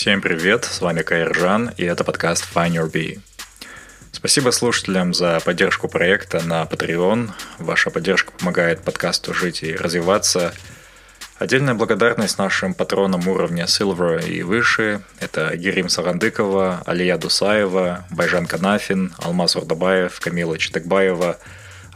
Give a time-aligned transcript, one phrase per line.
[0.00, 3.18] Всем привет, с вами Кайржан, и это подкаст Find Your Bee.
[4.12, 7.30] Спасибо слушателям за поддержку проекта на Patreon.
[7.58, 10.54] Ваша поддержка помогает подкасту жить и развиваться.
[11.40, 15.00] Отдельная благодарность нашим патронам уровня Silver и выше.
[15.18, 21.38] Это Герим Сарандыкова, Алия Дусаева, Байжан Канафин, Алмаз Урдабаев, Камила Читакбаева,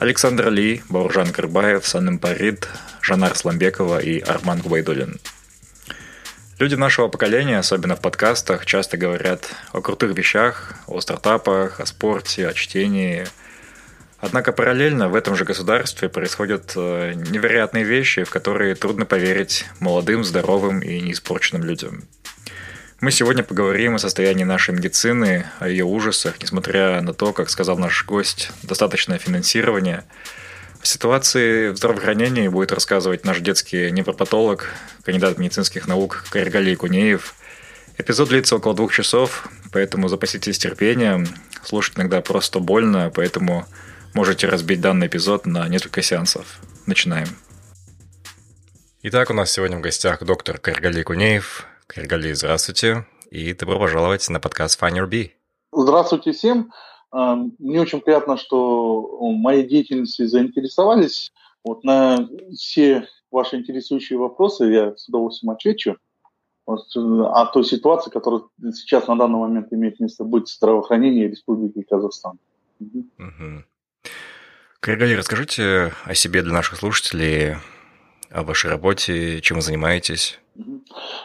[0.00, 2.68] Александр Ли, Бауржан Кырбаев, Саным Парид,
[3.00, 5.20] Жанар Сламбекова и Арман Губайдулин–
[6.58, 12.46] Люди нашего поколения, особенно в подкастах, часто говорят о крутых вещах, о стартапах, о спорте,
[12.46, 13.26] о чтении.
[14.20, 20.24] Однако параллельно в этом же государстве происходят э, невероятные вещи, в которые трудно поверить молодым,
[20.24, 22.04] здоровым и неиспорченным людям.
[23.00, 27.78] Мы сегодня поговорим о состоянии нашей медицины, о ее ужасах, несмотря на то, как сказал
[27.78, 30.04] наш гость, достаточное финансирование–
[30.86, 34.68] ситуации в здравоохранении будет рассказывать наш детский невропатолог,
[35.04, 37.34] кандидат медицинских наук Каргалий Кунеев.
[37.98, 41.26] Эпизод длится около двух часов, поэтому запаситесь терпением.
[41.64, 43.66] Слушать иногда просто больно, поэтому
[44.14, 46.58] можете разбить данный эпизод на несколько сеансов.
[46.86, 47.28] Начинаем.
[49.02, 51.66] Итак, у нас сегодня в гостях доктор Каргалий Кунеев.
[51.86, 55.30] Каргалий, здравствуйте и добро пожаловать на подкаст Find Your Bee.
[55.72, 56.70] Здравствуйте всем.
[57.12, 61.32] Мне очень приятно, что моей деятельностью заинтересовались.
[61.62, 65.96] Вот на все ваши интересующие вопросы я с удовольствием отвечу.
[66.66, 71.82] Вот, о той ситуации, которая сейчас на данный момент имеет место быть в здравоохранении Республики
[71.82, 72.38] Казахстан.
[72.80, 73.64] Угу.
[74.80, 77.56] Киргали, расскажите о себе для наших слушателей,
[78.30, 80.38] о вашей работе, чем вы занимаетесь.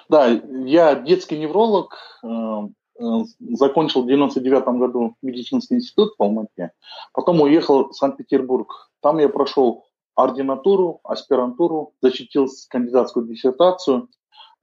[0.10, 2.68] Да, я детский невролог, Э,
[3.00, 6.72] закончил в 99 году медицинский институт в Алмате,
[7.14, 8.90] потом уехал в Санкт-Петербург.
[9.02, 9.86] Там я прошел
[10.16, 14.10] ординатуру, аспирантуру, защитил кандидатскую диссертацию,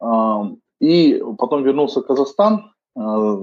[0.00, 0.06] э,
[0.80, 3.36] и потом вернулся в Казахстан, э,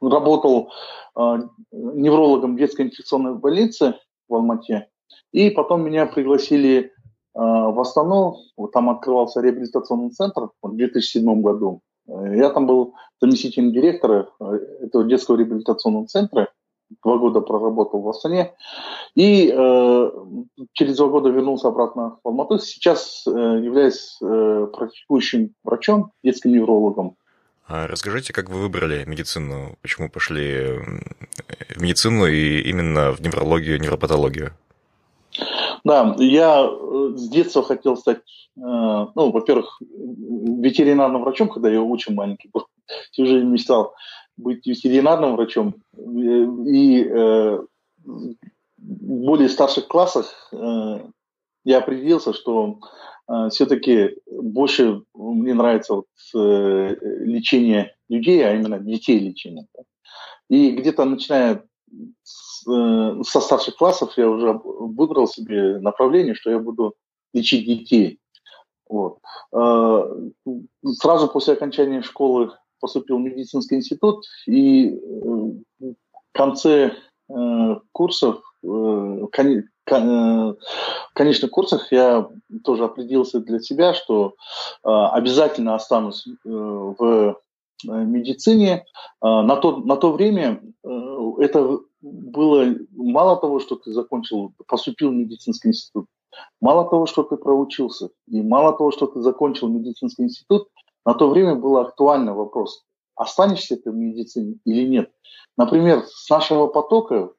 [0.00, 0.70] работал
[1.72, 3.94] неврологом детской инфекционной больницы
[4.28, 4.88] в Алмате,
[5.32, 6.92] и потом меня пригласили
[7.34, 8.36] в Астану,
[8.72, 11.82] там открывался реабилитационный центр в 2007 году.
[12.08, 16.48] Я там был заместителем директора э, этого детского реабилитационного центра.
[17.02, 18.52] Два года проработал в Астане.
[19.14, 20.10] И э,
[20.72, 22.58] через два года вернулся обратно в Алмату.
[22.58, 27.16] Сейчас э, являюсь э, практикующим врачом, детским неврологом.
[27.66, 29.76] А расскажите, как вы выбрали медицину?
[29.82, 30.78] Почему пошли
[31.74, 34.52] в медицину и именно в неврологию, невропатологию?
[35.86, 42.12] Да, я э, с детства хотел стать, э, ну, во-первых, ветеринарным врачом, когда я очень
[42.12, 42.66] маленький был.
[43.12, 43.94] Всю жизнь мечтал
[44.36, 45.76] быть ветеринарным врачом.
[45.96, 47.60] И э,
[48.04, 48.34] в
[48.78, 50.52] более старших классах
[51.64, 52.78] я определился, что
[53.50, 59.66] все-таки больше мне нравится вот, лечение людей, а именно детей лечение.
[60.48, 61.96] И где-то начиная Э,
[62.66, 66.94] со старших классов я уже выбрал себе направление, что я буду
[67.32, 68.18] лечить детей.
[68.88, 69.18] Вот.
[69.52, 70.30] Э,
[70.84, 72.50] сразу после окончания школы
[72.80, 74.98] поступил в медицинский институт, и э,
[75.80, 76.92] в конце
[77.90, 82.28] курсов, в конечных курсах я
[82.62, 84.36] тоже определился для себя, что
[84.84, 87.36] обязательно останусь в
[87.84, 88.84] медицине.
[89.20, 91.80] На то, на то время это
[92.12, 96.06] было мало того, что ты закончил, поступил в медицинский институт,
[96.60, 100.68] мало того, что ты проучился, и мало того, что ты закончил медицинский институт,
[101.04, 105.10] на то время был актуальный вопрос, останешься ты в медицине или нет.
[105.56, 107.32] Например, с нашего потока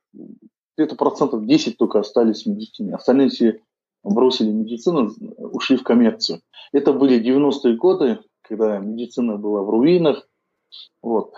[0.78, 3.62] где-то процентов 10 только остались в медицине, остальные все
[4.04, 6.42] бросили медицину, ушли в коммерцию.
[6.72, 10.28] Это были 90-е годы, когда медицина была в руинах,
[11.02, 11.34] Вот.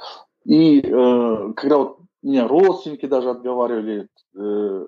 [0.45, 4.85] И э, когда вот меня родственники даже отговаривали, э,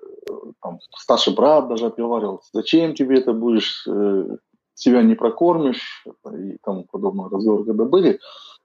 [0.60, 4.36] там, старший брат даже отговаривал, зачем тебе это будешь, э,
[4.74, 8.20] себя не прокормишь и тому подобное разговоры, когда были,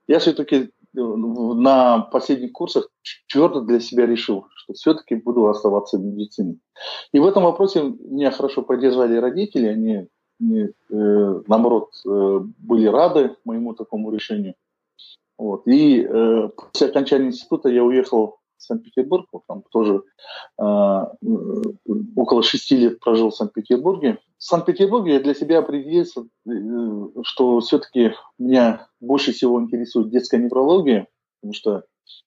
[0.06, 2.88] я все-таки э, на последних курсах
[3.30, 6.58] твердо для себя решил, что все-таки буду оставаться в медицине.
[7.12, 10.08] И в этом вопросе меня хорошо поддержали родители, они,
[10.40, 14.54] они э, наоборот э, были рады моему такому решению.
[15.38, 15.68] Вот.
[15.68, 20.02] И э, после окончания института я уехал Санкт-Петербург, там тоже
[20.60, 21.04] э,
[22.16, 24.18] около шести лет прожил в Санкт-Петербурге.
[24.38, 31.08] В Санкт-Петербурге я для себя определился, э, что все-таки меня больше всего интересует детская неврология,
[31.40, 31.84] потому что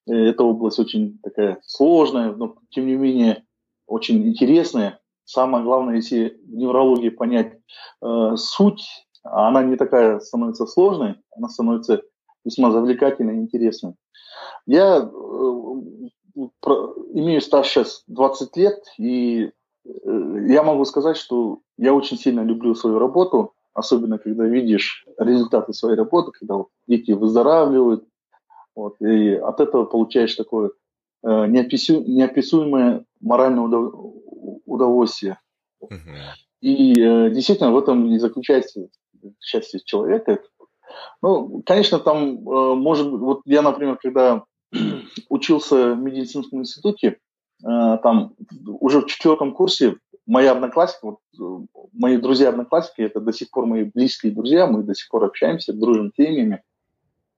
[0.07, 3.43] э, эта область очень такая сложная, но тем не менее
[3.87, 4.99] очень интересная.
[5.25, 7.57] Самое главное, если в неврологии понять
[8.01, 8.83] э, суть,
[9.23, 12.01] она не такая становится сложной, она становится
[12.43, 13.93] весьма завлекательной и интересной.
[14.65, 15.09] Я э,
[16.35, 19.51] имею стаж сейчас 20 лет, и
[19.85, 19.89] э,
[20.47, 25.97] я могу сказать, что я очень сильно люблю свою работу, особенно когда видишь результаты своей
[25.97, 28.05] работы, когда дети выздоравливают,
[28.75, 30.71] вот, и от этого получаешь такое
[31.23, 33.63] э, неопису, неописуемое моральное
[34.65, 35.39] удовольствие.
[35.79, 35.91] Угу.
[36.61, 38.87] И э, действительно в этом и заключается
[39.39, 40.39] счастье человека.
[41.21, 44.43] Ну, конечно, там э, может быть, вот я, например, когда
[45.29, 47.18] учился в медицинском институте,
[47.63, 48.35] э, там
[48.65, 53.83] уже в четвертом курсе моя одноклассника, вот, э, мои друзья-одноклассники, это до сих пор мои
[53.83, 56.63] близкие друзья, мы до сих пор общаемся, дружим темами.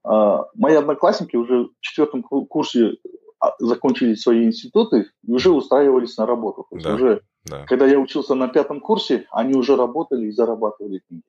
[0.05, 2.97] Э, мои одноклассники уже в четвертом курсе
[3.43, 6.65] а, закончили свои институты и уже устраивались на работу.
[6.69, 7.65] То есть да, уже, да.
[7.65, 11.23] когда я учился на пятом курсе, они уже работали и зарабатывали деньги.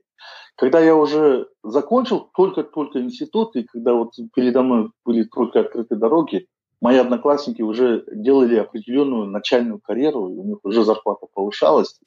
[0.56, 6.47] Когда я уже закончил только-только институт, и когда вот передо мной были только открыты дороги,
[6.81, 11.99] мои одноклассники уже делали определенную начальную карьеру, у них уже зарплата повышалась.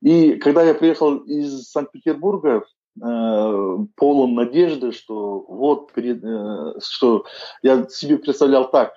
[0.00, 2.64] И когда я приехал из Санкт-Петербурга,
[3.02, 7.24] э, полон надежды, что вот э, что
[7.62, 8.94] я себе представлял так,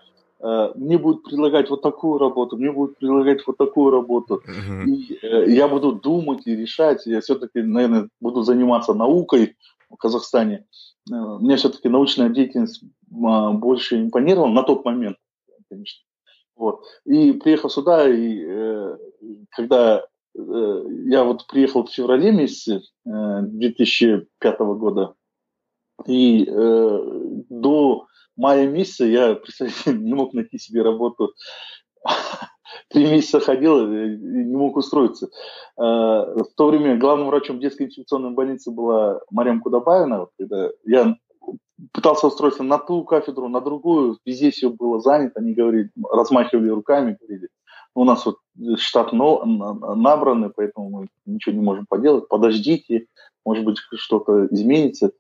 [0.76, 4.42] мне будут предлагать вот такую работу, мне будут предлагать вот такую работу.
[4.46, 4.86] Uh-huh.
[4.86, 7.06] И э, я буду думать и решать.
[7.06, 9.56] Я все-таки, наверное, буду заниматься наукой
[9.90, 10.66] в Казахстане.
[11.10, 15.18] Э, мне все-таки научная деятельность э, больше импонировала на тот момент,
[15.70, 16.04] конечно.
[16.56, 16.84] Вот.
[17.06, 18.98] И приехал сюда, и э,
[19.52, 20.06] когда
[20.36, 25.16] э, я вот приехал в феврале месяце э, 2005 года,
[26.06, 27.00] и э,
[27.50, 31.34] до мая месяца я, представляете, не мог найти себе работу.
[32.90, 35.30] Три месяца ходил и не мог устроиться.
[35.78, 40.28] А, в то время главным врачом детской инфекционной больницы была Марьям Кудабаевна.
[40.38, 41.16] Когда я
[41.92, 47.18] пытался устроиться на ту кафедру, на другую, везде все было занято, они говорили, размахивали руками,
[47.20, 47.50] говорили,
[47.96, 48.38] у нас вот
[48.78, 53.08] штат набранный, поэтому мы ничего не можем поделать, подождите,
[53.46, 55.12] может быть, что-то изменится.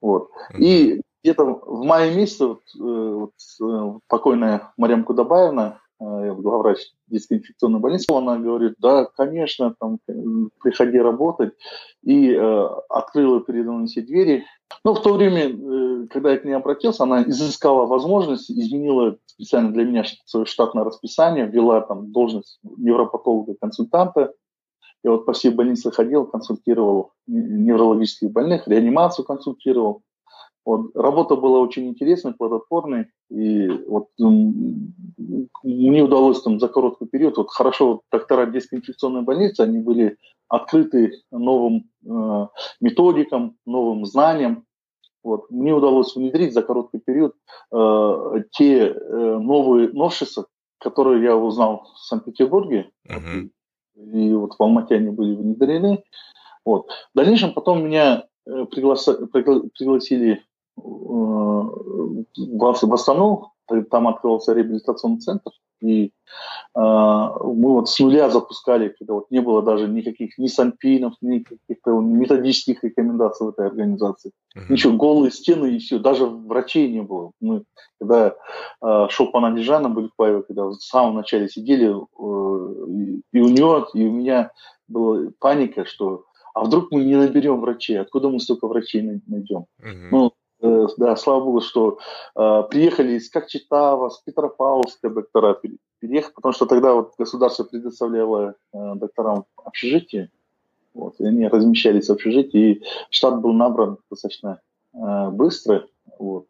[0.00, 0.30] Вот.
[0.58, 6.78] И где-то в мае месяце вот, э, вот, э, покойная Марьям Кудабаевна, э, главврач
[7.08, 9.98] детской инфекционной больницы, она говорит, да, конечно, там,
[10.60, 11.54] приходи работать,
[12.02, 14.44] и э, открыла передо мной все двери.
[14.84, 19.72] Но в то время, э, когда я к ней обратился, она изыскала возможность, изменила специально
[19.72, 24.32] для меня свое штатное расписание, ввела там должность невропатолога-консультанта,
[25.04, 30.02] я вот по всей больнице ходил, консультировал неврологических больных, реанимацию консультировал.
[30.68, 37.48] Вот, работа была очень интересной, плодотворной, и вот мне удалось там за короткий период, вот
[37.48, 42.48] хорошо, вот доктора детской инфекционной больницы, они были открыты новым э,
[42.82, 44.66] методикам, новым знаниям.
[45.24, 47.32] Вот, мне удалось внедрить за короткий период
[47.72, 50.48] э, те э, новые новшества,
[50.80, 53.48] которые я узнал в Санкт-Петербурге, uh-huh.
[53.94, 56.04] и вот в Алмате они были внедрены.
[56.66, 56.90] Вот.
[56.90, 60.42] В дальнейшем потом меня э, пригласили
[62.36, 63.52] в Астану,
[63.90, 66.10] там открылся реабилитационный центр, и э,
[66.74, 72.00] мы вот с нуля запускали, когда вот не было даже никаких ни санпинов, ни каких-то
[72.00, 74.32] методических рекомендаций в этой организации.
[74.56, 74.64] Uh-huh.
[74.68, 77.32] Ничего, голые стены и все, даже врачей не было.
[77.40, 77.64] Мы,
[78.00, 78.34] когда
[78.82, 84.04] э, шел по Надежана Баликбаева, когда в самом начале сидели, э, и, у него, и
[84.04, 84.50] у меня
[84.88, 89.66] была паника, что а вдруг мы не наберем врачей, откуда мы столько врачей найдем?
[89.80, 90.08] Uh-huh.
[90.10, 91.98] Ну, Э, да, слава богу, что
[92.34, 95.58] э, приехали из Кокчетава, с Петропавловска доктора
[96.00, 100.30] переехали, потому что тогда вот государство предоставляло э, докторам общежитие,
[100.94, 104.60] вот, и они размещались в общежитии, и штат был набран достаточно
[104.94, 105.86] э, быстро,
[106.18, 106.46] вот.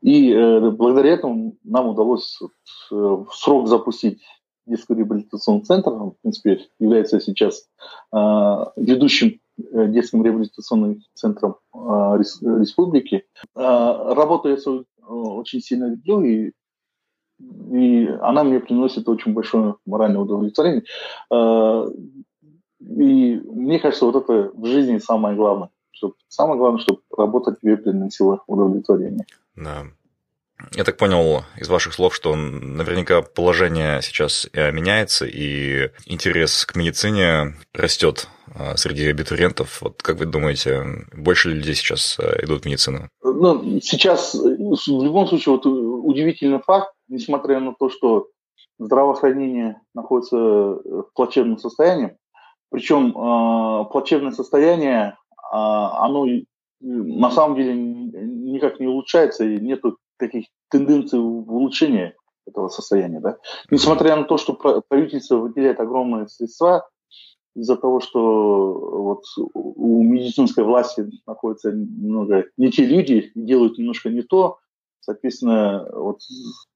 [0.00, 2.52] И э, благодаря этому нам удалось вот,
[2.90, 4.20] э, в срок запустить
[4.66, 5.90] детский реабилитационный центр.
[5.90, 7.68] Он, в принципе, является сейчас
[8.12, 9.38] э, ведущим э,
[9.88, 11.78] детским реабилитационным центром э,
[12.18, 13.24] республики.
[13.54, 16.52] Э, работу я свою очень сильно люблю, и,
[17.70, 20.84] и она мне приносит очень большое моральное удовлетворение.
[21.30, 21.90] Э,
[22.80, 25.70] и мне кажется, вот это в жизни самое главное.
[25.90, 29.26] Чтобы, самое главное, чтобы работа тебе приносила удовлетворение.
[29.54, 29.84] Да.
[30.74, 36.76] Я так понял из ваших слов, что наверняка положение сейчас э, меняется, и интерес к
[36.76, 39.82] медицине растет э, среди абитуриентов.
[39.82, 43.08] Вот как вы думаете, больше людей сейчас э, идут в медицину?
[43.22, 48.28] Ну, сейчас, в любом случае, вот удивительный факт, несмотря на то, что
[48.78, 52.16] здравоохранение находится в плачевном состоянии,
[52.70, 55.14] причем э, плачевное состояние, э,
[55.52, 56.26] оно
[56.80, 62.14] на самом деле никак не улучшается, и нету таких тенденций в улучшении
[62.46, 63.20] этого состояния.
[63.20, 63.38] Да?
[63.70, 64.54] Несмотря на то, что
[64.88, 66.88] правительство выделяет огромные средства,
[67.54, 69.24] из-за того, что вот
[69.54, 74.58] у медицинской власти находятся немного не те люди, делают немножко не то,
[75.00, 76.20] соответственно, вот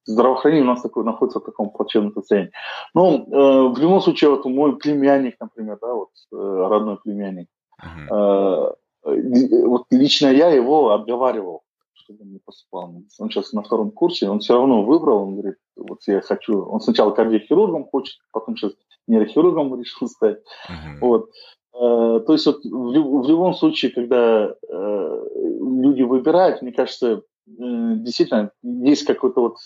[0.04, 2.52] здравоохранение у нас такое находится в таком плачевном состоянии.
[2.92, 7.48] Но э, в любом случае, вот мой племянник, например, да, вот э, родной племянник,
[7.82, 8.74] uh-huh.
[9.04, 11.62] э, вот лично я его отговаривал
[12.06, 13.02] чтобы он не поступал.
[13.18, 16.80] Он сейчас на втором курсе, он все равно выбрал, он говорит, вот я хочу, он
[16.80, 18.72] сначала кардиохирургом хочет, потом сейчас
[19.06, 20.38] нейрохирургом решил стать.
[20.68, 20.98] Uh-huh.
[21.00, 21.30] Вот.
[21.74, 28.50] Э, то есть вот в, любом случае, когда э, люди выбирают, мне кажется, э, действительно
[28.62, 29.56] есть какой-то вот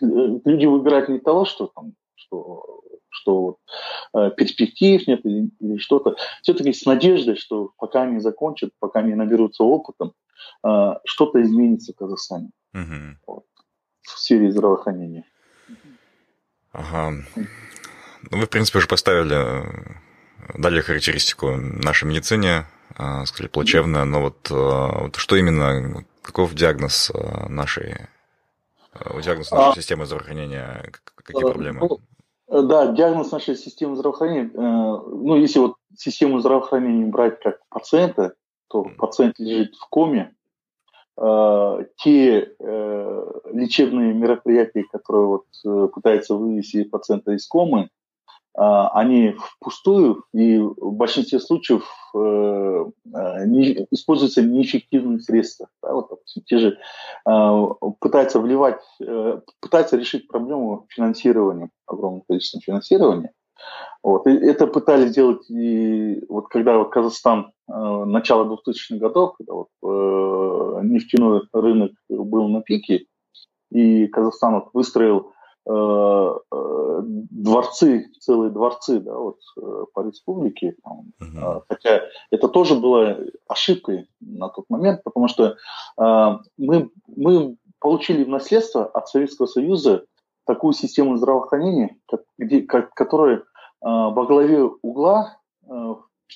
[0.00, 2.82] люди выбирают не того, что там, что
[3.12, 3.58] что
[4.14, 6.16] э, перспектив нет или, или что-то.
[6.42, 10.12] Все-таки с надеждой, что пока они закончат, пока они наберутся опытом,
[11.04, 13.16] что-то изменится в Казахстане угу.
[13.26, 13.44] вот,
[14.02, 15.24] в сфере здравоохранения.
[16.72, 17.12] Ага.
[18.30, 19.62] Ну, вы, в принципе, уже поставили,
[20.56, 22.66] дали характеристику нашей медицине,
[22.98, 28.08] э, сказали, плачевно, но вот, э, вот что именно, каков диагноз э, нашей
[29.22, 30.84] диагноз нашей а, системы здравоохранения,
[31.16, 31.80] какие проблемы?
[31.80, 38.34] Ну, да, диагноз нашей системы здравоохранения, ну, если вот систему здравоохранения брать как пациента,
[38.72, 40.34] то пациент лежит в коме,
[41.20, 47.90] э, те э, лечебные мероприятия, которые вот, э, пытаются вывести пациента из комы,
[48.54, 52.84] а, они впустую, и в большинстве случаев э,
[53.46, 55.68] не, используются неэффективные средства.
[55.82, 56.78] Да, вот, допустим, те же
[57.26, 57.66] э,
[57.98, 58.82] пытаются вливать,
[59.60, 63.32] пытаются решить проблему финансирования, огромное количество финансирования.
[64.02, 69.52] Вот, и это пытались сделать и вот когда вот Казахстан э, начало 2000-х годов, когда
[69.54, 73.06] вот, э, нефтяной рынок был на пике,
[73.70, 75.32] и Казахстан вот выстроил
[75.64, 80.74] Э, э, дворцы, целые дворцы, да, вот э, по республике.
[80.82, 81.62] Там, uh-huh.
[81.68, 82.02] Хотя
[82.32, 85.56] это тоже было ошибкой на тот момент, потому что
[85.96, 90.04] мы, мы получили в наследство от Советского Союза
[90.46, 93.44] такую систему здравоохранения, как, где, как, которая
[93.80, 95.38] во главе угла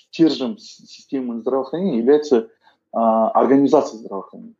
[0.09, 2.49] стержнем системы здравоохранения является
[2.93, 4.55] организация здравоохранения.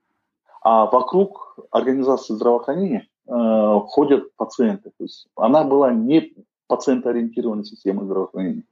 [0.63, 4.91] А вокруг организации здравоохранения э, ходят пациенты.
[4.99, 6.35] То есть она была не
[6.67, 8.65] пациентоориентированной системой здравоохранения.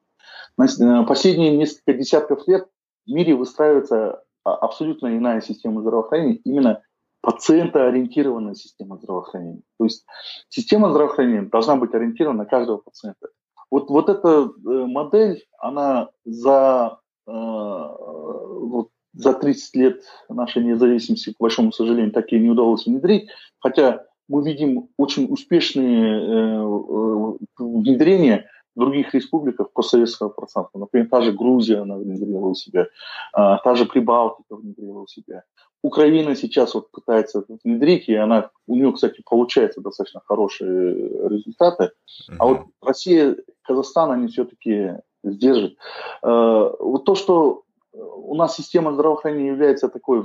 [0.58, 2.68] Э, последние несколько десятков лет
[3.06, 6.82] в мире выстраивается а, абсолютно иная система здравоохранения, именно
[7.20, 9.62] пациентоориентированная система здравоохранения.
[9.78, 10.04] То есть
[10.48, 13.28] система здравоохранения должна быть ориентирована на каждого пациента.
[13.74, 21.40] Вот, вот эта э, модель, она за, э, вот, за 30 лет нашей независимости, к
[21.40, 28.48] большому сожалению, так и не удалось внедрить, хотя мы видим очень успешные э, э, внедрения
[28.76, 30.78] в других республиках постсоветского пространства.
[30.78, 32.86] Например, та же Грузия она внедрила у себя,
[33.32, 35.42] а, та же Прибалтика внедрила у себя.
[35.84, 41.84] Украина сейчас вот пытается внедрить, и она, у нее, кстати, получается достаточно хорошие результаты.
[41.84, 42.36] Uh-huh.
[42.38, 45.74] А вот Россия, Казахстан, они все-таки сдержат.
[46.22, 50.24] Э, вот то, что у нас система здравоохранения является такой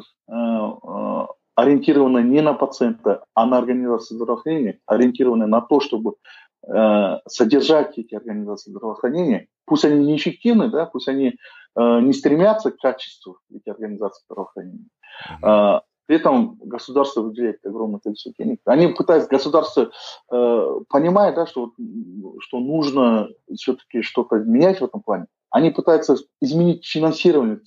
[1.56, 6.13] ориентированы не на пациента, а на организацию здравоохранения, ориентированы на то, чтобы
[6.66, 9.48] э, содержать эти организации здравоохранения.
[9.66, 14.86] Пусть они неэффективны, да, пусть они э, не стремятся к качеству эти организации здравоохранения.
[15.44, 18.60] Э, при этом государство выделяет огромное количество денег.
[18.66, 19.92] Они пытаются, государство
[20.32, 21.72] э, понимает, да, что,
[22.39, 25.25] что нужно все-таки что-то менять в этом плане.
[25.51, 27.60] Они пытаются изменить финансирование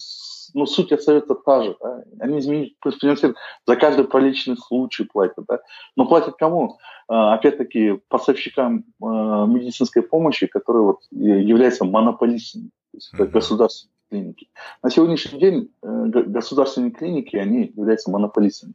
[0.55, 1.77] ну, суть остается та же.
[1.81, 2.05] Да?
[2.21, 5.45] Они изменить финансируют, за каждый проличный случай платят.
[5.49, 5.61] Да?
[5.97, 6.79] Но платят кому?
[7.09, 14.49] А, опять-таки поставщикам а, медицинской помощи, которые вот являются монополистами, то есть это государственные клиники.
[14.83, 18.75] На сегодняшний день э, государственные клиники, они являются монополистами.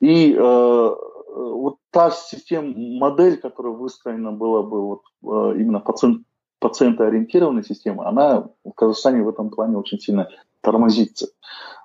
[0.00, 6.22] И э, вот та система, модель, которая выстроена была бы вот, э, именно пациент,
[6.60, 10.28] пациентоориентированной системы, она в Казахстане в этом плане очень сильно
[10.60, 11.28] тормозится.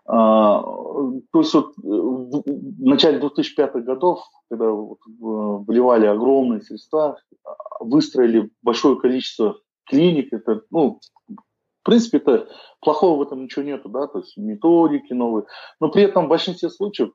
[0.06, 4.20] А, то есть вот в начале 2005-х годов,
[4.50, 7.18] когда вливали огромные средства,
[7.80, 11.00] выстроили большое количество клиник, это, ну,
[11.84, 12.48] в принципе, это
[12.80, 15.46] плохого в этом ничего нету, да, то есть методики новые,
[15.80, 17.12] но при этом в большинстве случаев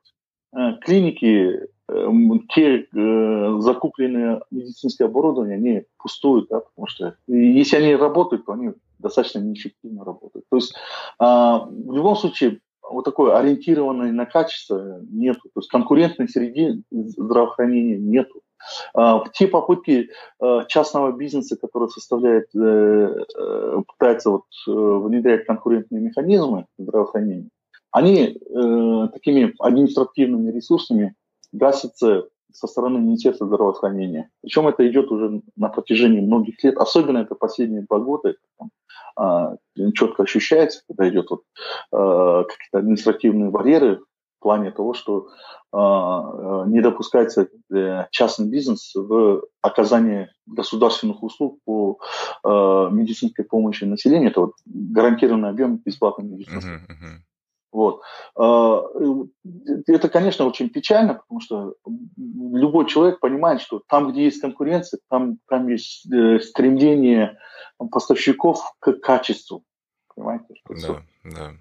[0.55, 7.95] э, клиники Эм, те э, закупленные медицинское оборудование, они пустуют, да, потому что если они
[7.95, 10.45] работают, то они достаточно неэффективно работают.
[10.49, 16.29] То есть э, в любом случае вот такой ориентированной на качество нету, то есть конкурентной
[16.29, 18.41] среди здравоохранения нету.
[18.97, 20.09] Э, те попытки
[20.41, 27.49] э, частного бизнеса, который составляет, э, э, пытается вот, внедрять конкурентные механизмы здравоохранения,
[27.91, 28.39] они
[29.11, 31.15] такими административными ресурсами
[31.51, 34.29] гасится со стороны Министерства здравоохранения.
[34.41, 38.35] Причем это идет уже на протяжении многих лет, особенно это последние два года,
[39.15, 39.55] а,
[39.95, 41.43] четко ощущается, когда идет вот,
[41.91, 44.01] а, какие-то административные барьеры
[44.39, 45.27] в плане того, что
[45.71, 51.99] а, не допускается э, частный бизнес в оказании государственных услуг по
[52.43, 54.31] а, медицинской помощи населению.
[54.31, 57.17] Это вот гарантированный объем бесплатной медицинской uh-huh, uh-huh.
[57.71, 58.01] Вот.
[58.35, 58.81] А,
[59.87, 61.75] это, конечно, очень печально, потому что
[62.15, 67.37] любой человек понимает, что там, где есть конкуренция, там, там есть э, стремление
[67.91, 69.63] поставщиков к качеству.
[70.15, 70.45] Понимаете?
[70.67, 71.51] Да, да.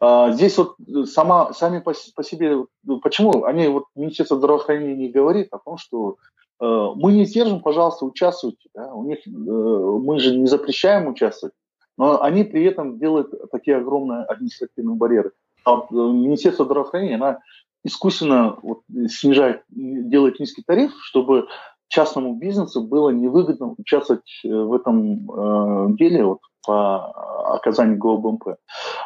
[0.00, 0.76] А, здесь вот
[1.06, 5.76] сама, сами по, по себе, ну, почему они, вот Министерство здравоохранения не говорит о том,
[5.76, 6.16] что
[6.60, 6.64] э,
[6.94, 8.68] мы не сдержим, пожалуйста, участвуйте.
[8.74, 8.94] Да?
[8.94, 11.54] У них, э, мы же не запрещаем участвовать,
[11.96, 15.32] но они при этом делают такие огромные административные барьеры.
[15.64, 17.40] А э, Министерство здравоохранения, она
[17.84, 21.48] искусственно вот, снижает, делает низкий тариф, чтобы
[21.88, 28.56] частному бизнесу было невыгодно участвовать э, в этом э, деле вот, по оказанию ГОБМП.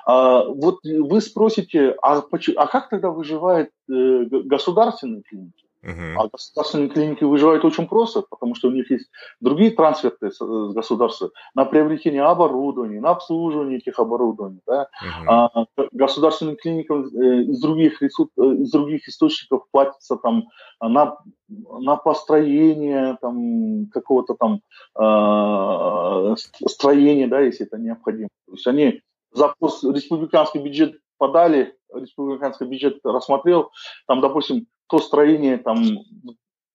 [0.05, 2.21] А, вот вы спросите, а,
[2.57, 5.62] а как тогда выживают э, государственные клиники?
[5.85, 6.15] Uh-huh.
[6.17, 10.73] А государственные клиники выживают очень просто, потому что у них есть другие трансферты с, с
[10.73, 14.61] государства на приобретение оборудования, на обслуживание этих оборудований.
[14.67, 14.89] Да?
[15.03, 15.27] Uh-huh.
[15.27, 20.45] А, государственным клиникам э, из, других э, из других источников платится там,
[20.81, 21.17] на,
[21.49, 24.61] на построение там, какого-то там
[24.99, 26.35] э,
[26.69, 28.29] строения, да, если это необходимо.
[28.47, 33.71] То есть они запрос республиканский бюджет подали, республиканский бюджет рассмотрел,
[34.07, 35.83] там, допустим, то строение, там,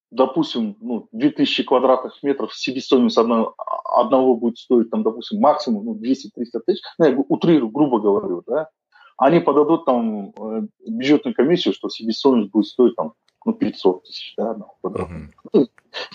[0.10, 3.54] допустим, ну, 2000 квадратных метров, себестоимость одного,
[3.86, 8.70] одного будет стоить, там, допустим, максимум ну, 200-300 тысяч, ну, я утрирую, грубо говорю, да,
[9.18, 13.14] они подадут там э, бюджетную комиссию, что себестоимость будет стоить там
[13.46, 15.28] ну, 500 тысяч, да, uh-huh.
[15.54, 15.68] ну,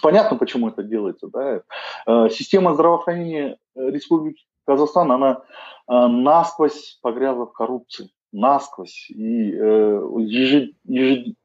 [0.03, 1.63] Понятно, почему это делается, да.
[2.09, 5.43] Э, система здравоохранения Республики Казахстан, она
[5.89, 9.09] э, насквозь погрязла в коррупции, насквозь.
[9.11, 11.37] И ежед, ежед,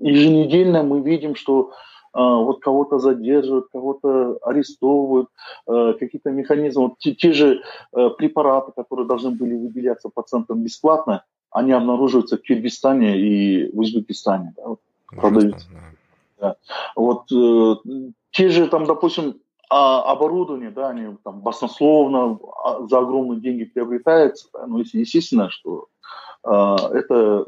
[0.00, 5.28] еженедельно мы видим, что э, вот кого-то задерживают, кого-то арестовывают,
[5.68, 11.24] э, какие-то механизмы, вот те, те же э, препараты, которые должны были выделяться пациентам бесплатно,
[11.50, 14.52] они обнаруживаются в Киргизстане и в Узбекистане.
[14.56, 14.80] Да, вот,
[15.10, 15.66] продаются.
[16.38, 16.56] Да.
[16.94, 17.76] Вот э,
[18.30, 19.36] те же там, допустим,
[19.68, 25.88] а, оборудование, да, они там баснословно а, за огромные деньги приобретаются, да, но естественно, что
[26.44, 27.46] э, это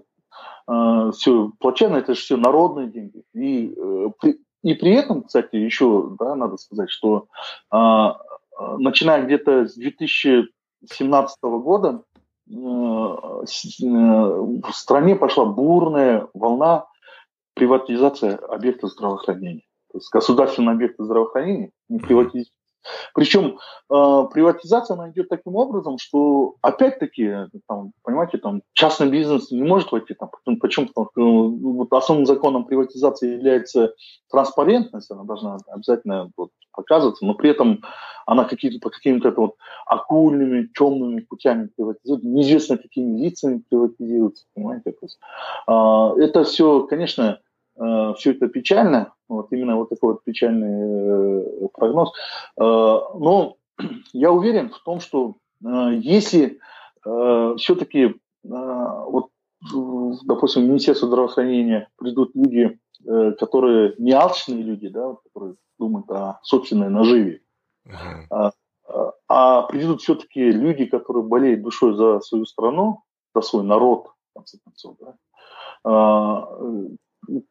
[0.68, 3.22] э, все плачевно, это же все народные деньги.
[3.34, 7.26] И, э, при, и при этом, кстати, еще да, надо сказать, что
[7.72, 8.08] э,
[8.78, 12.02] начиная где-то с 2017 года
[12.48, 13.46] э, в
[14.72, 16.86] стране пошла бурная волна
[17.54, 19.64] приватизации объектов здравоохранения.
[19.90, 22.52] То есть государственные объекты здравоохранения не приватизируют
[23.14, 23.58] причем
[23.90, 29.92] э, приватизация, она идет таким образом, что опять-таки, там, понимаете, там частный бизнес не может
[29.92, 30.14] войти.
[30.14, 30.86] Там, почему?
[30.86, 33.94] Потому что ну, вот основным законом приватизации является
[34.30, 37.82] транспарентность, она должна обязательно вот, показываться, но при этом
[38.26, 44.92] она какие-то, по каким-то вот окульными, темными путями приватизирует, неизвестно какими лицами приватизируется, понимаете.
[44.92, 45.18] То есть,
[45.66, 47.40] э, это все, конечно,
[48.16, 52.12] все это печально, вот именно вот такой вот печальный э, прогноз.
[52.56, 53.56] Э, но
[54.12, 56.58] я уверен в том, что э, если
[57.56, 59.30] все-таки вот,
[60.24, 62.78] допустим, в Министерство здравоохранения придут люди,
[63.38, 67.40] которые не алчные люди, да, которые думают о собственной наживе,
[67.86, 68.26] uh-huh.
[68.30, 74.38] а, а придут все-таки люди, которые болеют душой за свою страну, за свой народ, в
[74.38, 76.48] конце концов, да,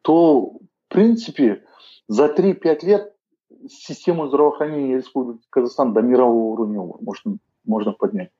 [0.02, 1.64] то, в принципе,
[2.08, 3.14] за 3-5 лет
[3.68, 8.30] систему здравоохранения Республики Казахстан до мирового уровня можно, можно поднять.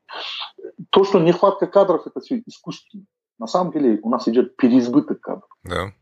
[0.90, 3.04] То, что нехватка кадров, это все искусственно.
[3.38, 5.48] На самом деле у нас идет переизбыток кадров.
[5.62, 5.92] Да.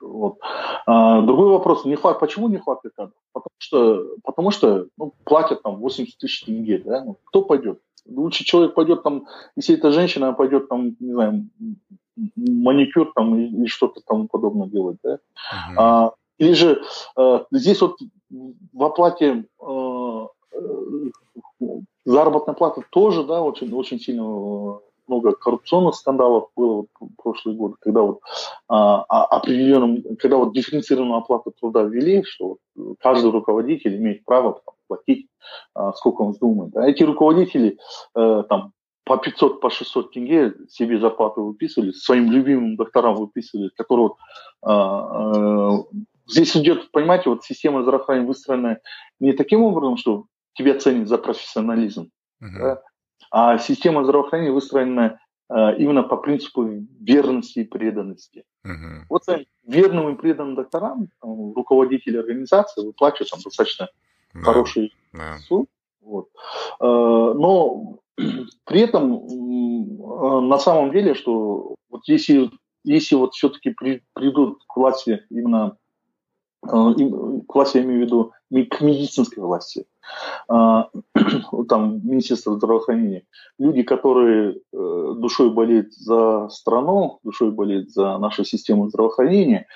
[0.00, 0.38] Вот.
[0.86, 3.18] А, другой вопрос, нехват, почему нехватка кадров?
[3.32, 7.04] Потому что, потому что ну, платят там 80 тысяч тенге, да?
[7.04, 7.80] ну, кто пойдет?
[8.08, 11.48] Лучше человек пойдет там, если это женщина, пойдет там, не знаю,
[12.36, 15.14] маникюр там или что-то там подобное делать, да?
[15.14, 15.74] Uh-huh.
[15.76, 16.82] А, или же
[17.16, 17.96] э, здесь вот
[18.30, 20.26] в оплате э,
[22.04, 27.56] заработной платы тоже, да, очень, очень сильно э, много коррупционных скандалов было вот в прошлые
[27.56, 28.20] годы, когда вот
[28.68, 34.60] а, а, определенным, когда вот дифференцированную оплату труда ввели, что вот каждый руководитель имеет право
[34.64, 35.28] там, платить,
[35.74, 36.76] а, сколько он вздумает.
[36.76, 37.78] А эти руководители
[38.14, 38.72] а, там
[39.08, 44.16] по 500, по 600 тенге себе зарплату выписывали, своим любимым докторам выписывали, которые вот,
[44.62, 45.84] а, а,
[46.26, 48.78] здесь идет, понимаете, вот система здравоохранения выстроена
[49.18, 52.10] не таким образом, что тебя ценят за профессионализм,
[52.42, 52.58] uh-huh.
[52.58, 52.82] да,
[53.30, 55.18] а система здравоохранения выстроена
[55.50, 56.68] э, именно по принципу
[57.00, 58.44] верности и преданности.
[58.66, 59.04] Uh-huh.
[59.08, 59.22] Вот
[59.66, 63.88] верным и преданным докторам, там, руководители организации выплачивают там достаточно
[64.34, 64.42] yeah.
[64.42, 65.38] хороший yeah.
[65.46, 65.68] суд.
[66.00, 66.28] Вот.
[66.80, 67.98] Э, но
[68.64, 72.50] при этом э, на самом деле, что вот если,
[72.84, 75.76] если вот все-таки при, придут к власти именно
[76.60, 79.86] к власти я имею в виду к медицинской власти,
[80.48, 80.90] там,
[82.04, 83.24] Министерство здравоохранения,
[83.58, 89.66] люди, которые э, душой болеют за страну, душой болеют за нашу систему здравоохранения,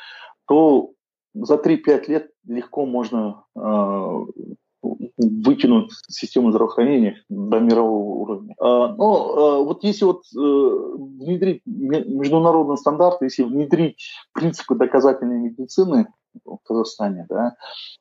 [0.47, 0.91] то
[1.35, 4.21] за 3-5 лет легко можно а,
[4.83, 8.55] вытянуть систему здравоохранения до мирового уровня.
[8.59, 16.09] А, но вот если вот э, внедрить международный стандарт, если внедрить принципы доказательной медицины
[16.45, 17.55] в Казахстане, да,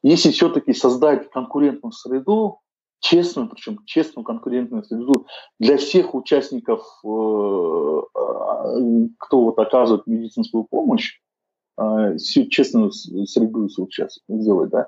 [0.04, 2.62] если все-таки создать конкурентную среду,
[3.02, 5.28] честную, причем честную конкурентную среду
[5.60, 11.20] для всех участников, э, э, кто вот оказывает медицинскую помощь,
[11.77, 14.88] э, всю честную среду сейчас сделать, да,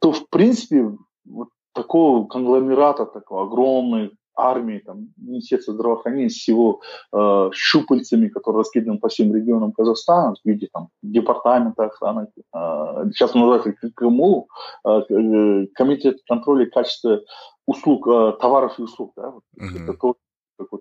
[0.00, 6.80] то в принципе вот такого конгломерата, такого огромной армии, там, Министерства здравоохранения с его
[7.12, 13.34] э, щупальцами, которые раскиданы по всем регионам Казахстана, в виде там, департамента охраны, э, сейчас
[13.34, 14.48] называется КМУ,
[14.86, 17.20] э, Комитет контроля качества
[17.66, 19.12] услуг, э, товаров и услуг.
[19.16, 19.30] Да?
[19.30, 19.82] Вот, mm-hmm.
[19.82, 20.18] Это какой-то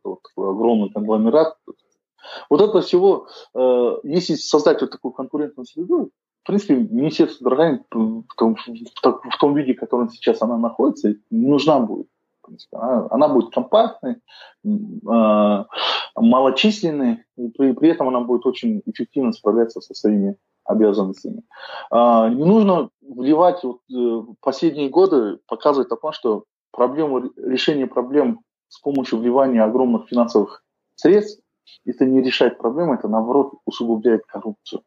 [0.05, 1.55] вот такой огромный конгломерат.
[2.49, 6.11] Вот это всего, э, если создать вот такую конкурентную среду,
[6.43, 11.47] в принципе, Министерство здравоохранения в том, в том виде, в котором сейчас она находится, не
[11.47, 12.07] нужна будет.
[12.71, 14.17] Она, она будет компактной,
[14.65, 15.63] э,
[16.15, 21.43] малочисленной, и при, при этом она будет очень эффективно справляться со своими обязанностями.
[21.91, 28.41] Э, не нужно вливать, вот, э, последние годы показывать о том, что проблему, решение проблем
[28.67, 30.63] с помощью вливания огромных финансовых
[30.95, 31.40] средств,
[31.85, 34.81] это не решает проблему, это наоборот усугубляет коррупцию.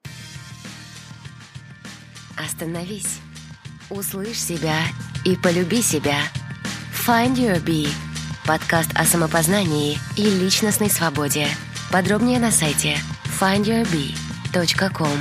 [2.36, 3.20] Остановись,
[3.90, 4.78] услышь себя
[5.24, 6.16] и полюби себя–
[7.06, 7.86] Find Your Bee–
[8.48, 11.46] подкаст о самопознании и личностной свободе.
[11.92, 12.96] Подробнее на сайте
[13.38, 15.18] findyourbee.com.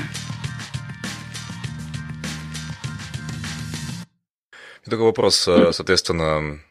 [4.85, 6.61] Такой вопрос, э, соответственно,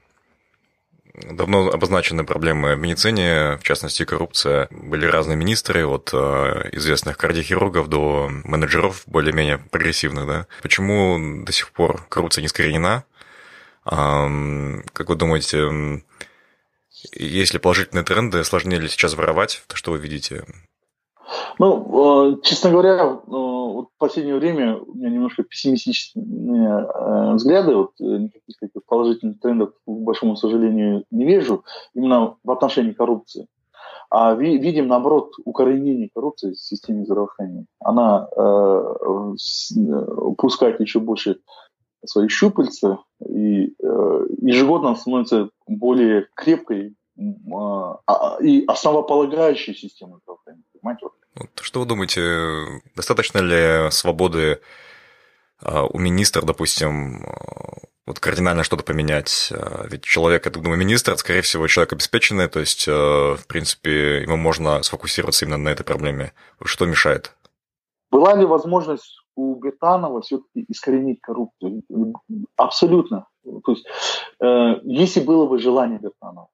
[1.14, 4.68] давно обозначены проблемы в медицине, в частности коррупция.
[4.70, 10.26] Были разные министры, от э, известных кардиохирургов до менеджеров более-менее прогрессивных.
[10.26, 10.46] Да?
[10.62, 13.04] Почему до сих пор коррупция не искоренена?
[13.84, 16.02] Как вы думаете,
[17.12, 19.62] есть ли положительные тренды, сложнее ли сейчас воровать?
[19.66, 20.44] То, что вы видите?
[21.58, 23.30] Ну, э, честно говоря, э,
[23.72, 29.70] вот в последнее время у меня немножко пессимистичные э, взгляды, вот никаких таких положительных трендов,
[29.86, 33.48] к большому сожалению, не вижу, именно в отношении коррупции.
[34.10, 37.64] А видим, наоборот, укоренение коррупции в системе здравоохранения.
[37.80, 39.34] Она э,
[40.36, 41.38] пускает еще больше
[42.04, 46.94] свои щупальца, и э, ежегодно становится более крепкой
[48.06, 50.64] а, и основополагающей системой здравоохранения.
[50.72, 51.06] Понимаете?
[51.60, 54.60] Что вы думаете, достаточно ли свободы
[55.60, 57.24] а, у министра, допустим,
[58.06, 59.52] вот кардинально что-то поменять?
[59.52, 64.36] Э, ведь человек, я думаю, министр, скорее всего, человек обеспеченный, то есть, в принципе, ему
[64.36, 66.32] можно сфокусироваться именно на этой проблеме.
[66.64, 67.34] Что мешает?
[68.10, 71.82] Была ли возможность у Бетанова все-таки искоренить коррупцию?
[72.56, 73.26] Абсолютно.
[73.64, 73.86] То есть,
[74.40, 76.48] э, если было бы желание Бетанова,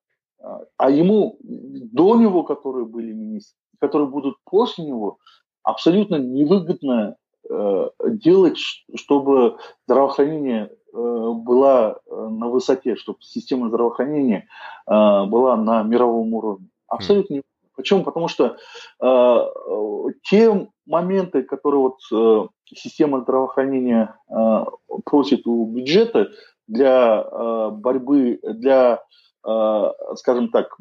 [0.76, 5.18] а ему, до него, которые были министры, которые будут после него,
[5.62, 7.16] абсолютно невыгодно
[7.48, 8.58] э, делать,
[8.94, 14.48] чтобы здравоохранение э, была э, на высоте, чтобы система здравоохранения
[14.86, 14.90] э,
[15.26, 16.68] была на мировом уровне.
[16.86, 17.42] Абсолютно не.
[17.76, 18.02] Почему?
[18.02, 18.56] Потому что
[19.00, 24.64] э, те моменты, которые вот э, система здравоохранения э,
[25.04, 26.28] просит у бюджета
[26.66, 28.98] для э, борьбы, для, э,
[29.42, 30.76] скажем так,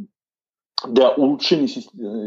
[0.88, 1.68] для улучшения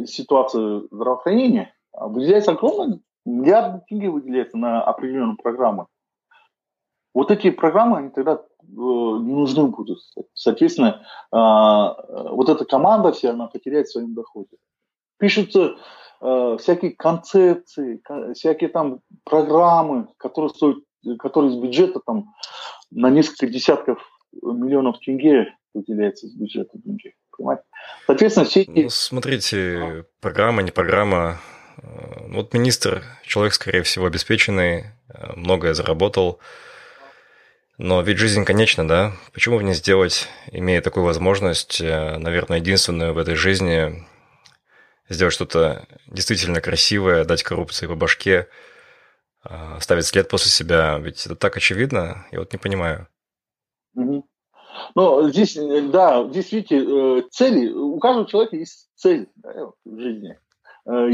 [0.06, 5.86] ситуации здравоохранения, выделяется огромное, миллиарды тенге выделяется на определенные программы.
[7.12, 9.98] Вот эти программы, они тогда э, не нужны будут.
[10.34, 14.56] Соответственно, э, вот эта команда вся, она потеряет в своем доходе.
[15.18, 15.74] Пишутся
[16.20, 18.00] э, всякие концепции,
[18.34, 20.78] всякие там программы, которые стоят,
[21.18, 22.32] которые из бюджета там
[22.92, 23.98] на несколько десятков
[24.32, 27.14] миллионов тенге выделяется из бюджета деньги.
[27.36, 27.62] Понимаете?
[28.06, 28.70] Соответственно, все эти...
[28.82, 31.40] Ну, смотрите, программа, не программа,
[31.82, 36.40] Э, вот министр, человек, скорее всего, обеспеченный, э, многое заработал,
[37.78, 39.12] но ведь жизнь конечна, да?
[39.32, 44.06] Почему бы не сделать, имея такую возможность, э, наверное, единственную в этой жизни,
[45.08, 48.48] сделать что-то действительно красивое, дать коррупции по башке,
[49.42, 50.98] оставить след после себя?
[50.98, 53.08] Ведь это так очевидно, я вот не понимаю.
[53.94, 54.28] Угу.
[54.94, 55.56] Ну, здесь,
[55.90, 60.36] да, здесь, видите, цели, у каждого человека есть цель да, в жизни.
[60.86, 61.08] Э,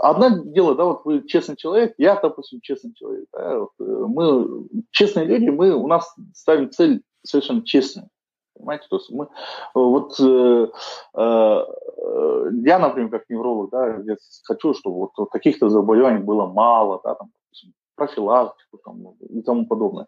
[0.00, 3.26] одно дело, да, вот вы честный человек, я, допустим, честный человек.
[3.32, 8.08] Да, вот э, мы честные люди, мы, у нас ставим цель совершенно честную.
[8.54, 9.28] Понимаете, то есть мы,
[9.74, 10.66] вот э,
[11.14, 11.64] э,
[12.64, 17.30] я, например, как невролог, да, я хочу, чтобы вот каких-то заболеваний было мало, да, там,
[17.94, 20.06] профилактику там, и тому подобное.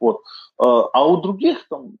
[0.00, 0.22] Вот.
[0.56, 1.92] А у других там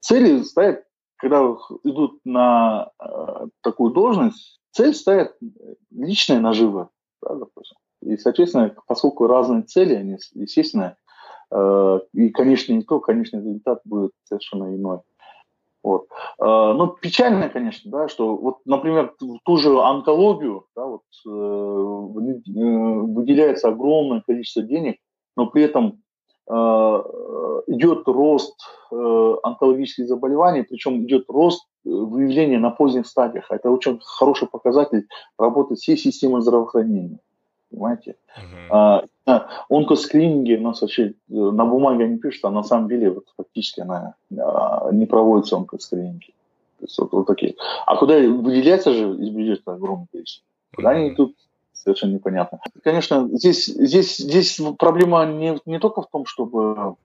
[0.00, 5.36] цели ставят когда идут на э, такую должность, цель ставят
[5.90, 6.90] личная нажива.
[7.22, 7.38] Да,
[8.02, 10.96] И, соответственно, поскольку разные цели, они, естественно,
[11.50, 15.00] э, и конечный итог, конечный результат будет совершенно иной.
[15.82, 16.08] Вот.
[16.38, 21.30] Э, но печально, конечно, да, что вот, например, ту же онкологию, да, вот, э,
[22.44, 24.98] выделяется огромное количество денег,
[25.36, 26.05] но при этом Э,
[27.66, 28.54] идет рост
[28.92, 33.50] э, онкологических заболеваний, причем идет рост э, выявления на поздних стадиях.
[33.50, 35.06] Это очень хороший показатель
[35.38, 37.18] работы всей системы здравоохранения.
[37.70, 38.14] Понимаете?
[38.70, 39.08] Uh-huh.
[39.26, 43.80] А, онкоскрининги у нас вообще на бумаге они пишут, а на самом деле вот, фактически
[43.80, 46.32] она, а, не проводится онкоскрининги.
[46.78, 47.56] То есть, вот, вот такие.
[47.86, 50.46] А куда выделяется же из бюджета огромное количество?
[50.76, 50.96] Куда uh-huh.
[50.96, 51.34] они идут,
[51.86, 52.60] совершенно непонятно.
[52.82, 56.96] Конечно, здесь, здесь, здесь проблема не, не только в том, чтобы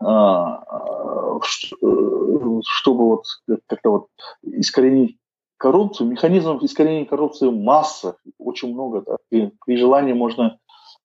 [0.00, 3.24] а, а, чтобы вот
[3.66, 4.06] как-то вот
[4.42, 5.18] искоренить
[5.58, 6.08] коррупцию.
[6.08, 9.02] Механизмов искоренения коррупции масса, очень много.
[9.06, 9.16] Да.
[9.30, 10.58] И при желании можно,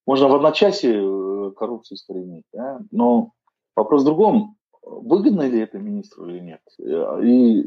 [0.06, 2.46] можно в одночасье э, коррупцию искоренить.
[2.54, 2.80] Да.
[2.92, 3.34] Но
[3.76, 4.56] вопрос в другом.
[4.82, 6.62] Выгодно ли это министру или нет?
[6.80, 7.64] И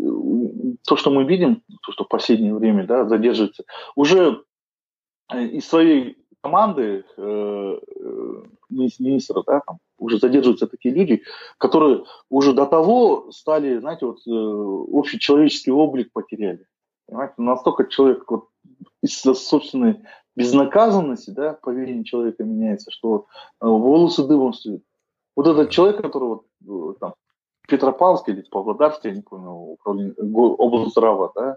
[0.87, 4.43] то, что мы видим, то, что в последнее время да, задерживается, уже
[5.33, 11.23] из своей команды э, э министра, да, там, уже задерживаются такие люди,
[11.59, 16.67] которые уже до того стали, знаете, вот э, общий человеческий облик потеряли.
[17.07, 18.49] Понимаете, настолько человек вот,
[19.03, 20.01] из-за собственной
[20.37, 23.27] безнаказанности, да, поведение человека меняется, что
[23.61, 24.83] э, волосы дымом стоят.
[25.37, 27.15] Вот этот человек, который вот, э, там,
[27.69, 31.57] Петропавловск или Павлодарск, я не помню, управление, область здрава, да,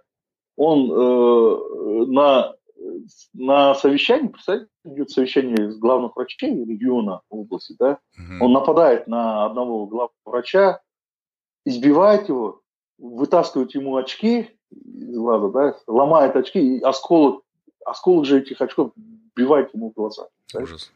[0.58, 2.54] он э, на
[3.34, 8.46] на совещании, представляете, идет совещание с главных врачей региона области, да, угу.
[8.46, 10.82] он нападает на одного главного врача,
[11.66, 12.62] избивает его,
[12.98, 17.44] вытаскивает ему очки из глаза, да, ломает очки, и осколок,
[17.86, 18.92] осколок же этих очков
[19.36, 20.28] вбивает ему в глаза.
[20.56, 20.92] Ужас.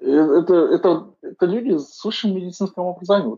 [0.00, 3.32] Э, это, это, это люди с высшим медицинским образованием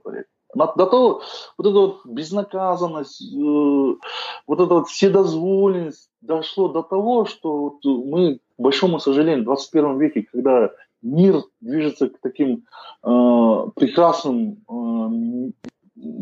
[0.54, 0.76] вытворяют.
[0.76, 1.22] До того,
[1.58, 3.94] вот эта вот безнаказанность, э,
[4.46, 9.98] вот эта вот вседозволенность дошло до того, что вот мы, к большому сожалению, в 21
[9.98, 10.70] веке, когда
[11.02, 12.64] мир движется к таким
[13.02, 15.52] э, прекрасным э,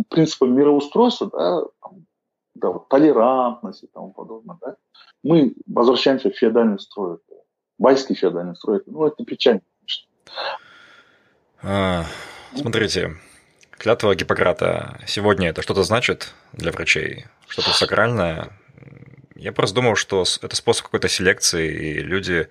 [0.09, 2.07] принципам мироустройства, да, там,
[2.55, 4.77] да, вот, толерантность и тому подобное, да,
[5.23, 7.19] мы возвращаемся в феодальный строй,
[7.79, 8.83] байский феодальный строй.
[8.87, 10.09] Ну, это печально, конечно.
[11.63, 12.05] А,
[12.55, 13.17] смотрите,
[13.83, 17.27] клятва Гиппократа сегодня это что-то значит для врачей?
[17.49, 18.51] Что-то сакральное?
[19.35, 22.49] Я просто думал, что это способ какой-то селекции, и люди,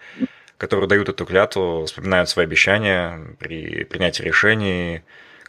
[0.58, 5.04] которые дают эту клятву, вспоминают свои обещания при принятии решений,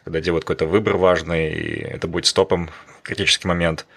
[0.05, 3.85] когда делают какой-то выбор важный, и это будет стопом в критический момент–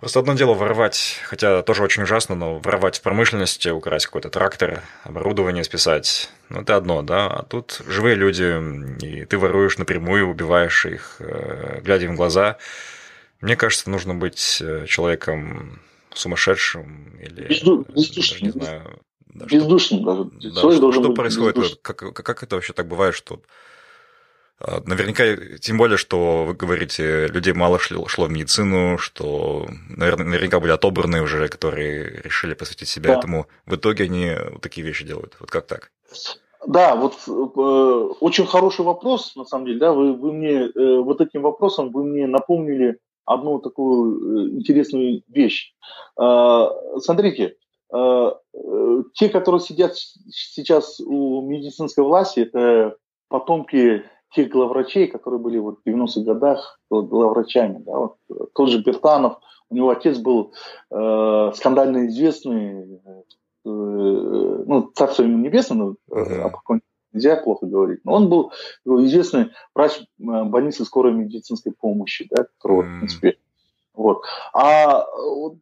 [0.00, 4.82] Просто одно дело воровать, хотя тоже очень ужасно, но воровать в промышленности, украсть какой-то трактор,
[5.02, 10.86] оборудование списать, ну это одно, да, а тут живые люди, и ты воруешь напрямую, убиваешь
[10.86, 12.58] их, э, глядя им в глаза.
[13.40, 15.80] Мне кажется, нужно быть э, человеком
[16.14, 17.48] сумасшедшим или...
[17.48, 17.84] Безду...
[17.88, 18.40] Бездушным.
[18.42, 19.00] Не знаю.
[19.34, 20.24] Да, бездушным даже.
[20.54, 21.80] Да, что, что происходит?
[21.82, 23.42] Как, как это вообще так бывает, что
[24.60, 25.24] наверняка,
[25.58, 31.22] тем более, что вы говорите, людей мало шло, шло в медицину, что наверняка были отобраны
[31.22, 33.18] уже, которые решили посвятить себя да.
[33.18, 33.46] этому.
[33.66, 35.36] В итоге они вот такие вещи делают.
[35.38, 35.90] Вот как так?
[36.66, 41.20] Да, вот э, очень хороший вопрос, на самом деле, да, вы, вы мне э, вот
[41.20, 45.72] этим вопросом вы мне напомнили одну такую э, интересную вещь.
[46.20, 46.66] Э,
[46.98, 47.56] смотрите,
[47.94, 52.96] э, э, те, которые сидят сейчас у медицинской власти, это
[53.28, 54.02] потомки
[54.34, 57.78] тех главврачей, которые были вот в 90-х годах главврачами.
[57.78, 58.16] Да, вот,
[58.54, 59.38] тот же Бертанов,
[59.70, 60.52] у него отец был
[60.90, 63.22] э, скандально известный, э,
[63.64, 66.80] ну, царство ему небесное, но uh-huh.
[67.12, 68.00] нельзя плохо говорить.
[68.04, 68.52] Но он был
[68.84, 72.94] известный врач э, больницы скорой медицинской помощи, да, который, mm.
[72.94, 73.38] в принципе,
[73.94, 74.22] вот.
[74.54, 75.06] А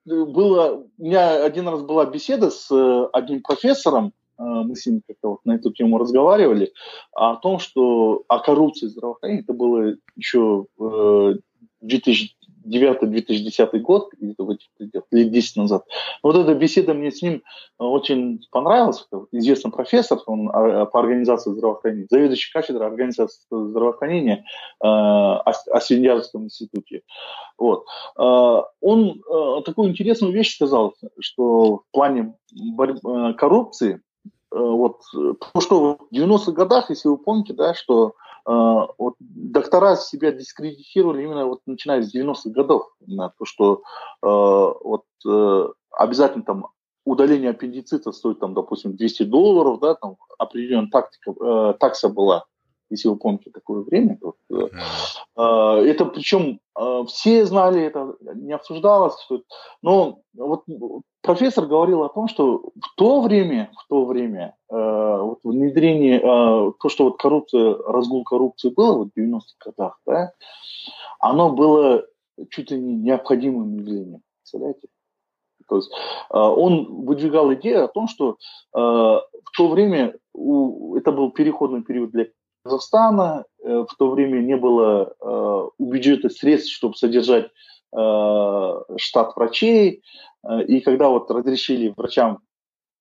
[0.05, 5.03] было, у меня один раз была беседа с э, одним профессором, Э, мы с ним
[5.07, 6.73] как-то вот на эту тему разговаривали,
[7.13, 11.39] о том, что о коррупции здравоохранения, это было еще в
[11.85, 15.85] 2009-2010 год, где-то в лет 10 назад.
[16.23, 17.43] Вот эта беседа мне с ним
[17.79, 19.07] очень понравилась.
[19.11, 24.45] Это известный профессор, он а, по организации здравоохранения, заведующий кафедрой организации здравоохранения
[24.83, 27.03] э, Освенярском институте.
[27.59, 27.85] Вот.
[28.19, 29.23] Э, он
[29.65, 32.35] такую интересную вещь сказал, что в плане
[33.37, 34.06] коррупции Э,
[34.59, 38.15] вот, потому что в 90-х годах, если вы помните, да, что
[38.47, 38.53] э,
[38.99, 42.89] вот, доктора себя дискредитировали именно вот, начиная с 90-х годов.
[43.07, 43.83] Именно то, что
[44.23, 46.69] э, вот, э, обязательно там
[47.05, 52.45] удаление аппендицита стоит, там, допустим, 200 долларов, да, там определенная тактика, э, такса была
[52.91, 54.19] если вы помните такое время.
[54.21, 54.69] Вот, э,
[55.37, 55.43] э,
[55.91, 59.21] это причем э, все знали, это не обсуждалось.
[59.23, 59.43] Что,
[59.83, 60.65] но вот
[61.23, 66.23] профессор говорил о том, что в то время, в то время э, вот внедрение, э,
[66.81, 70.33] то, что вот коррупция, разгул коррупции было вот в 90-х годах, да,
[71.19, 72.05] оно было
[72.51, 74.23] чуть ли не необходимым явлением.
[74.43, 74.89] Представляете?
[75.69, 75.91] То есть
[76.31, 78.37] э, он выдвигал идею о том, что
[78.75, 82.27] э, в то время у, это был переходный период для
[82.67, 83.45] Казахстана.
[83.63, 87.47] Э, в то время не было э, у бюджета средств, чтобы содержать
[87.97, 90.03] э, штат врачей.
[90.69, 92.39] И когда вот разрешили врачам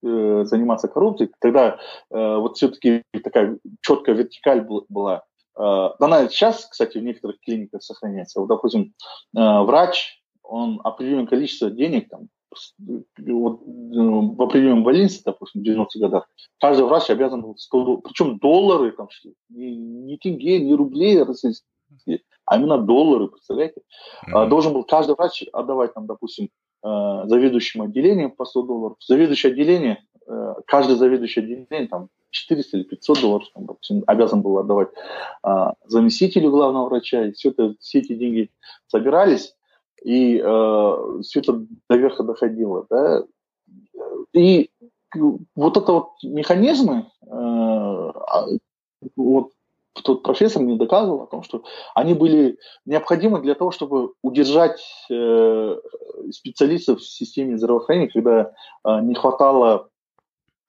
[0.02, 5.24] заниматься коррупцией, тогда вот все-таки такая четкая вертикаль была.
[5.56, 8.40] Она сейчас, кстати, в некоторых клиниках сохраняется.
[8.40, 8.94] Вот, допустим,
[9.34, 16.30] врач, он определенное количество денег, там, вот, в определенном больнице, допустим, в 90-х годах,
[16.60, 21.66] каждый врач обязан был 100 причем доллары там шли, не, не тенге, не рублей российские,
[22.46, 23.82] а именно доллары, представляете?
[24.28, 24.48] Mm-hmm.
[24.48, 26.50] Должен был каждый врач отдавать, там, допустим,
[26.84, 28.98] э, заведующим отделением по 100 долларов.
[29.00, 34.58] Заведующее отделение, э, каждый заведующий отделение, там, 400 или 500 долларов, там, допустим, обязан был
[34.58, 34.90] отдавать
[35.42, 38.52] а, заместителю главного врача, и все, это, все эти деньги
[38.88, 39.56] собирались,
[40.06, 42.86] и э, все это до верха доходило.
[42.90, 43.24] Да?
[44.34, 44.70] И
[45.56, 48.46] вот это вот механизмы, э, а,
[49.16, 49.52] вот
[50.04, 51.64] тот профессор мне доказывал о том, что
[51.96, 55.78] они были необходимы для того, чтобы удержать э,
[56.32, 58.52] специалистов в системе здравоохранения, когда
[58.84, 59.90] э, не хватало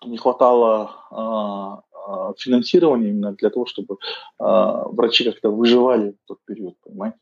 [0.04, 1.95] не хватало э,
[2.38, 3.96] финансирование именно для того, чтобы э,
[4.40, 7.18] врачи как-то выживали в тот период, понимаете?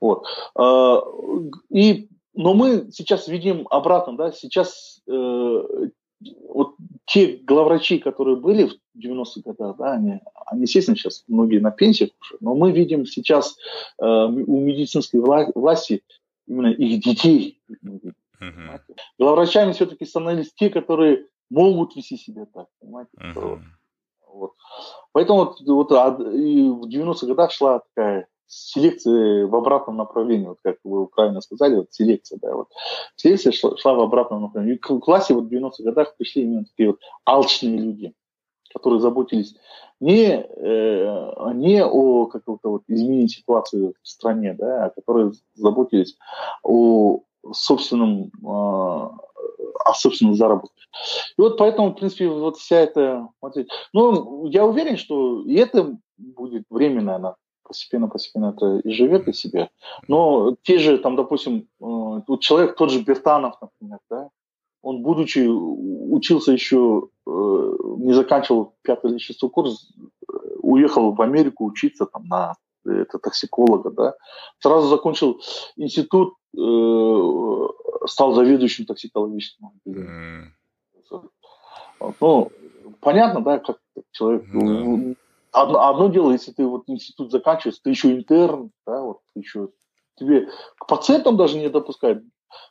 [0.00, 0.26] Вот.
[0.58, 1.00] Э,
[1.70, 5.62] и, но мы сейчас видим обратно, да, сейчас э,
[6.48, 6.74] вот
[7.04, 12.10] те главврачи, которые были в 90-х годах, да, они, они, естественно, сейчас многие на пенсиях
[12.20, 13.56] уже, но мы видим сейчас
[14.00, 16.02] э, у медицинской вла- власти
[16.46, 17.60] именно их детей.
[18.40, 18.80] Uh-huh.
[19.18, 23.10] Главврачами все-таки становились те, которые могут вести себя так, понимаете?
[23.18, 23.60] Uh-huh.
[24.36, 24.52] Вот.
[25.12, 30.76] Поэтому вот, вот и в 90-х годах шла такая селекция в обратном направлении, вот как
[30.84, 32.68] вы правильно сказали, вот селекция, да, вот.
[33.16, 34.76] Селекция шла, шла в обратном направлении.
[34.76, 38.12] И к классе вот в 90-х годах пришли именно такие вот алчные люди,
[38.72, 39.56] которые заботились
[40.00, 46.16] не, э, не о каком-то вот изменении ситуации в стране, да, а которые заботились
[46.62, 47.22] о
[47.52, 50.82] собственном, э, о собственном заработке.
[51.36, 53.28] И вот поэтому, в принципе, вот вся эта...
[53.92, 59.70] Ну, я уверен, что и это будет временно, она постепенно-постепенно это и живет из себя.
[60.08, 64.30] Но те же, там, допустим, э, вот человек, тот же Бертанов, например, да,
[64.82, 67.30] он, будучи, учился еще, э,
[67.98, 69.92] не заканчивал пятый или шестой курс,
[70.62, 72.54] уехал в Америку учиться там на
[72.92, 74.14] это токсиколога, да,
[74.58, 75.40] сразу закончил
[75.76, 80.52] институт, э, стал заведующим токсикологическим отделением.
[81.10, 82.12] Mm.
[82.20, 82.50] Ну,
[83.00, 83.78] понятно, да, как
[84.12, 85.16] человек mm
[85.56, 89.70] одно, одно дело, если ты вот институт заканчиваешь, ты еще интерн, да, вот еще
[90.16, 92.22] тебе к пациентам даже не допускают.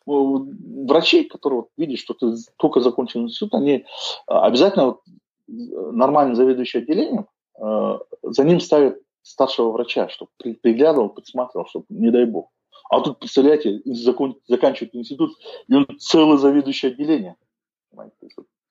[0.06, 0.52] Ну,
[0.88, 3.86] врачей, которые вот, видят, что ты только закончил институт, они
[4.28, 5.02] обязательно вот,
[5.48, 7.28] нормально заведующий отделением,
[7.60, 12.52] э, за ним ставят старшего врача, чтобы приглядывал, подсматривал, чтобы не дай бог.
[12.90, 15.32] А тут, представляете, закон, заканчивает институт,
[15.68, 17.36] и он целый заведующий отделение.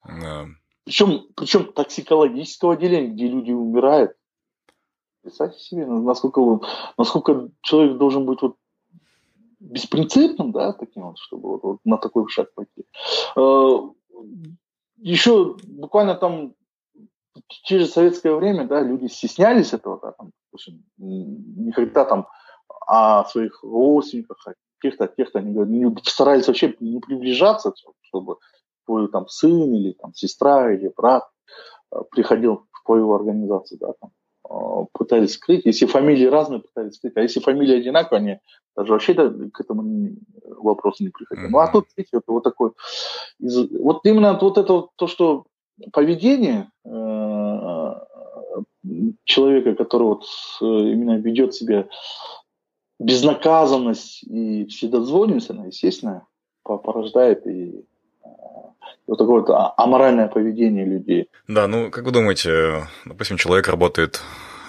[0.07, 0.47] Yeah.
[0.85, 4.15] Причем, причем токсикологического отделения, где люди умирают.
[5.23, 6.61] Представьте себе, насколько,
[6.97, 8.55] насколько человек должен быть вот
[9.59, 12.85] беспринципным, да, таким вот, чтобы вот, вот на такой шаг пойти.
[13.35, 13.79] Э,
[14.97, 16.53] Еще буквально там
[17.63, 22.27] через советское время, да, люди стеснялись этого, да, там, допустим, никогда там
[22.87, 28.37] о своих родственниках, о тех-то, тех-то, они старались вообще не приближаться, чтобы
[28.85, 31.23] твой там сын или там сестра или брат
[32.11, 35.65] приходил в твою организацию, да, там, пытались скрыть.
[35.65, 37.17] Если фамилии разные, пытались скрыть.
[37.17, 38.39] А если фамилии одинаковые, они
[38.75, 41.47] даже вообще к этому вопросу не приходили.
[41.47, 41.51] Mm-hmm.
[41.51, 42.71] Ну, а тут, видите, вот, вот такой...
[43.39, 45.45] Вот именно вот это то, что
[45.91, 46.89] поведение э,
[49.23, 50.25] человека, который вот
[50.61, 51.87] именно ведет себя
[52.99, 56.27] безнаказанность и вседозволенность, она, естественно,
[56.63, 57.85] порождает и
[59.07, 61.29] вот такое вот а, аморальное поведение людей.
[61.47, 64.21] Да, ну, как вы думаете, допустим, человек работает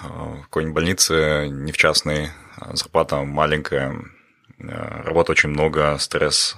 [0.03, 2.27] э, в какой-нибудь больнице, не в частной,
[2.59, 3.95] а зарплата маленькая,
[4.59, 6.57] э, работы очень много, стресс.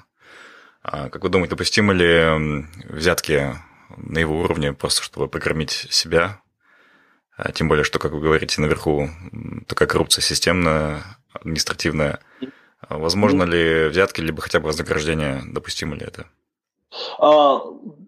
[0.84, 3.55] А как вы думаете, допустимы ли взятки
[3.95, 6.41] на его уровне просто, чтобы покормить себя?
[7.53, 9.09] Тем более, что, как вы говорите, наверху
[9.67, 12.19] такая коррупция системная, административная.
[12.89, 16.25] Возможно ли взятки, либо хотя бы вознаграждение, допустимо ли это?
[17.19, 17.61] А,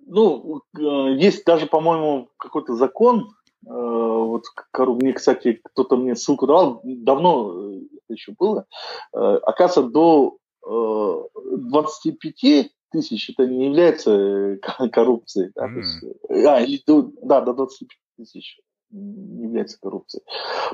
[0.07, 0.81] ну, э,
[1.17, 8.13] есть даже, по-моему, какой-то закон, э, вот мне, кстати, кто-то мне ссылку давал, давно это
[8.13, 8.65] еще было,
[9.13, 14.59] э, оказывается, до 25 тысяч это не является
[14.91, 15.51] коррупцией.
[15.55, 15.77] Да, mm.
[15.77, 18.59] есть, а, или до, да, до 25 тысяч
[18.91, 20.23] является коррупцией.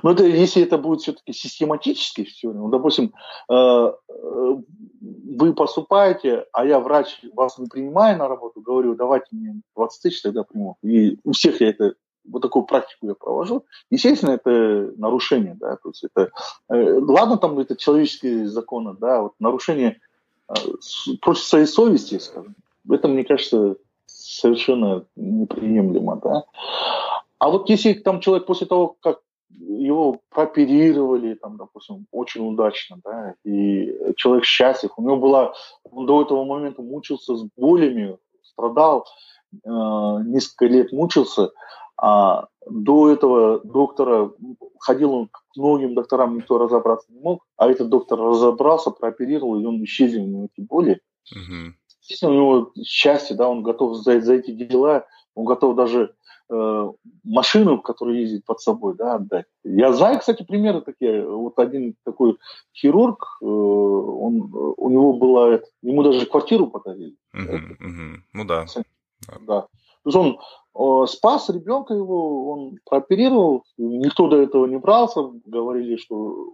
[0.04, 3.14] Но это, если это будет все-таки систематически все, ну, допустим,
[3.50, 4.56] э, э,
[5.02, 10.22] вы поступаете, а я врач, вас не принимаю на работу, говорю, давайте мне 20 тысяч,
[10.22, 10.78] тогда приму.
[10.82, 11.94] И у всех я это
[12.26, 13.66] вот такую практику я провожу.
[13.90, 16.32] Естественно, это нарушение, да, то есть это,
[16.70, 20.00] э, ладно, там это человеческие законы, да, вот нарушение
[21.22, 22.56] против своей совести, скажем,
[22.90, 26.44] это, мне кажется, совершенно неприемлемо, да.
[27.40, 29.20] А вот если там человек после того, как
[29.50, 36.22] его прооперировали, там, допустим, очень удачно, да, и человек счастлив, у него была, он до
[36.22, 39.06] этого момента мучился с болями, страдал,
[39.54, 39.70] э,
[40.26, 41.52] несколько лет мучился,
[42.00, 44.32] а до этого доктора
[44.80, 49.66] ходил он к многим докторам, никто разобраться не мог, а этот доктор разобрался, прооперировал, и
[49.66, 51.02] он исчезли у него эти боли.
[51.32, 51.74] Угу.
[52.02, 56.14] Естественно, у него счастье, да, он готов за, за эти дела, он готов даже
[56.50, 56.92] э,
[57.24, 59.46] машину, которая ездит под собой, да, отдать.
[59.64, 61.28] Я знаю, кстати, примеры такие.
[61.28, 62.38] Вот один такой
[62.74, 67.16] хирург, э, он, у него была, ему даже квартиру подарили.
[67.36, 68.16] Uh-huh, uh-huh.
[68.34, 68.66] Ну да.
[69.42, 69.68] Да.
[70.04, 70.40] То есть он
[70.76, 76.54] э, спас ребенка его, он прооперировал, никто до этого не брался, говорили, что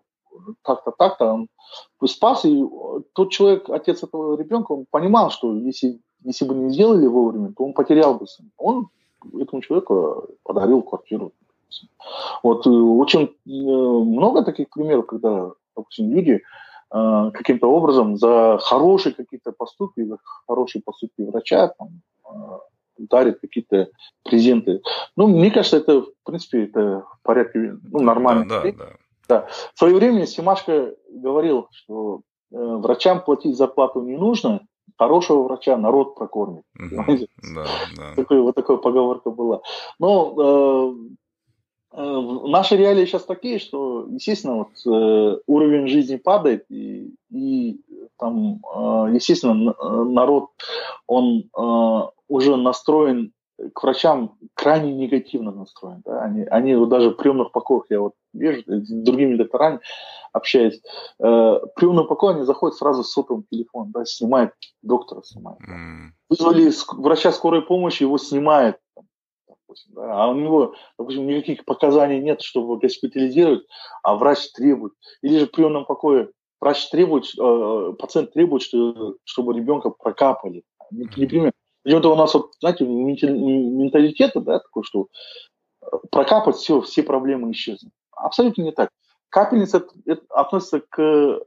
[0.63, 1.47] так-то, так-то, он
[2.07, 2.63] спас, и
[3.13, 7.63] тот человек, отец этого ребенка, он понимал, что если, если бы не сделали вовремя, то
[7.63, 8.49] он потерял бы сына.
[8.57, 8.87] Он
[9.39, 11.33] этому человеку подарил квартиру.
[12.43, 16.41] Вот э, очень э, много таких примеров, когда, допустим, люди
[16.93, 20.17] э, каким-то образом за хорошие какие-то поступки, за
[20.47, 22.01] хорошие поступки врача там,
[22.97, 23.89] дарят какие-то
[24.23, 24.81] презенты.
[25.15, 28.45] Ну, мне кажется, это, в принципе, это в порядке, ну, нормально.
[28.47, 28.85] Да, да, да.
[29.27, 29.47] да.
[29.73, 32.21] В свое время Симашко говорил, что
[32.51, 34.61] э, врачам платить зарплату не нужно,
[34.97, 36.63] хорошего врача народ прокормит.
[36.75, 37.65] Да,
[37.95, 38.15] да.
[38.15, 39.61] Такой, вот такая поговорка была.
[39.99, 47.13] Но э, э, наши реалии сейчас такие, что, естественно, вот, э, уровень жизни падает, и,
[47.29, 47.81] и
[48.17, 49.75] там, э, естественно,
[50.05, 50.49] народ,
[51.07, 53.33] он э, уже настроен
[53.73, 56.01] к врачам крайне негативно настроен.
[56.05, 56.21] Да?
[56.21, 59.79] Они, они вот даже в приемных покоях, я вот вижу, с другими докторами
[60.31, 60.81] общаюсь,
[61.19, 64.51] э, приемный покой они заходят сразу с сотовым телефоном, да, снимает,
[64.81, 65.59] доктора снимает.
[65.61, 66.11] Mm.
[66.29, 68.79] Вызвали врача скорой помощи, его снимает,
[69.47, 73.65] допустим, да, а у него, допустим, никаких показаний нет, чтобы госпитализировать,
[74.01, 74.93] а врач требует.
[75.21, 80.63] Или же в приемном покое врач требует, э, пациент требует, что, чтобы ребенка прокапали.
[80.91, 81.07] Не,
[81.83, 82.01] пример.
[82.01, 85.07] Причем-то у нас, вот, знаете, менталитет, да, такой, что
[85.81, 87.93] э, прокапать все, все проблемы исчезнут.
[88.11, 88.89] Абсолютно не так.
[89.29, 91.39] Капельница это, это относится к э,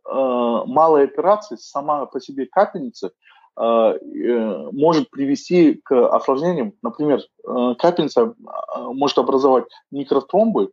[0.67, 3.13] малой операции, сама по себе капельница
[3.57, 6.73] э, э, может привести к осложнениям.
[6.83, 10.73] Например, э, капельница э, может образовать микротромбы,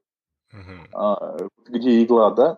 [0.51, 1.16] э,
[1.68, 2.57] где игла, да,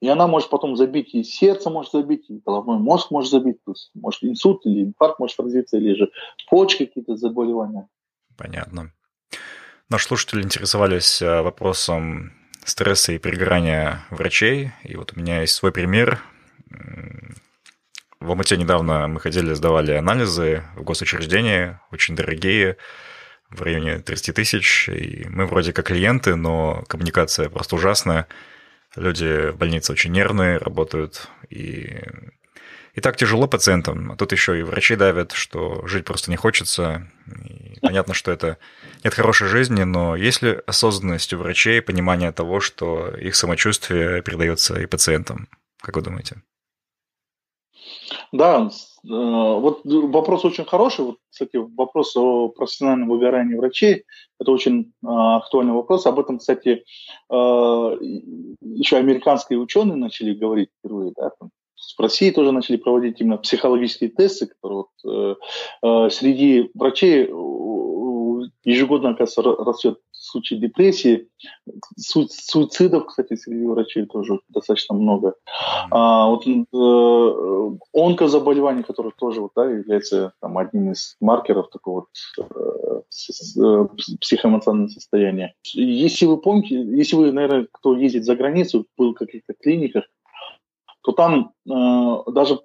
[0.00, 3.72] и она может потом забить, и сердце может забить, и головной мозг может забить, то
[3.72, 6.10] есть может инсульт или инфаркт может развиться, или же
[6.48, 7.88] почки какие-то заболевания.
[8.36, 8.92] Понятно.
[9.88, 12.32] Наши слушатели интересовались э, вопросом
[12.64, 16.20] стресса и перегорания врачей, и вот у меня есть свой пример.
[18.20, 22.76] В Алмате недавно мы ходили, сдавали анализы в госучреждении, очень дорогие,
[23.48, 28.28] в районе 30 тысяч, и мы вроде как клиенты, но коммуникация просто ужасная
[28.98, 32.02] Люди в больнице очень нервные, работают, и,
[32.94, 34.10] и так тяжело пациентам.
[34.10, 37.08] А тут еще и врачи давят, что жить просто не хочется.
[37.48, 38.58] И понятно, что это
[39.04, 44.80] нет хорошей жизни, но есть ли осознанность у врачей, понимание того, что их самочувствие передается
[44.80, 45.48] и пациентам?
[45.80, 46.42] Как вы думаете?
[48.32, 48.68] Да,
[49.08, 51.04] вот вопрос очень хороший.
[51.04, 54.04] Вот, кстати, вопрос о профессиональном выгорании врачей.
[54.38, 56.06] Это очень э, актуальный вопрос.
[56.06, 56.84] Об этом, кстати,
[57.30, 61.12] э, еще американские ученые начали говорить впервые.
[61.16, 61.50] Да, там,
[61.96, 65.36] в России тоже начали проводить именно психологические тесты, которые вот,
[65.84, 67.28] э, среди врачей
[68.64, 69.98] ежегодно, оказывается, растет
[70.28, 71.28] случаи депрессии.
[71.96, 75.34] Су- суицидов, кстати, среди врачей тоже достаточно много.
[75.90, 82.08] А, вот, э, онкозаболеваний, которые тоже вот, да, является там, одним из маркеров такого вот,
[82.38, 83.00] э,
[83.56, 83.86] э,
[84.20, 85.54] психоэмоционального состояния.
[85.64, 90.04] Если вы помните, если вы, наверное, кто ездит за границу, был в каких-то клиниках,
[91.02, 92.60] то там э, даже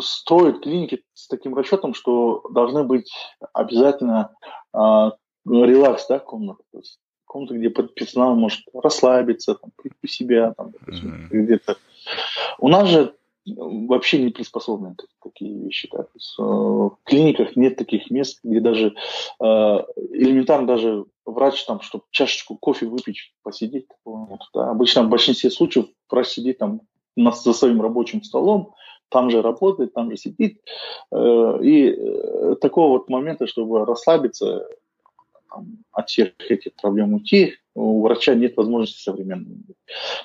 [0.00, 3.12] строят клиники с таким расчетом, что должны быть
[3.52, 4.34] обязательно
[4.72, 5.10] э,
[5.46, 6.62] релакс, да, комната.
[6.72, 11.28] То есть комната, где персонал может расслабиться, там, прийти себя, там, mm-hmm.
[11.30, 11.76] где-то.
[12.58, 13.14] У нас же
[13.46, 15.88] вообще не приспособлены такие вещи.
[15.92, 16.06] Да?
[16.14, 18.94] Есть, э, в клиниках нет таких мест, где даже
[19.40, 23.86] э, элементарно даже врач, там, чтобы чашечку кофе выпить, посидеть.
[24.04, 24.70] Вот, да?
[24.70, 26.80] Обычно в большинстве случаев врач сидит там
[27.16, 28.74] за своим рабочим столом,
[29.08, 30.60] там же работает, там же сидит.
[31.12, 34.66] Э, и э, такого вот момента, чтобы расслабиться,
[35.54, 39.58] там, от всех этих проблем уйти, у врача нет возможности современной.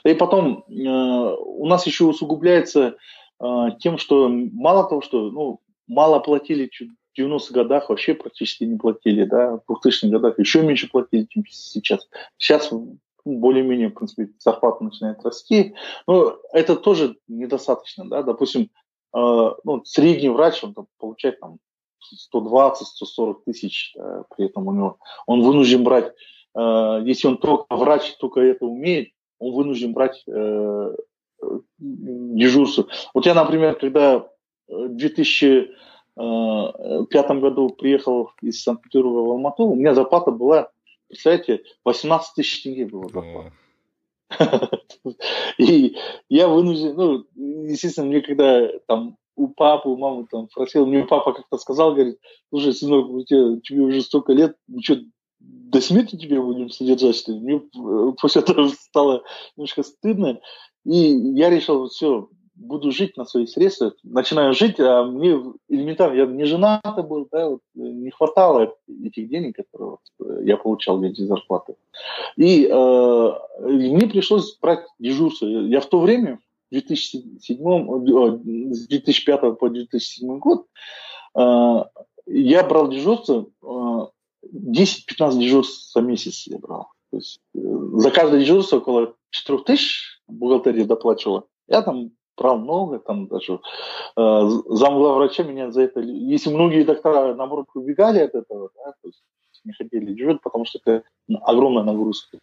[0.04, 2.96] И потом э, у нас еще усугубляется
[3.40, 3.46] э,
[3.80, 9.24] тем, что мало того, что ну, мало платили в 90-х годах, вообще практически не платили,
[9.26, 12.08] да, в 2000-х годах еще меньше платили, чем сейчас.
[12.38, 12.72] Сейчас
[13.26, 15.76] более-менее, в принципе, зарплата начинает расти,
[16.08, 18.70] но это тоже недостаточно, да, допустим,
[19.14, 21.58] э, ну, средний врач, он там, получает там
[22.34, 26.14] 120-140 тысяч, да, при этом у него, он вынужден брать,
[26.56, 30.96] э, если он только врач, только это умеет, он вынужден брать э,
[31.78, 32.88] дежурство.
[33.14, 34.28] Вот я, например, когда
[34.68, 40.70] в 2005 году приехал из Санкт-Петербурга в Алмату, у меня зарплата была,
[41.08, 43.54] представляете, 18 тысяч тенге была зарплата.
[45.58, 45.96] И
[46.30, 47.26] я вынужден, ну,
[47.68, 52.20] естественно, мне когда там у папы, у мамы там спросил, мне папа как-то сказал, говорит,
[52.50, 54.98] слушай, сынок, тебе, тебе уже столько лет, ну что,
[55.40, 57.40] до смерти тебе будем содержать, что ли?
[57.40, 59.24] Мне э, после этого стало
[59.56, 60.40] немножко стыдно,
[60.86, 60.98] и
[61.36, 66.44] я решил, все, буду жить на свои средства, начинаю жить, а мне элементарно, я не
[66.44, 68.74] женатый был, да, вот, не хватало
[69.06, 71.76] этих денег, которые вот, э, я получал в виде зарплаты.
[72.36, 73.32] И э,
[73.62, 75.46] мне пришлось брать дежурство.
[75.46, 76.40] Я в то время,
[76.72, 80.68] 2007, с 2005 по 2007 год
[81.36, 81.84] э,
[82.28, 84.10] я брал дежурство, 10-15
[84.44, 86.92] э, дежурств за месяц я брал.
[87.12, 91.46] То есть э, за каждое дежурство около 4 тысяч бухгалтерия доплачивала.
[91.68, 93.60] Я там прав много, там даже
[94.16, 96.00] э, замглава врача меня за это...
[96.00, 99.24] Если многие доктора, наоборот, убегали от этого, да, то есть
[99.66, 101.04] не хотели дежурить, потому что это
[101.42, 102.40] огромная нагрузка.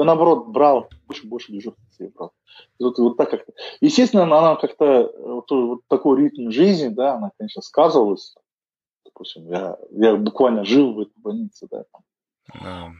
[0.00, 2.32] Я, наоборот, брал больше больше дежурств себе брал.
[2.78, 3.52] Вот, вот так как-то.
[3.80, 8.34] Естественно, она как-то, вот, вот такой ритм жизни, да, она, конечно, сказывалась.
[9.04, 11.84] Допустим, я, я буквально жил в этой больнице, да.
[11.92, 12.96] Там.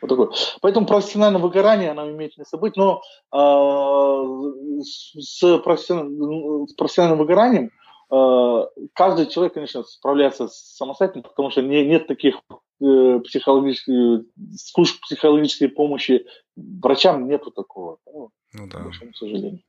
[0.00, 0.30] Вот такое.
[0.60, 3.02] Поэтому профессиональное выгорание, оно имеет место быть, но
[3.32, 7.70] э, с, профессиональным, с профессиональным выгоранием
[8.10, 12.40] э, каждый человек, конечно, справляется самостоятельно, потому что не, нет таких
[12.80, 14.24] э, психологических
[14.56, 17.98] служб психологической помощи врачам нету такого.
[18.06, 18.84] Ну, ну да.
[18.84, 19.62] К сожалению.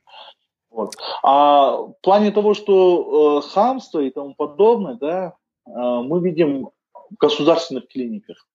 [0.70, 0.96] Вот.
[1.24, 5.36] А в плане того, что э, хамство и тому подобное, да,
[5.66, 6.70] э, мы видим
[7.10, 8.48] в государственных клиниках.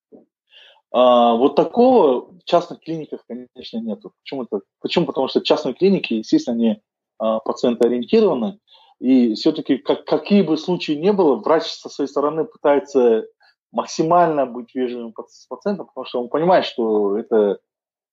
[0.93, 4.13] А, вот такого в частных клиниках, конечно, нету.
[4.21, 4.61] Почему, -то?
[4.79, 5.07] Почему?
[5.07, 6.81] Потому что частные клиники, естественно, они
[7.17, 8.59] а, пациентоориентированы,
[8.99, 13.25] и все-таки, как, какие бы случаи ни было, врач со своей стороны пытается
[13.73, 17.59] максимально быть вежливым с пациентом, потому что он понимает, что это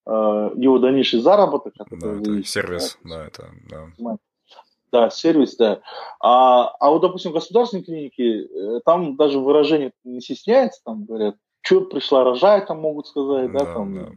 [0.07, 0.11] э,
[0.57, 1.75] его дальнейший заработок.
[1.91, 4.17] Да, это сервис, да, да это, да.
[4.91, 5.83] Да, сервис, да.
[6.19, 11.37] А, а вот, допустим, в государственной клинике, э, там даже выражение не стесняется, там говорят,
[11.61, 13.95] что пришла рожай, там могут сказать, да, да там.
[13.95, 14.11] Да.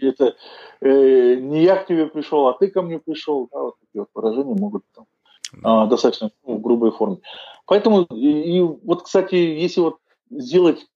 [0.00, 0.36] Это
[0.80, 4.08] э, не я к тебе пришел, а ты ко мне пришел, да, вот такие вот
[4.14, 5.06] выражения могут там
[5.52, 5.84] да.
[5.84, 7.18] э, достаточно ну, в грубой форме.
[7.66, 9.98] Поэтому, и, и вот, кстати, если вот
[10.30, 10.86] сделать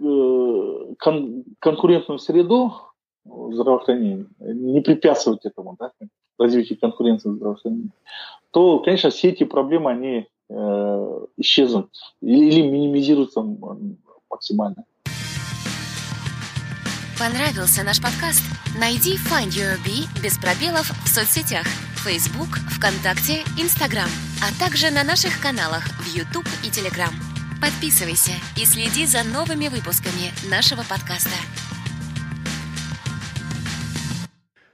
[0.00, 2.72] э, кон, конкурентную среду
[3.24, 5.92] здравоохранения, не препятствовать этому, да,
[6.38, 7.90] развитию конкуренции в здравоохранении,
[8.50, 11.90] то, конечно, все эти проблемы, они э, исчезнут
[12.20, 13.44] или, или минимизируются
[14.30, 14.84] максимально.
[17.18, 18.42] Понравился наш подкаст?
[18.80, 21.66] Найди Find Your Bee без пробелов в соцсетях
[22.04, 24.08] Facebook, ВКонтакте, Instagram,
[24.42, 27.31] а также на наших каналах в YouTube и Telegram.
[27.62, 31.30] Подписывайся и следи за новыми выпусками нашего подкаста.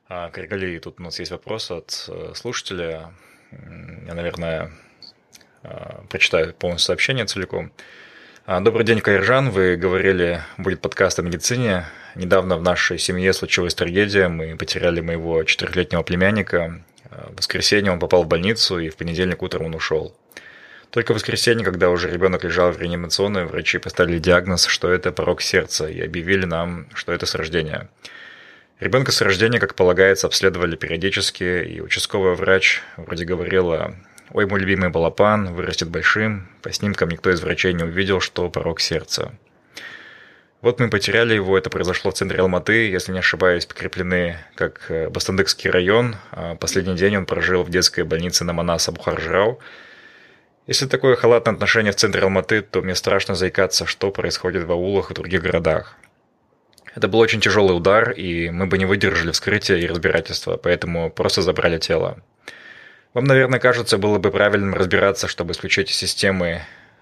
[0.09, 3.13] А, Каргали, тут у нас есть вопрос от э, слушателя.
[4.07, 4.73] Я, наверное,
[5.65, 5.69] э,
[6.09, 7.73] прочитаю полностью сообщение целиком.
[8.47, 9.51] А, добрый день, Кайржан.
[9.51, 11.85] Вы говорили, будет подкаст о медицине.
[12.15, 14.29] Недавно в нашей семье случилась трагедия.
[14.29, 16.83] Мы потеряли моего четырехлетнего племянника.
[17.11, 20.17] А, в воскресенье он попал в больницу, и в понедельник утром он ушел.
[20.91, 25.43] Только в воскресенье, когда уже ребенок лежал в реанимационной, врачи поставили диагноз, что это порог
[25.43, 27.89] сердца, и объявили нам, что это с рождения.
[28.81, 33.97] Ребенка с рождения, как полагается, обследовали периодически, и участковый врач вроде говорила
[34.31, 36.49] Ой, мой любимый балапан вырастет большим.
[36.61, 39.33] По снимкам никто из врачей не увидел, что порог сердца.
[40.61, 45.09] Вот мы потеряли его, это произошло в центре Алматы, если не ошибаюсь, покреплены как э,
[45.09, 46.17] Бастандыкский район.
[46.33, 49.61] А последний день он прожил в детской больнице на Манаса Бухаржрау.
[50.69, 55.11] Если такое халатное отношение в центре Алматы, то мне страшно заикаться, что происходит в аулах
[55.11, 55.97] и других городах.
[56.95, 61.41] Это был очень тяжелый удар, и мы бы не выдержали вскрытия и разбирательства, поэтому просто
[61.41, 62.19] забрали тело.
[63.15, 66.61] Вам, наверное, кажется, было бы правильным разбираться, чтобы исключить системы,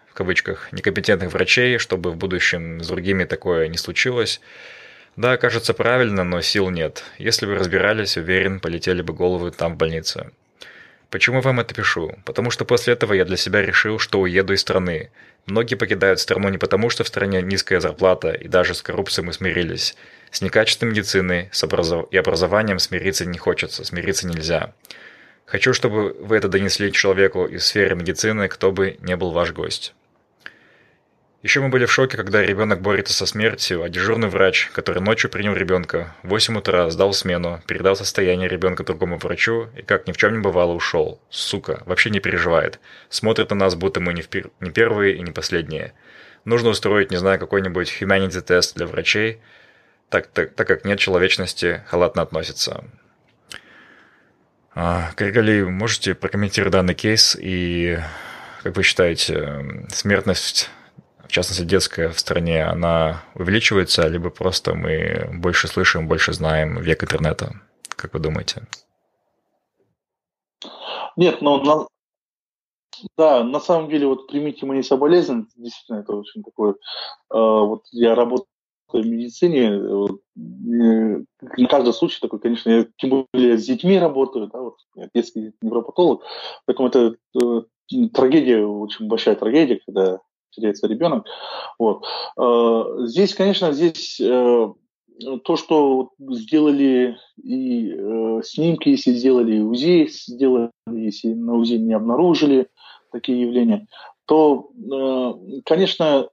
[0.09, 4.41] в кавычках, некомпетентных врачей, чтобы в будущем с другими такое не случилось.
[5.17, 7.03] Да, кажется правильно, но сил нет.
[7.19, 10.31] Если бы разбирались, уверен, полетели бы головы там в больнице.
[11.11, 12.17] Почему вам это пишу?
[12.25, 15.11] Потому что после этого я для себя решил, что уеду из страны.
[15.47, 19.33] Многие покидают страну не потому, что в стране низкая зарплата, и даже с коррупцией мы
[19.33, 19.95] смирились.
[20.33, 22.09] С некачественной медициной с образов...
[22.11, 24.73] и образованием смириться не хочется, смириться нельзя.
[25.45, 29.95] Хочу, чтобы вы это донесли человеку из сферы медицины, кто бы не был ваш гость.
[31.47, 35.31] Еще мы были в шоке, когда ребенок борется со смертью, а дежурный врач, который ночью
[35.31, 40.13] принял ребенка, в 8 утра сдал смену, передал состояние ребенка другому врачу и, как ни
[40.13, 41.21] в чем не бывало, ушел.
[41.31, 42.81] Сука, вообще не переживает.
[43.11, 44.51] Смотрит на нас, будто мы не, впер...
[44.59, 45.93] не первые и не последние.
[46.45, 49.39] Нужно устроить, не знаю, какой-нибудь humanity тест для врачей,
[50.09, 52.83] так, так, так как нет человечности, халатно относится.
[54.75, 58.01] А, Григорий, можете прокомментировать данный кейс и,
[58.65, 60.71] как вы считаете, смертность,
[61.29, 67.03] в частности детская в стране, она увеличивается, либо просто мы больше слышим, больше знаем век
[67.03, 67.61] интернета?
[67.89, 68.67] Как вы думаете?
[71.17, 71.87] Нет, но на,
[73.17, 76.75] да, на самом деле, вот примите мои соболезнования, действительно, это очень такое, э,
[77.31, 78.47] вот я работаю
[78.93, 79.81] в медицине,
[80.35, 84.77] не каждый случай такой, конечно, я тем более с детьми работаю, да, вот
[85.15, 86.23] детский невропатолог,
[86.67, 87.63] поэтому это э,
[88.13, 90.21] трагедия, очень большая трагедия, когда
[90.57, 91.27] теряется ребенок.
[91.79, 92.05] Вот.
[92.39, 94.73] Э, здесь, конечно, здесь э,
[95.45, 102.69] то, что сделали и э, снимки, если сделали, УЗИ сделали, если на УЗИ не обнаружили
[103.13, 103.87] такие явления,
[104.27, 104.71] то,
[105.65, 106.29] конечно,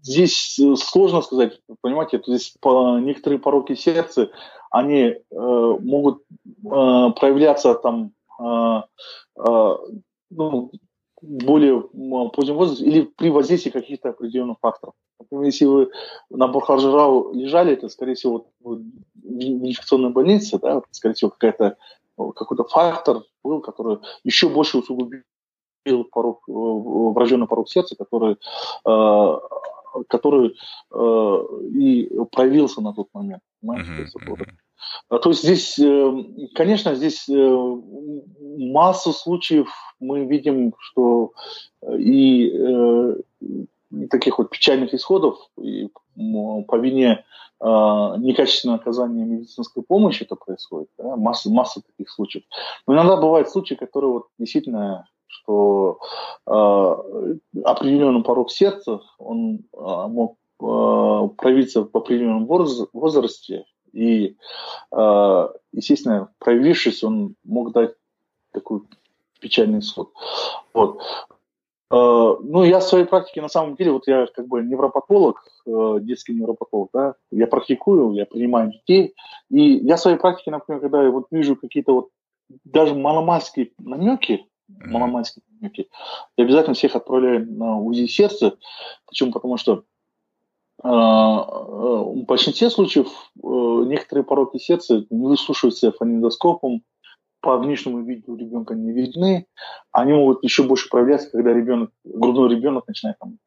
[0.00, 4.30] здесь сложно сказать, понимаете, то есть по, некоторые пороки сердца,
[4.70, 6.22] они могут
[6.62, 8.12] проявляться там
[10.34, 10.70] ну,
[11.22, 11.80] более
[12.30, 14.94] позднем возрасте или при воздействии каких-то определенных факторов.
[15.20, 15.90] Например, если вы
[16.30, 18.82] на Бурхаржирау лежали, это, скорее всего, в
[19.22, 21.76] инфекционной больнице, да, скорее всего, какая-то
[22.16, 25.22] какой-то фактор был, который еще больше усугубил
[26.10, 28.36] порог, врожденный порог сердца, который,
[28.86, 29.38] э,
[30.08, 30.56] который
[30.92, 33.42] э, и проявился на тот момент.
[33.66, 33.76] А,
[35.08, 36.24] то есть здесь, э,
[36.54, 37.76] конечно, здесь э,
[38.58, 39.68] массу случаев
[40.00, 41.32] мы видим, что
[41.82, 42.52] э, и
[44.10, 47.24] таких вот печальных исходов и по вине
[47.60, 52.44] некачественного оказания медицинской помощи это происходит, да, масса, масса таких случаев.
[52.86, 55.98] Но иногда бывают случаи, которые вот действительно что
[56.46, 56.50] э,
[57.64, 64.36] определенный порог сердца, он э, мог э, проявиться в определенном возрасте, и,
[64.90, 67.94] э, естественно, проявившись, он мог дать
[68.52, 68.82] такой
[69.40, 70.12] печальный исход.
[70.72, 71.00] Вот.
[71.90, 75.98] Э, ну, я в своей практике, на самом деле, вот я как бы невропатолог, э,
[76.00, 79.14] детский невропатолог, да, я практикую, я принимаю детей,
[79.50, 82.08] и я в своей практике, например, когда я вот вижу какие-то вот
[82.64, 85.88] даже маломальские намеки, маломальские намеки,
[86.36, 88.56] я обязательно всех отправляю на УЗИ сердца,
[89.06, 89.32] почему?
[89.32, 89.91] Потому что а, а,
[90.88, 93.06] в большинстве случаев
[93.36, 93.38] э,
[93.86, 96.82] некоторые пороки сердца не выслушиваются фонендоскопом,
[97.40, 99.46] по внешнему виду ребенка не видны,
[99.90, 103.38] они могут еще больше проявляться, когда ребенок, грудной ребенок начинает там,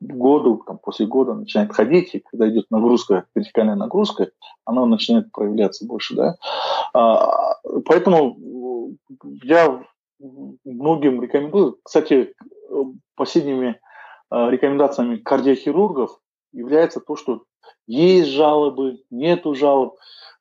[0.00, 4.30] году, там, после года начинает ходить, и когда идет нагрузка, вертикальная нагрузка,
[4.66, 6.36] она начинает проявляться больше, да.
[6.92, 8.36] А, поэтому
[9.42, 9.82] я
[10.64, 12.34] многим рекомендую, кстати,
[13.14, 13.80] последними
[14.30, 16.20] рекомендациями кардиохирургов
[16.56, 17.42] является то, что
[17.86, 19.96] есть жалобы, нету жалоб.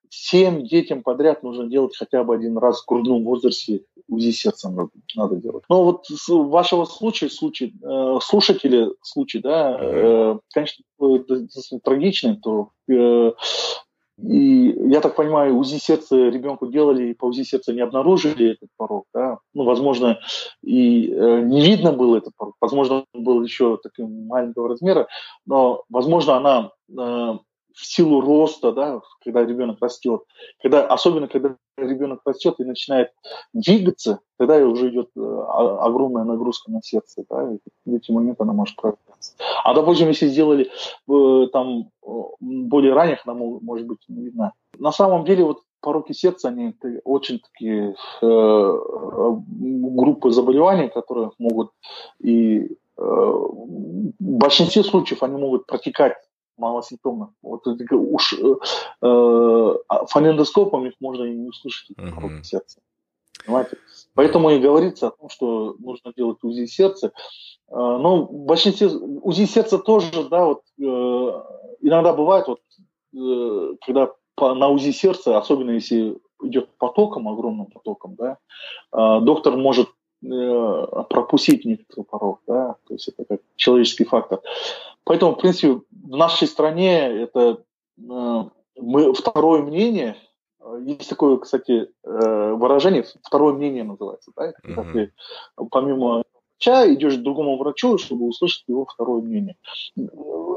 [0.09, 4.89] Всем детям подряд нужно делать хотя бы один раз в грудном возрасте УЗИ сердца надо,
[5.15, 5.63] надо делать.
[5.67, 10.85] Но вот с вашего случая, случай, э, слушателя случай, да, э, конечно,
[11.83, 13.31] трагичный, то э,
[14.17, 18.69] и я так понимаю, УЗИ сердца ребенку делали, и по УЗИ сердца не обнаружили этот
[18.77, 19.05] порог.
[19.13, 19.39] Да?
[19.53, 20.19] Ну, возможно,
[20.63, 22.55] и э, не видно было этот порог.
[22.61, 25.07] Возможно, он был еще таким маленького размера,
[25.45, 26.93] но, возможно, она э,
[27.75, 30.21] в силу роста, да, когда ребенок растет,
[30.61, 33.11] когда, особенно когда ребенок растет и начинает
[33.53, 38.53] двигаться, тогда уже идет э, огромная нагрузка на сердце, да, и в эти моменты она
[38.53, 39.33] может проявляться.
[39.63, 40.69] А, допустим, если сделали
[41.09, 41.89] э, там
[42.39, 44.53] более ранних, она может быть не видна.
[44.77, 46.73] На самом деле, вот пороки сердца, они
[47.03, 48.79] очень такие э,
[49.47, 51.71] группы заболеваний, которые могут
[52.19, 56.15] и э, в большинстве случаев они могут протекать
[56.57, 57.33] малосимптомно.
[57.41, 58.55] Вот уж э,
[59.01, 62.43] э, а фонендоскопом их можно и не услышать, uh-huh.
[62.43, 62.79] сердца.
[63.45, 63.77] Понимаете?
[64.13, 67.11] Поэтому и говорится о том, что нужно делать УЗИ сердца.
[67.69, 70.83] Э, но в большинстве УЗИ сердца тоже, да, вот э,
[71.81, 72.59] иногда бывает, вот,
[73.13, 78.37] э, когда на УЗИ сердца, особенно если идет потоком, огромным потоком, да,
[78.93, 79.89] э, доктор может
[80.23, 84.41] э, пропустить некоторый порог, да, то есть это как человеческий фактор.
[85.03, 87.59] Поэтому, в принципе, в нашей стране это
[87.97, 90.17] мы второе мнение.
[90.81, 94.31] Есть такое, кстати, э, выражение «второе мнение» называется.
[94.35, 94.51] Да?
[94.51, 94.93] Когда mm-hmm.
[94.93, 95.13] ты
[95.69, 96.23] помимо
[96.65, 99.55] врача идешь к другому врачу, чтобы услышать его второе мнение.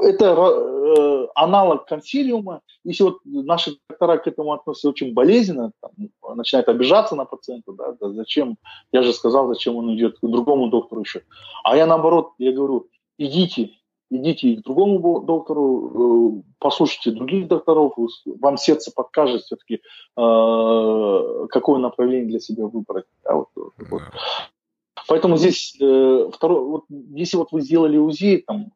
[0.01, 2.61] Это э, аналог консилиума.
[2.83, 5.91] Если вот наши доктора к этому относятся очень болезненно, там,
[6.35, 8.57] начинают обижаться на пациента, да, да, зачем,
[8.91, 11.21] я же сказал, зачем он идет к другому доктору еще.
[11.63, 12.87] А я наоборот, я говорю,
[13.17, 13.71] идите,
[14.09, 17.93] идите к другому доктору, э, послушайте других докторов,
[18.25, 19.79] вам сердце подскажет все-таки, э,
[21.49, 23.05] какое направление для себя выбрать.
[23.23, 24.01] Да, вот, вот.
[25.07, 28.71] Поэтому здесь э, второй, вот, если вот вы сделали УЗИ, там,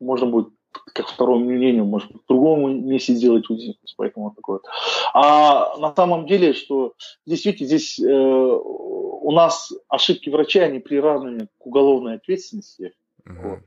[0.00, 0.48] можно будет
[0.92, 3.78] как второму мнению, может в другом месте сделать УЗИ.
[3.96, 4.60] Поэтому вот такое.
[5.12, 6.94] А на самом деле, что
[7.26, 12.92] здесь, видите, здесь э, у нас ошибки врача, они приравнены к уголовной ответственности.
[13.26, 13.50] Uh-huh.
[13.50, 13.58] Вот.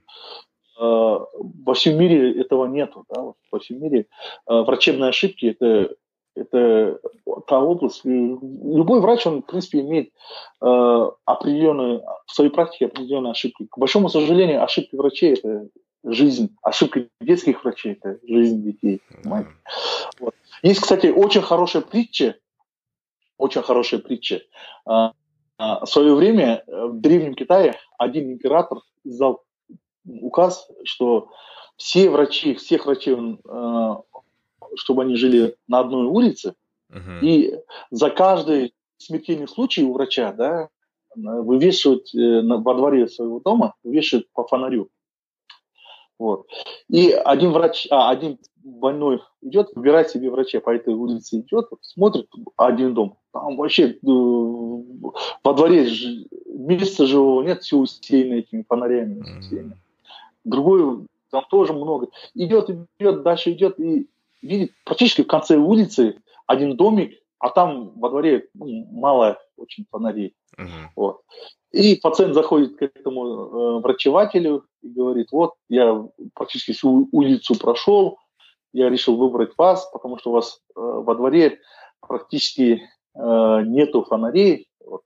[0.80, 1.20] Э,
[1.66, 3.06] во всем мире этого нету.
[3.10, 3.34] Да?
[3.52, 4.08] Во всем мире
[4.48, 5.96] э, врачебные ошибки это
[6.36, 7.00] это
[7.48, 8.02] та область.
[8.06, 10.12] Любой врач, он, в принципе, имеет
[10.62, 13.66] э, определенные, в своей практике определенные ошибки.
[13.66, 15.68] К большому сожалению, ошибки врачей– это
[16.04, 19.02] жизнь, ошибка детских врачей– это жизнь детей.
[19.24, 19.50] Понимаете?
[20.20, 20.36] Вот.
[20.62, 22.36] Есть, кстати, очень хорошая притча,
[23.40, 24.42] очень хорошая притча.
[24.86, 25.14] А,
[25.58, 29.44] в свое время в Древнем Китае один император издал
[30.08, 31.30] указ, что
[31.76, 34.02] все врачи, всех врачей, а,
[34.76, 36.56] чтобы они жили на одной улице,
[36.92, 37.20] uh-huh.
[37.22, 37.56] и
[37.92, 40.70] за каждый смертельный случай у врача, да,
[41.16, 44.90] вывешивать э, во дворе своего дома, вывешивать по фонарю.
[46.20, 46.48] Вот.
[46.90, 52.28] И один врач, а, один больной идет, выбирает себе врача, по этой улице идет, смотрит
[52.56, 55.88] один дом, там вообще э, во дворе
[56.46, 59.24] места живого нет, все усеяно этими фонарями.
[59.24, 59.74] Mm-hmm.
[60.48, 62.08] Другой, там тоже много.
[62.34, 62.70] Идет,
[63.00, 64.08] идет, дальше идет и
[64.42, 70.34] видит практически в конце улицы один домик, а там во дворе ну, мало очень фонарей.
[70.58, 70.68] Uh-huh.
[70.96, 71.22] Вот.
[71.72, 78.18] И пациент заходит к этому э, врачевателю и говорит, вот, я практически всю улицу прошел,
[78.72, 81.60] я решил выбрать вас, потому что у вас э, во дворе
[82.00, 82.82] практически
[83.16, 84.70] э, нету фонарей.
[84.86, 85.02] Вот.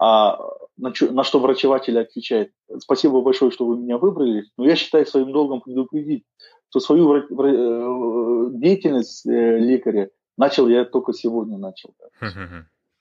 [0.00, 0.38] А
[0.80, 5.32] на, на что врачеватель отвечает, спасибо большое, что вы меня выбрали, но я считаю своим
[5.32, 6.24] долгом предупредить,
[6.70, 11.94] что свою э, деятельность э, лекаря начал я только сегодня начал.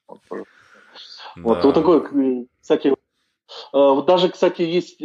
[0.08, 0.20] Вот,
[1.38, 2.94] вот, вот такой, кстати,
[3.72, 5.02] вот даже, кстати, есть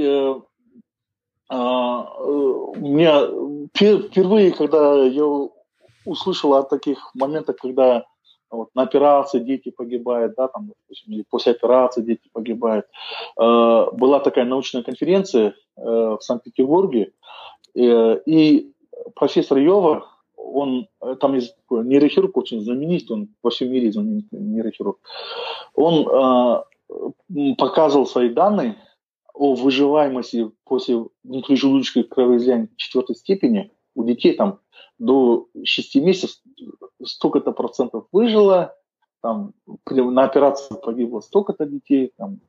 [1.49, 3.27] а, у меня
[3.75, 5.25] впервые, когда я
[6.05, 8.05] услышал о таких моментах, когда
[8.55, 12.87] вот, на операции дети погибают, да, там, допустим, или после операции дети погибают.
[13.39, 17.13] Э, была такая научная конференция э, в Санкт-Петербурге,
[17.75, 18.73] э, и
[19.15, 20.89] профессор Йова, он,
[21.21, 24.99] там есть нейрохирург очень знаменитый, он во всем мире знаменитый нейрохирург,
[25.75, 26.65] он
[27.57, 28.77] показывал свои данные
[29.33, 34.61] о выживаемости после внутрижелудочной кровоизлияния четвертой степени у детей там
[34.99, 36.41] до 6 месяцев
[37.03, 38.75] столько-то процентов выжило,
[39.21, 39.55] там,
[39.87, 42.41] на операции погибло столько-то детей, там,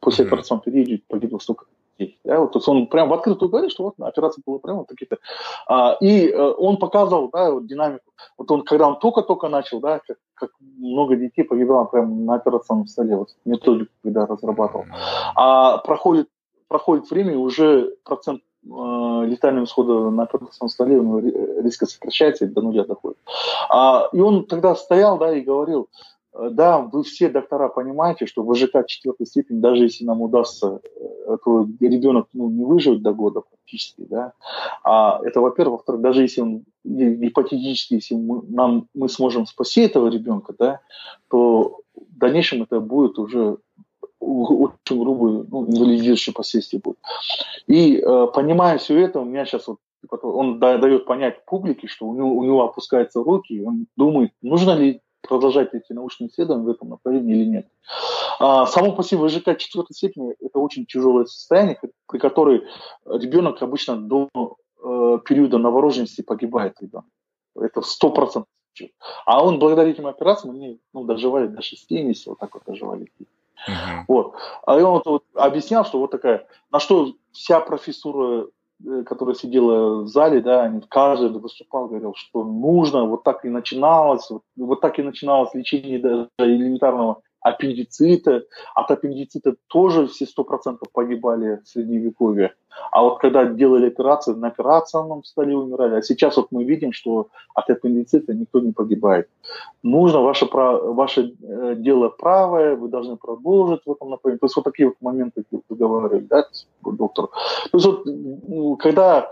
[0.00, 0.28] после mm-hmm.
[0.28, 2.18] операционного периода погибло столько-то детей.
[2.24, 4.88] Да, вот, то есть он прям в открытую говорит, что вот операция была прямо вот
[4.88, 5.18] такие-то.
[5.68, 8.12] А, и э, он показывал да, вот, динамику.
[8.38, 12.86] Вот он, когда он только-только начал, да, как, как много детей погибло прямо на операционном
[12.86, 14.86] столе, вот методику, когда разрабатывал.
[15.36, 16.28] А проходит,
[16.68, 22.60] проходит время, и уже процент летального исхода на операционном столе него резко сокращается и до
[22.60, 23.18] нуля доходит.
[23.68, 25.88] А, и он тогда стоял да, и говорил,
[26.34, 31.36] э, да, вы все доктора понимаете, что ВЖК четвертой степени, даже если нам удастся, э,
[31.44, 34.34] то ребенок ну, не выживет до года практически, да.
[34.84, 40.08] А это, во-первых, во-вторых, даже если он гипотетически, если мы, нам, мы сможем спасти этого
[40.08, 40.80] ребенка, да,
[41.28, 43.58] то в дальнейшем это будет уже
[44.20, 46.98] очень грубые, ну, инвалидирующие последствия будут.
[47.66, 52.06] И э, понимая все это, у меня сейчас вот типа, он дает понять публике, что
[52.06, 56.64] у него, у него опускаются руки, и он думает, нужно ли продолжать эти научные исследования
[56.64, 57.68] в этом направлении или нет.
[58.38, 62.64] А, само по себе ВЖК четвертой степени– это очень тяжелое состояние, при которой
[63.04, 66.74] ребенок обычно до э, периода новорожденности погибает.
[66.80, 67.06] Ребенок.
[67.54, 68.48] Это сто процентов.
[69.26, 73.10] А он благодаря этим операциям, они ну, доживали до 6 месяцев, вот так вот доживали.
[73.68, 74.04] Uh-huh.
[74.08, 74.34] Вот.
[74.64, 78.46] А он вот, объяснял, что вот такая, на что вся профессура,
[78.84, 84.28] э, которая сидела в зале, да, каждый выступал, говорил, что нужно, вот так и начиналось,
[84.30, 88.44] вот, вот так и начиналось лечение даже элементарного аппендицита.
[88.74, 92.54] От аппендицита тоже все сто процентов погибали в Средневековье.
[92.90, 95.96] А вот когда делали операцию, на операционном столе умирали.
[95.96, 99.28] А сейчас вот мы видим, что от аппендицита никто не погибает.
[99.82, 104.38] Нужно ваше, ваше э, дело правое, вы должны продолжить в этом направлении.
[104.38, 106.44] То есть вот такие вот моменты вы говорили, да,
[106.84, 107.28] доктор.
[107.70, 109.30] То есть вот когда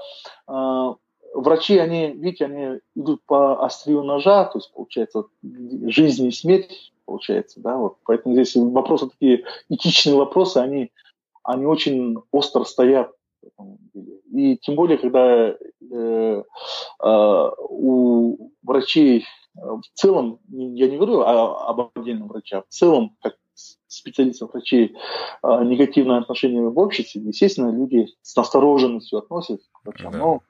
[0.49, 0.95] э,
[1.35, 7.61] врачи, они, видите, они идут по острию ножа, то есть получается жизнь и смерть получается,
[7.61, 7.97] да, вот.
[8.05, 10.93] Поэтому здесь вопросы такие, этичные вопросы, они,
[11.43, 13.11] они очень остро стоят.
[14.31, 15.57] И тем более, когда э,
[15.91, 16.43] э,
[17.01, 19.25] у врачей
[19.57, 23.37] э, в целом, я не говорю о, об отдельном враче, а в целом, как
[23.87, 24.95] специалистов врачей,
[25.43, 30.13] э, негативное отношение в обществе, естественно, люди с настороженностью относятся к врачам.
[30.13, 30.19] Да.
[30.19, 30.41] Но,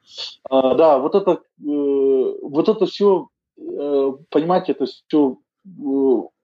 [0.51, 5.39] э, да, вот это, э, вот это все, э, понимаете, это все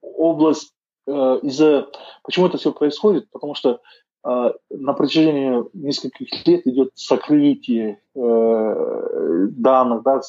[0.01, 0.73] область
[1.07, 1.87] э, из-за...
[2.23, 3.29] Почему это все происходит?
[3.31, 3.81] Потому что
[4.25, 10.21] э, на протяжении нескольких лет идет сокрытие э, данных, да,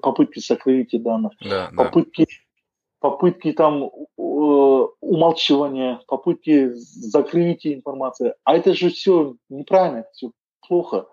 [0.00, 3.08] попытки сокрытия данных, да, попытки, да.
[3.08, 8.34] попытки там э, умалчивания, попытки закрытия информации.
[8.44, 10.30] А это же все неправильно, это все
[10.66, 11.06] плохо.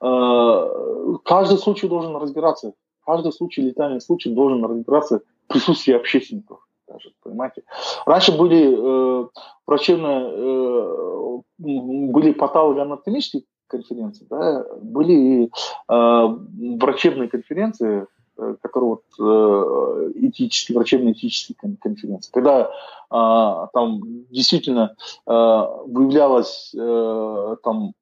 [0.00, 2.74] э, каждый случай должен разбираться.
[3.04, 6.66] Каждый случай, летальный случай должен разбираться в присутствии общественников.
[6.88, 7.62] Даже, понимаете?
[8.06, 9.28] Раньше были э,
[9.66, 16.36] врачебные, э, были патологоанатомические конференции, да, были э,
[16.78, 22.68] врачебные конференции, Э, которые вот э, этические, врачебно-этические конференции, когда
[23.08, 27.92] а, там действительно э, выявлялось там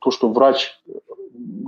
[0.00, 0.78] то, что врач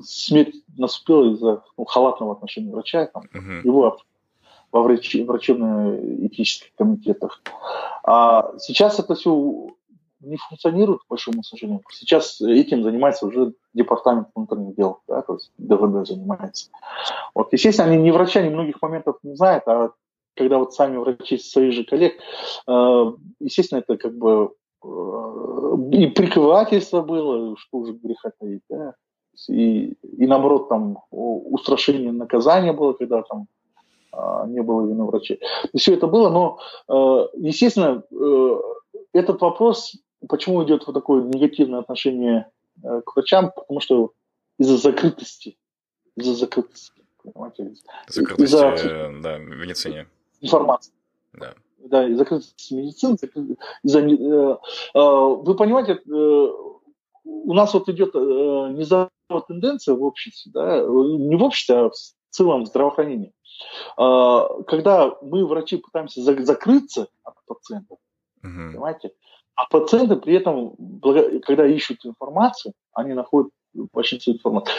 [0.05, 3.63] смерть наступила из-за ну, халатного отношения врача, там, uh-huh.
[3.65, 3.99] его
[4.73, 7.43] во врач, врачебно-этических комитетах.
[8.05, 9.71] А сейчас это все
[10.21, 11.83] не функционирует, к большому сожалению.
[11.91, 16.71] Сейчас этим занимается уже департамент внутренних дел, да, то есть ДВД занимается.
[17.35, 19.91] Вот, естественно, они ни врача, ни многих моментов не знают, а
[20.37, 22.15] когда вот сами врачи своих же коллег,
[22.67, 24.55] э, естественно, это как бы
[24.85, 24.89] э,
[25.93, 28.95] и прикрывательство было, что уже греха таить, да,
[29.49, 33.47] и, и наоборот, там устрашение наказания было, когда там
[34.49, 35.41] не было вины врачей.
[35.73, 36.59] И все это было, но,
[36.89, 38.61] э, естественно, э,
[39.13, 39.95] этот вопрос
[40.27, 42.51] Почему идет вот такое негативное отношение
[42.83, 43.53] э, к врачам?
[43.55, 44.13] Потому что
[44.59, 45.57] из-за закрытости.
[46.17, 47.05] Из-за закрытости.
[47.23, 47.75] Понимаете?
[48.09, 50.09] Закрытости, из-за да, в медицине.
[50.41, 50.93] Информации.
[51.33, 51.55] Да.
[51.79, 53.17] Да, из закрытости медицины.
[53.85, 54.57] Из-за, э,
[54.95, 56.49] э, вы понимаете, э,
[57.25, 59.11] у нас вот идет э, независимая
[59.47, 61.95] тенденция в обществе, да, не в обществе, а в
[62.31, 63.33] целом в здравоохранении.
[63.99, 67.99] Э, когда мы, врачи, пытаемся закрыться от пациентов,
[68.43, 68.73] угу.
[68.73, 69.13] понимаете,
[69.59, 70.77] а пациенты при этом,
[71.43, 73.51] когда ищут информацию, они находят
[73.93, 74.73] большинство информации.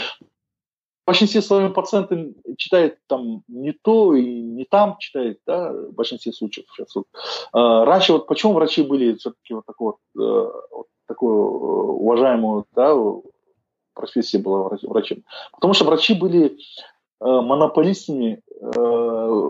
[1.03, 6.31] В большинстве своем пациенты читают там не то и не там читают, да, в большинстве
[6.31, 6.95] случаев сейчас.
[6.95, 7.07] Вот.
[7.51, 12.65] А, раньше вот почему врачи были все-таки вот такой вот, э, вот такой э, уважаемую,
[12.73, 12.95] да,
[13.93, 15.23] профессия была врачем?
[15.51, 16.57] Потому что врачи были
[18.61, 19.49] э,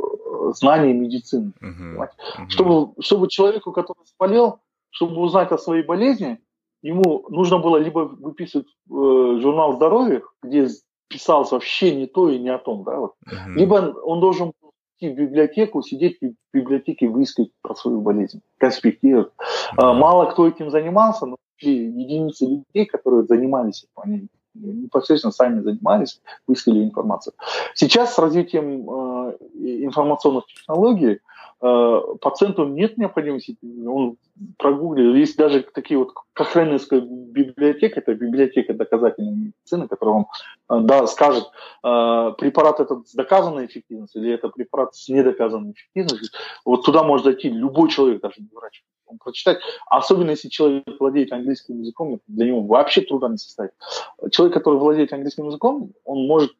[0.54, 1.54] знаний медицины.
[1.62, 1.98] Uh-huh.
[1.98, 2.50] Uh-huh.
[2.50, 6.40] Чтобы, чтобы человеку, который заболел, чтобы узнать о своей болезни,
[6.82, 10.68] ему нужно было либо выписывать э, журнал здоровья, где
[11.08, 13.14] писалось вообще не то и не о том, да, вот.
[13.28, 13.54] uh-huh.
[13.56, 14.54] либо он должен
[14.98, 19.32] идти в библиотеку, сидеть в библиотеке и выискать про свою болезнь, конспектировать.
[19.76, 19.94] Uh-huh.
[19.94, 24.28] Мало кто этим занимался, но единицы людей, которые занимались этим, они
[24.60, 27.34] непосредственно сами занимались, выискали информацию.
[27.74, 29.38] Сейчас с развитием э,
[29.86, 31.20] информационных технологий
[31.62, 34.16] Э, пациенту нет необходимости, он
[34.58, 40.28] прогуглил, есть даже такие вот, как Рейнерская библиотека, это библиотека доказательной медицины, которая вам
[40.70, 41.46] э, да, скажет,
[41.84, 46.30] э, препарат этот с доказанной эффективностью или это препарат с недоказанной эффективностью.
[46.66, 49.60] Вот туда может зайти любой человек, даже не врач, он прочитать.
[49.88, 53.74] Особенно если человек владеет английским языком, для него вообще труда не составит.
[54.32, 56.54] Человек, который владеет английским языком, он может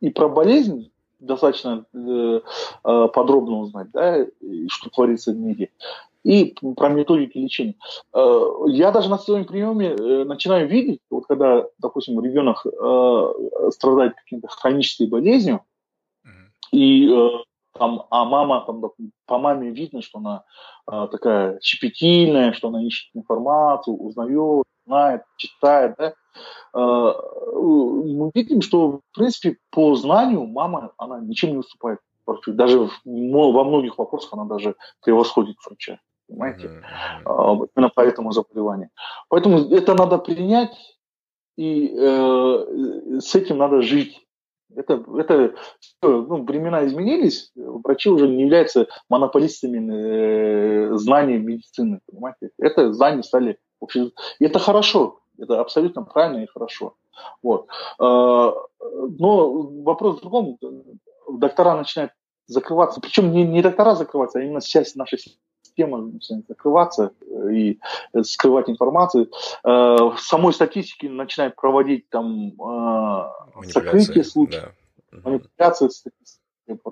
[0.00, 2.40] и про болезнь достаточно э,
[2.84, 4.26] э, подробно узнать, да,
[4.68, 5.70] что творится в мире,
[6.24, 7.76] и про методики лечения.
[8.12, 14.14] Э, я даже на своем приеме э, начинаю видеть, вот когда, допустим, ребенок э, страдает
[14.14, 15.60] каким-то хронической болезнью,
[16.72, 17.08] и
[17.78, 18.82] там, а мама, там,
[19.26, 20.44] по маме видно, что она
[20.90, 26.14] э, такая щепетильная, что она ищет информацию, узнает, знает, читает, да,
[26.74, 27.12] Э,
[27.54, 32.52] мы видим, что, в принципе, по знанию мама, она ничем не уступает врачу.
[32.52, 36.00] Даже во многих вопросах она даже превосходит врача.
[36.28, 36.68] Понимаете?
[37.26, 37.68] Mm-hmm.
[37.76, 38.90] Именно по этому заболеванию.
[39.28, 40.74] Поэтому это надо принять,
[41.56, 44.20] и э, с этим надо жить.
[44.76, 45.54] Это, это
[46.02, 52.50] ну, времена изменились, врачи уже не являются монополистами э, знаний медицины, понимаете?
[52.58, 53.58] Это знания стали
[54.38, 55.20] и это хорошо.
[55.38, 56.94] Это абсолютно правильно и хорошо.
[57.42, 57.66] Вот.
[57.98, 59.52] А, но
[59.82, 60.58] вопрос в другом.
[61.28, 62.12] Доктора начинают
[62.46, 63.00] закрываться.
[63.00, 65.18] Причем не, не доктора закрываться, а именно часть нашей
[65.74, 67.12] системы начинает закрываться
[67.50, 67.78] и
[68.22, 69.30] скрывать информацию.
[69.62, 73.32] А, в самой статистике начинают проводить там а,
[73.66, 74.72] сокрытие случаев,
[75.12, 75.18] да.
[75.24, 76.40] манипуляции статистики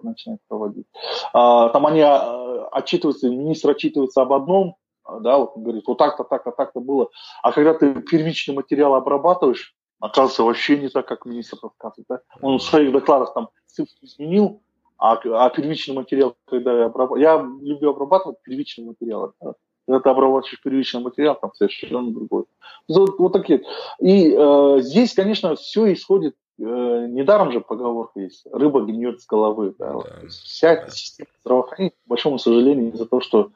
[0.03, 0.87] начинают проводить.
[1.33, 4.77] Там они отчитываются, министр отчитывается об одном,
[5.21, 7.09] да, вот он говорит, вот так-то, так-то, так-то было.
[7.43, 12.07] А когда ты первичный материал обрабатываешь, оказывается, вообще не так, как министр рассказывает.
[12.09, 12.21] Да?
[12.41, 14.63] Он в своих докладах там цифры изменил,
[15.03, 19.35] а, а первичный материал, когда я обрабатываю, я люблю обрабатывать первичный материал.
[19.41, 19.55] Да?
[19.85, 22.45] Когда ты обрабатываешь первичный материал, там совершенно другой.
[22.87, 23.65] Вот, вот такие.
[23.99, 28.47] И э, здесь, конечно, все исходит э, недаром же поговорка есть.
[28.53, 29.75] Рыба гниет с головы.
[29.77, 29.93] Да?
[29.93, 30.29] Да.
[30.29, 33.51] Вся эта система здравоохранения, к большому сожалению, из-за того, что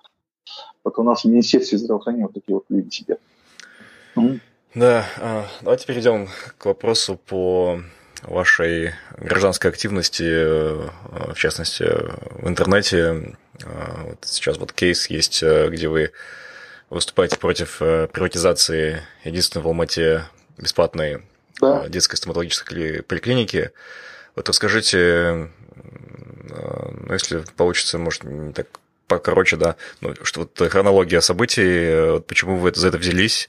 [0.82, 3.20] вот у нас в Министерстве здравоохранения вот такие вот люди сидят.
[4.74, 6.26] Да, а, давайте перейдем
[6.58, 7.78] к вопросу по
[8.26, 10.88] вашей гражданской активности, э,
[11.32, 13.36] в частности, в интернете.
[13.64, 16.12] А, вот сейчас вот кейс есть, э, где вы
[16.90, 20.24] выступаете против э, приватизации единственной в Алмате
[20.58, 21.22] бесплатной
[21.60, 21.88] да.
[21.88, 23.70] детской стоматологической поликлиники.
[24.34, 25.50] Вот расскажите,
[26.44, 28.66] ну, если получится, может, не так
[29.06, 33.48] покороче, да, ну, что вот хронология событий, вот почему вы за это взялись,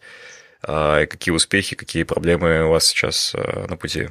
[0.62, 4.10] а, какие успехи, какие проблемы у вас сейчас на пути?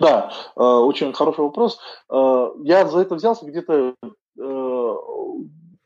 [0.00, 1.78] Да, э, очень хороший вопрос.
[2.10, 4.06] Э, я за это взялся где-то э,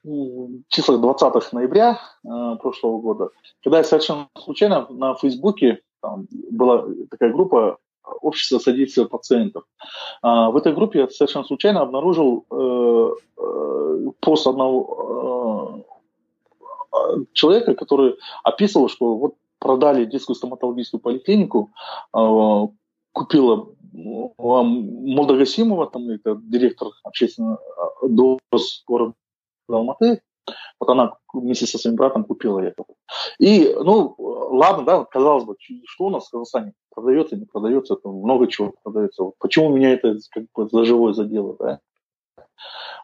[0.03, 2.01] в числах 20 ноября
[2.63, 3.29] прошлого года,
[3.63, 7.77] когда я совершенно случайно на Фейсбуке, там была такая группа
[8.23, 9.65] общество содействия пациентов.
[10.23, 12.47] В этой группе я совершенно случайно обнаружил
[14.21, 15.85] пост одного
[17.35, 21.71] человека, который описывал, что вот продали детскую стоматологическую поликлинику,
[23.13, 27.59] купила Молдогасимова, там это директор общественного
[28.03, 29.15] а, ДОС города
[29.69, 30.23] Алматы,
[30.79, 32.85] вот она вместе со своим братом купила это.
[33.39, 38.17] И, ну, ладно, да, казалось бы, что у нас в Казахстане продается, не продается, там
[38.17, 39.31] много чего продается.
[39.39, 41.81] Почему меня это как бы за живое задело, да?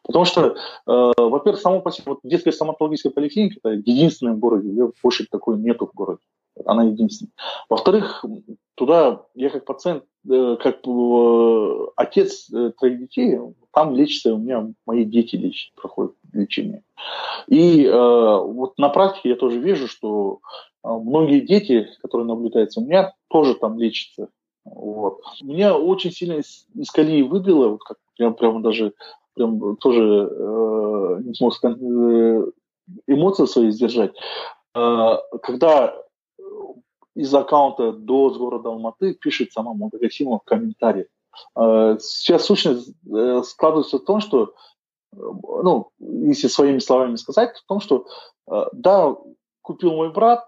[0.02, 0.54] Потому что,
[0.86, 5.26] э, во-первых, само по себе, вот детская стоматологическая поликлиника это единственная в городе, ее больше
[5.30, 6.20] такой нету в городе.
[6.64, 7.32] Она единственная.
[7.68, 8.24] Во-вторых,
[8.74, 13.38] туда я как пациент, э, как э, отец э, троих детей,
[13.72, 16.82] там лечится, у меня мои дети лечат, проходят лечение.
[17.46, 20.40] И вот на практике я тоже вижу, что
[20.82, 24.28] многие дети, которые наблюдаются у меня, тоже там лечатся.
[24.64, 25.20] Вот.
[25.42, 28.94] Меня очень сильно из, из колеи выбило, вот как прям, прям даже
[29.36, 31.54] прям тоже э, не смог
[33.06, 34.12] эмоции свои сдержать.
[34.74, 35.94] Э, когда
[37.16, 41.06] из аккаунта до города Алматы пишет сама Молдогасимова в комментариях.
[41.58, 44.54] Э, сейчас сущность э, складывается в том, что,
[45.12, 48.06] э, ну, если своими словами сказать, в том, что,
[48.72, 49.16] да,
[49.62, 50.46] купил мой брат,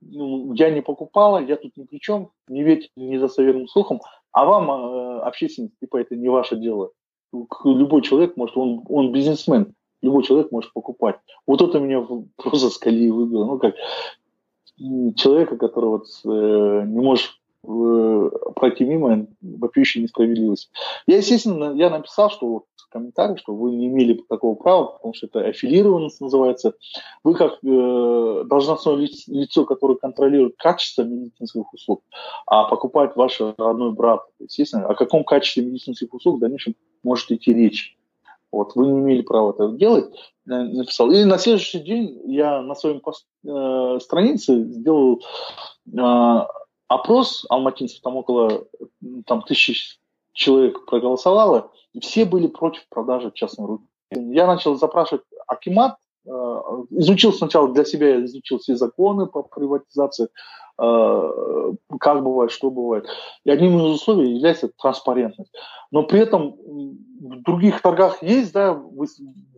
[0.00, 4.00] ну, я не покупала, я тут ни при чем, не верьте недостоверным слухам,
[4.32, 4.70] а вам,
[5.22, 6.90] общественность, типа, это не ваше дело.
[7.64, 11.16] Любой человек может, он, он бизнесмен, любой человек может покупать.
[11.46, 12.04] Вот это меня
[12.36, 13.44] просто с колеи выбило.
[13.44, 13.76] Ну, как
[15.16, 17.30] человека, который вот э, не может
[17.64, 20.70] э, пройти мимо вопиющей несправедливости.
[21.06, 25.26] Я, естественно, я написал, что вот комментарий, что вы не имели такого права, потому что
[25.26, 26.74] это аффилированность называется.
[27.24, 32.02] Вы как э, должностное лицо, которое контролирует качество медицинских услуг,
[32.46, 34.20] а покупает ваш родной брат.
[34.38, 37.96] Естественно, о каком качестве медицинских услуг в дальнейшем может идти речь.
[38.52, 40.12] Вот, вы не имели права это делать,
[40.44, 41.10] написал.
[41.10, 45.22] И на следующий день я на своем пост, э, странице сделал
[45.86, 46.46] э,
[46.88, 48.66] опрос алматинцев, там около
[49.26, 49.98] там, тысячи
[50.34, 53.86] человек проголосовало, и все были против продажи частной руки.
[54.10, 55.96] Я начал запрашивать Акимат,
[56.26, 56.30] э,
[56.90, 60.28] изучил сначала для себя, изучил все законы по приватизации, э,
[60.76, 63.06] как бывает, что бывает.
[63.44, 65.52] И одним из условий является транспарентность.
[65.90, 68.72] Но при этом в других торгах есть, да,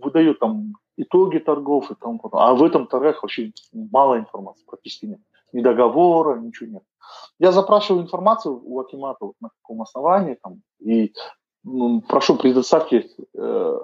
[0.03, 2.49] выдают там итоги торгов и тому подобное.
[2.49, 5.21] А в этом торгах вообще мало информации, практически нет.
[5.53, 6.83] Ни договора, ничего нет.
[7.39, 11.12] Я запрашиваю информацию у Акимата, вот на каком основании, там, и
[11.65, 13.79] ну, прошу предоставьте, э,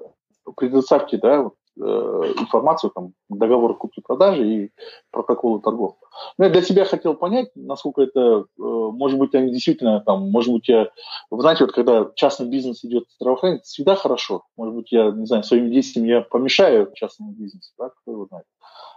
[0.57, 4.71] предоставьте да, вот, э, информацию, там, договор купли-продажи и
[5.11, 5.97] протоколы торгов.
[6.39, 10.53] Но я для себя хотел понять, насколько это, э, может быть, они действительно, там, может
[10.53, 10.89] быть, я,
[11.31, 14.45] вы знаете, вот когда частный бизнес идет в здравоохранение, всегда хорошо.
[14.57, 18.45] Может быть, я, не знаю, своими действиями я помешаю частному бизнесу, да, кто его знает.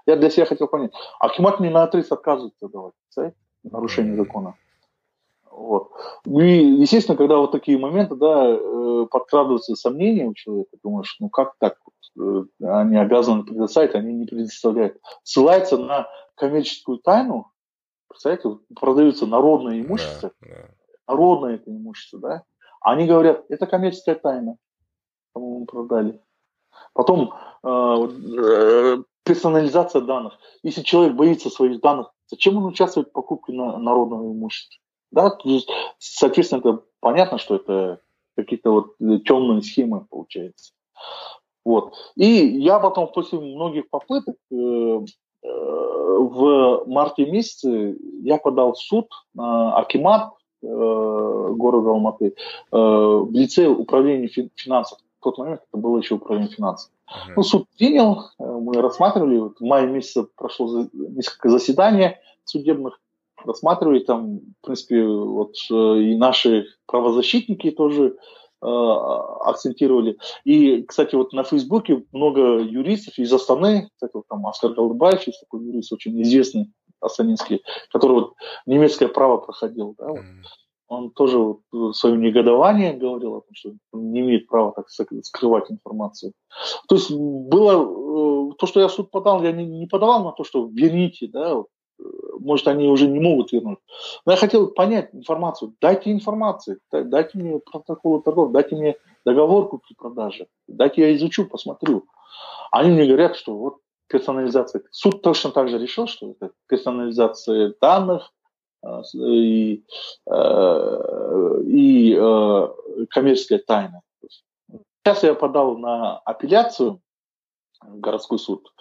[0.05, 0.91] Я для себя хотел понять.
[1.19, 4.55] А Акимат мне на отрыв отказывается давать, знаете, нарушение закона.
[5.55, 5.91] Вот.
[6.25, 11.29] Ну и, естественно, когда вот такие моменты, да, э, подкрадываются сомнения у человека, думаешь, ну
[11.29, 11.77] как так,
[12.19, 14.97] э, они обязаны предоставить, они не предоставляют.
[15.23, 17.51] Ссылается на коммерческую тайну,
[18.07, 21.13] представляете, продаются народное имущество, да, да.
[21.13, 22.43] народное это имущество, да,
[22.81, 24.57] они говорят, это коммерческая тайна,
[25.33, 26.19] кому продали.
[26.93, 30.37] Потом э, э, персонализация данных.
[30.63, 34.82] Если человек боится своих данных, зачем он участвует в покупке на, народного имущества?
[35.13, 35.69] Да, то есть,
[35.99, 37.99] соответственно, это понятно, что это
[38.35, 40.73] какие-то вот темные схемы получается.
[41.63, 41.93] Вот.
[42.15, 45.05] И я потом после многих попыток э, э,
[45.43, 50.33] в марте месяце я подал в суд на Акимат
[50.63, 52.33] э, города Алматы э,
[52.71, 56.91] в лице управления финансов тот момент это было еще управление финансов.
[57.35, 62.99] Ну, суд принял, э, мы рассматривали, вот в мае месяце прошло несколько заседаний судебных,
[63.45, 68.15] рассматривали там, в принципе, вот э, и наши правозащитники тоже
[68.61, 70.17] э, акцентировали.
[70.43, 75.39] И, кстати, вот на Фейсбуке много юристов из Астаны, кстати, вот там Оскар Голдбаев есть
[75.41, 76.71] такой юрист, очень известный
[77.03, 77.61] астанинский,
[77.91, 78.33] который вот
[78.65, 80.21] немецкое право проходил, да, вот.
[80.87, 86.33] он тоже вот свое негодование говорил о том, что не имеет права так скрывать информацию.
[86.87, 90.31] То есть было э, то, что я в суд подал, я не, не подавал на
[90.31, 91.61] то, что верните, да,
[92.43, 93.79] может, они уже не могут вернуть.
[94.25, 95.73] Но я хотел понять информацию.
[95.81, 98.95] Дайте информацию, дайте мне протоколы торгов, дайте мне
[99.25, 102.05] договор купли-продажи, дайте я изучу, посмотрю.
[102.71, 104.83] Они мне говорят, что вот персонализация.
[104.91, 108.31] Суд точно так же решил, что это персонализация данных
[108.83, 109.83] э, и,
[110.29, 112.67] э, и э,
[113.09, 114.01] коммерческая тайна.
[115.03, 117.01] Сейчас я подал на апелляцию,
[117.87, 118.73] городской суд.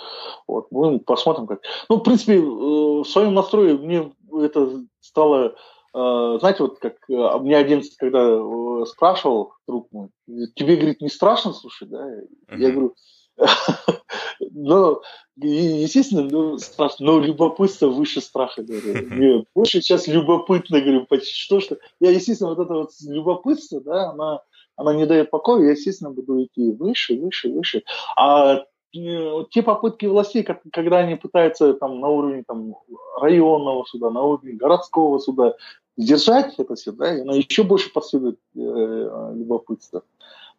[0.47, 1.61] Вот, мы посмотрим, как.
[1.89, 5.55] Ну, в принципе, э, в своем настрое мне это стало,
[5.95, 8.39] э, знаете, вот как э, мне один, когда
[8.87, 10.09] спрашивал друг мой,
[10.55, 12.05] тебе, говорит, не страшно слушай, да?
[12.07, 12.59] Uh-huh.
[12.59, 12.95] Я говорю,
[14.51, 15.01] ну,
[15.37, 19.07] естественно, ну, страшно, но любопытство выше страха, говорю.
[19.11, 21.79] Мне больше сейчас любопытно, говорю, почти что, что.
[22.01, 24.43] Я, естественно, вот это вот любопытство, да, она,
[24.77, 27.83] она не дает покоя, я, естественно, буду идти выше, выше, выше.
[28.17, 32.77] А те попытки властей, когда они пытаются там, на уровне там,
[33.21, 35.55] районного суда, на уровне городского суда
[35.97, 40.03] сдержать это все, да, оно еще больше подсилит э, любопытство.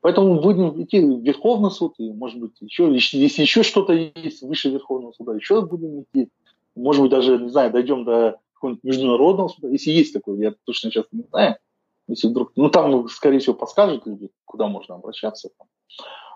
[0.01, 4.69] Поэтому будем идти в Верховный суд, и, может быть, еще, если еще что-то есть выше
[4.69, 6.29] Верховного суда, еще будем идти.
[6.75, 10.91] Может быть, даже, не знаю, дойдем до какого-нибудь международного суда, если есть такое, я точно
[10.91, 11.57] сейчас не знаю.
[12.07, 15.49] Если вдруг, ну, там, скорее всего, подскажут люди, куда можно обращаться.
[15.57, 15.67] Там.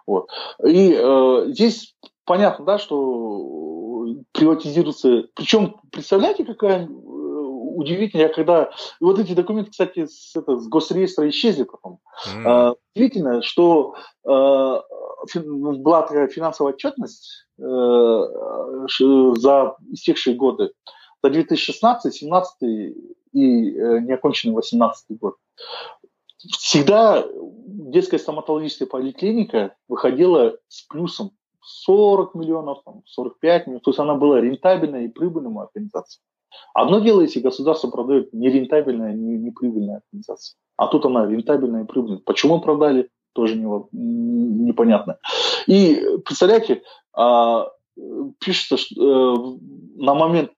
[0.08, 0.30] Вот.
[0.66, 5.26] И э, здесь понятно, да, что приватизируется.
[5.36, 11.28] Причем, представляете, какая э, удивительная, когда и вот эти документы, кстати, с, это, с госреестра
[11.30, 12.00] исчезли потом.
[12.28, 12.72] Mm.
[12.72, 17.64] Э, удивительно, что э, была такая финансовая отчетность э,
[19.38, 20.72] за истекшие годы,
[21.22, 22.96] за 2016, 17
[23.34, 25.36] и э, неоконченный 18 год.
[26.52, 27.26] Всегда
[27.92, 33.84] детская стоматологическая поликлиника выходила с плюсом 40 миллионов, 45 миллионов.
[33.84, 36.24] То есть она была рентабельной и прибыльной организацией.
[36.74, 40.58] Одно дело, если государство продает нерентабельная, не, неприбыльная организация.
[40.78, 42.20] А тут она рентабельная и прибыльная.
[42.20, 45.18] Почему продали, тоже не, непонятно.
[45.68, 46.84] И представляете,
[47.14, 47.70] а,
[48.40, 49.58] пишется, что э,
[49.98, 50.52] на момент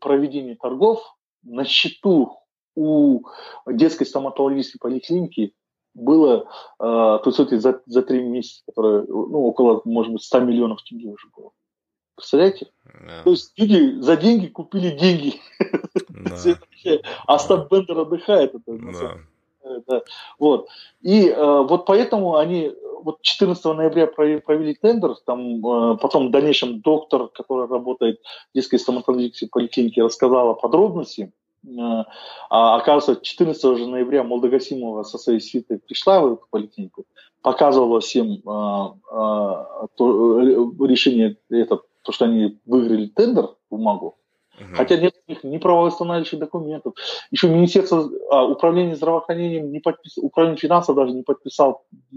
[0.00, 2.38] проведения торгов на счету
[2.76, 3.22] у
[3.66, 5.54] детской стоматологической поликлиники
[5.94, 6.48] было,
[6.78, 11.08] э, то есть за, за три месяца, которое, ну, около, может быть, 100 миллионов тенге
[11.08, 11.50] уже было.
[12.16, 12.70] Представляете?
[12.86, 13.22] Yeah.
[13.24, 15.40] То есть люди за деньги купили деньги.
[16.10, 17.02] Yeah.
[17.26, 18.54] а Стаб Бендер отдыхает.
[18.54, 19.82] Это, yeah.
[19.86, 20.02] да.
[20.38, 20.68] Вот.
[21.02, 22.72] И э, вот поэтому они
[23.02, 28.20] вот 14 ноября провели тендер, там э, потом в дальнейшем доктор, который работает
[28.50, 31.32] в детской стоматологической поликлинике, рассказала подробности.
[31.66, 32.04] Э,
[32.50, 37.04] а, оказывается, 14 же ноября Молдогасимова со своей свитой пришла в эту поликлинику,
[37.42, 40.06] показывала всем а, а, э,
[40.86, 44.16] решение, это, то, что они выиграли тендер, бумагу,
[44.58, 44.76] Угу.
[44.76, 46.94] Хотя нет ни правоустанавливающих документов.
[47.30, 50.18] Еще Министерство а, управления здравоохранением, не подпис...
[50.18, 52.16] управление финансов даже не подписал э,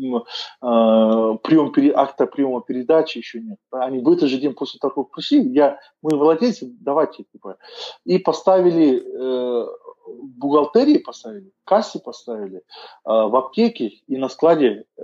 [0.62, 3.58] прием, акта приема передачи, еще нет.
[3.72, 7.58] Они в этот же день после того, как пришли, я, мы владельцы, давайте, типа,
[8.06, 9.68] и поставили э,
[10.38, 12.62] бухгалтерии поставили, кассе поставили, э,
[13.06, 15.04] в аптеке и на складе э,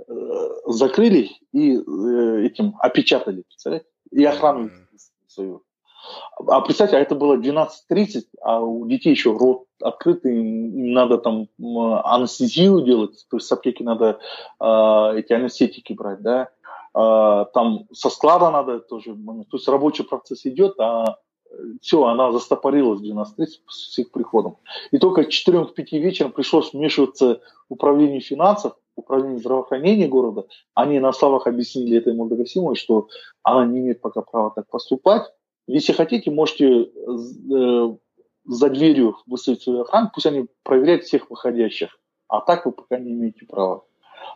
[0.67, 3.87] закрыли и э, этим опечатали, представляете?
[4.11, 4.69] И охрану
[5.27, 5.63] свою.
[6.47, 11.47] А представьте, а это было 12.30, а у детей еще рот открытый, им надо там
[12.03, 14.19] анестезию делать, то есть с аптеки надо
[14.59, 16.49] э, эти анестетики брать, да,
[16.93, 21.17] э, там со склада надо тоже, то есть рабочий процесс идет, а
[21.81, 24.57] все, она застопорилась в 12.30 с их приходом.
[24.91, 30.45] И только к 4-5 вечера пришлось вмешиваться управлению финансов, управлению здравоохранения города.
[30.73, 33.07] Они на словах объяснили этой Молдогасимовой, что
[33.43, 35.23] она не имеет пока права так поступать,
[35.67, 37.95] если хотите, можете э,
[38.45, 41.97] за дверью выставить охрану, пусть они проверяют всех выходящих.
[42.27, 43.83] А так вы пока не имеете права.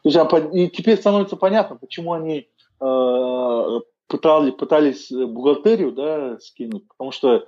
[0.03, 2.47] То есть, а и теперь становится понятно, почему они
[2.79, 7.41] э, пытали, пытались бухгалтерию да, скинуть, потому что э,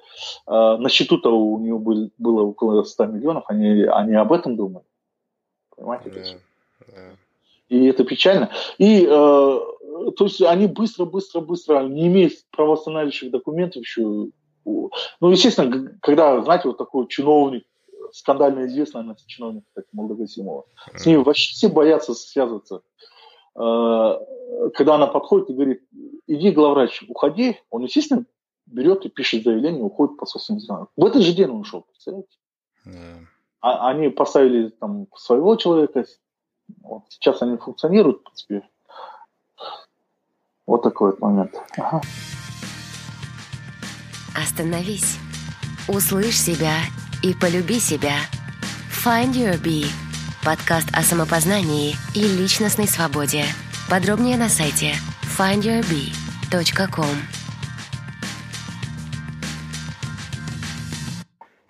[0.45, 4.85] на счету-то у него был, было около 100 миллионов, они, они об этом думали.
[5.75, 6.09] Понимаете?
[6.09, 6.39] Yeah,
[6.87, 7.15] yeah.
[7.71, 8.49] И это печально.
[8.79, 9.59] И, э,
[10.15, 14.27] то есть, они быстро-быстро-быстро, не имея правоустанавливающих документов еще,
[14.65, 17.65] ну, естественно, когда, знаете, вот такой чиновник,
[18.13, 20.65] скандально известный, она чиновник, кстати, Молдогасимова,
[20.95, 22.81] с ним вообще все боятся связываться.
[23.55, 24.19] Э,
[24.73, 25.83] когда она подходит и говорит,
[26.27, 28.25] иди, главврач, уходи, он, естественно,
[28.65, 30.87] берет и пишет заявление, уходит по собственным делам.
[30.95, 32.37] В этот же день он ушел, представляете?
[32.85, 33.25] Yeah.
[33.61, 36.05] А, они поставили там своего человека,
[36.81, 38.69] вот, сейчас они функционируют, в принципе.
[40.81, 41.53] Вот такой вот момент.
[41.77, 42.01] Ага.
[44.35, 45.19] Остановись,
[45.87, 46.77] услышь себя
[47.21, 48.15] и полюби себя.
[48.89, 49.85] Find Your Bee.
[50.43, 53.45] Подкаст о самопознании и личностной свободе.
[53.91, 54.95] Подробнее на сайте
[55.37, 57.15] findyourbee.com.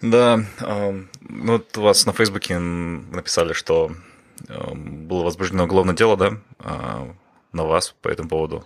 [0.01, 3.91] Да, э, ну вот у вас на Фейсбуке написали, что
[4.47, 7.13] э, было возбуждено уголовное дело, да, э,
[7.51, 8.65] на вас по этому поводу.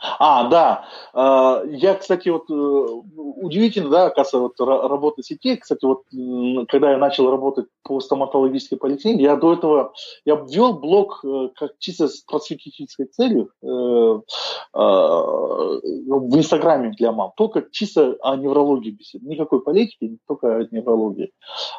[0.00, 0.84] А, да.
[1.12, 5.56] А, я, кстати, вот э, удивительно, да, оказывается, вот работа сетей.
[5.56, 6.04] Кстати, вот
[6.68, 9.92] когда я начал работать по стоматологической поликлинике, я до этого,
[10.24, 14.22] я ввел блог э, как чисто с просветительской целью э, в
[16.36, 17.32] Инстаграме для мам.
[17.36, 19.26] Только чисто о неврологии беседы.
[19.26, 21.32] Никакой политики, только о неврологии.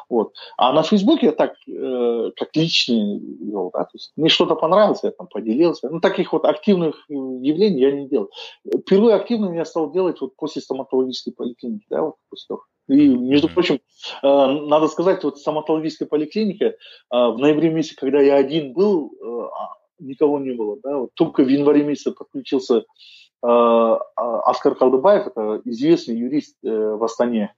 [0.08, 0.32] Вот.
[0.56, 5.10] А на Фейсбуке я так, как личный вел, да, то есть мне что-то понравилось, я
[5.10, 5.88] там поделился.
[5.90, 8.30] Ну, таких вот активных явлений я не делал.
[8.64, 12.62] Впервые активно я стал делать вот после стоматологической поликлиники, да, вот после того.
[12.88, 13.80] И, между прочим, э,
[14.22, 16.74] надо сказать, вот стоматологическая поликлиника э,
[17.10, 21.42] в ноябре месяце, когда я один был, э, а, никого не было, да, вот только
[21.42, 22.84] в январе месяце подключился
[23.44, 27.52] Аскар Калдыбаев, это известный юрист в Астане,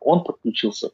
[0.00, 0.90] он подключился.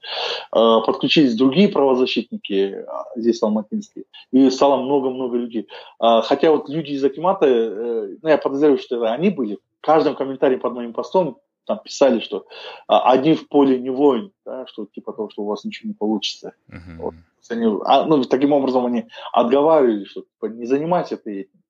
[0.51, 2.85] Подключились другие правозащитники
[3.17, 5.69] здесь, алматинские, и стало много-много людей.
[5.99, 10.57] Хотя вот люди из Акимата, ну, я подозреваю, что это они были, в каждом комментарии
[10.57, 12.47] под моим постом там писали, что
[12.87, 16.55] один в поле не воин, да, что типа того, что у вас ничего не получится.
[16.71, 16.97] Uh-huh.
[16.99, 17.15] Вот.
[17.51, 21.61] Они, а, ну, таким образом они отговаривали, что типа, не занимайся ты этим.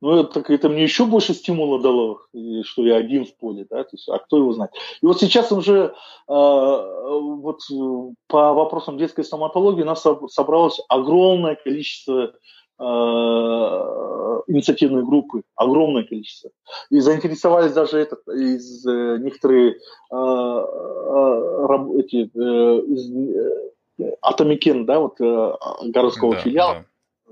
[0.00, 2.22] Ну, это, это мне еще больше стимула дало,
[2.64, 4.70] что я один в поле, да, то есть, а кто его знает.
[5.02, 5.92] И вот сейчас уже э,
[6.26, 7.60] вот
[8.26, 12.32] по вопросам детской стоматологии у нас собралось огромное количество
[12.78, 12.82] э,
[14.46, 16.50] инициативной группы, огромное количество.
[16.90, 19.74] И заинтересовались даже этот, из э, некоторые э,
[20.12, 25.52] э, эти, э, из, э, Атомикен, да, вот э,
[25.90, 26.84] городского да, филиала, да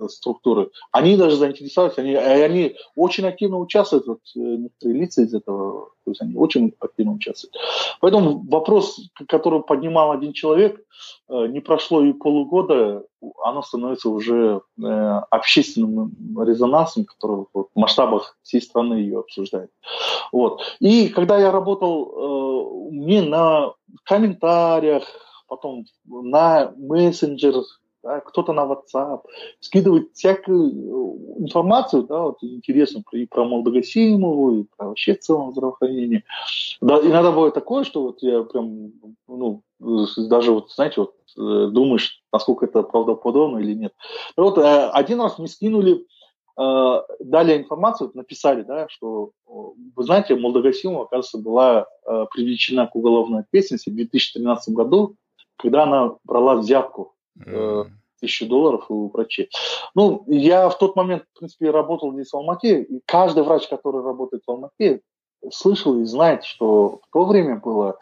[0.06, 5.90] структуры, они даже заинтересовались, они, они очень активно участвуют, вот, э, некоторые лица из этого,
[6.04, 7.56] то есть они очень активно участвуют.
[8.00, 10.80] Поэтому вопрос, который поднимал один человек,
[11.28, 13.04] э, не прошло и полугода,
[13.42, 19.70] оно становится уже э, общественным резонансом, который в масштабах всей страны ее обсуждает.
[20.30, 20.62] Вот.
[20.78, 23.72] И когда я работал, мне на
[24.04, 25.04] комментариях,
[25.48, 29.22] потом на мессенджерах, да, кто-то на WhatsApp,
[29.60, 35.52] скидывает всякую э, информацию, да, вот интересную и про Молдогасимову, и про вообще в целом
[35.52, 36.24] здравоохранение.
[36.80, 38.92] Да, иногда бывает такое, что вот я прям,
[39.26, 43.92] ну, даже вот, знаете, вот э, думаешь, насколько это правдоподобно или нет.
[44.36, 46.06] И вот э, один раз мне скинули,
[47.20, 53.94] дали информацию, написали, да, что, вы знаете, Молдогасимова, оказывается, была привлечена к уголовной ответственности в
[53.94, 55.14] 2013 году,
[55.56, 57.14] когда она брала взятку
[57.46, 57.90] mm.
[58.20, 59.50] тысячу долларов у врачей.
[59.94, 64.02] Ну, я в тот момент, в принципе, работал здесь в Алмате, и каждый врач, который
[64.02, 65.02] работает в Алмате,
[65.50, 67.98] слышал и знает, что в то время было,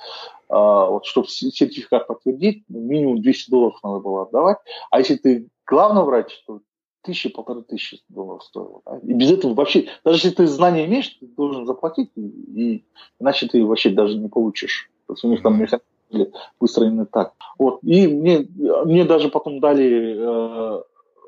[0.48, 4.58] а, вот, чтобы сертификат подтвердить, минимум 200 долларов надо было отдавать.
[4.90, 6.60] А если ты главный врач, то
[7.02, 8.82] тысячи, полторы тысячи долларов стоило.
[8.84, 8.98] Да?
[8.98, 12.84] И без этого вообще, даже если ты знания имеешь, ты должен заплатить, и, и
[13.20, 14.90] иначе ты вообще даже не получишь.
[15.06, 17.32] То есть у них там механизм были выстроены так.
[17.58, 17.80] Вот.
[17.82, 18.46] И мне,
[18.84, 20.82] мне даже потом дали э,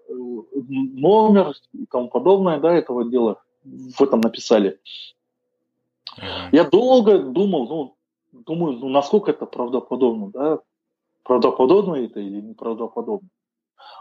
[0.09, 3.43] номер и тому подобное да, этого дела.
[3.65, 4.79] В этом написали.
[6.53, 7.97] Я долго думал, ну,
[8.33, 10.59] думаю, ну, насколько это правдоподобно, да?
[11.23, 13.29] Правдоподобно это или неправдоподобно.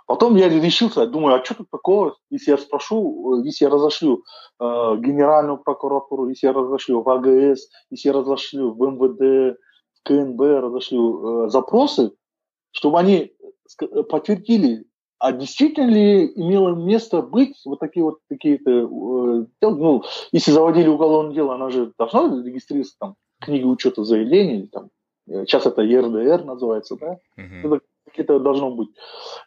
[0.05, 4.23] Потом я решился, думаю, а что тут такого, если я спрошу, если я разошлю
[4.59, 9.57] э, Генеральную прокуратуру, если я разошлю в АГС, если я разошлю в МВД,
[10.07, 12.13] КНБ разошлю э, запросы,
[12.71, 13.33] чтобы они
[13.81, 14.85] э, подтвердили,
[15.19, 21.33] а действительно ли имело место быть вот такие вот какие-то э, ну, если заводили уголовное
[21.33, 24.89] дело, она же должна регистрироваться там книги учета заявлений, там,
[25.27, 27.59] сейчас это ЕРДР называется, да, uh-huh.
[27.63, 28.89] это какие-то должно быть.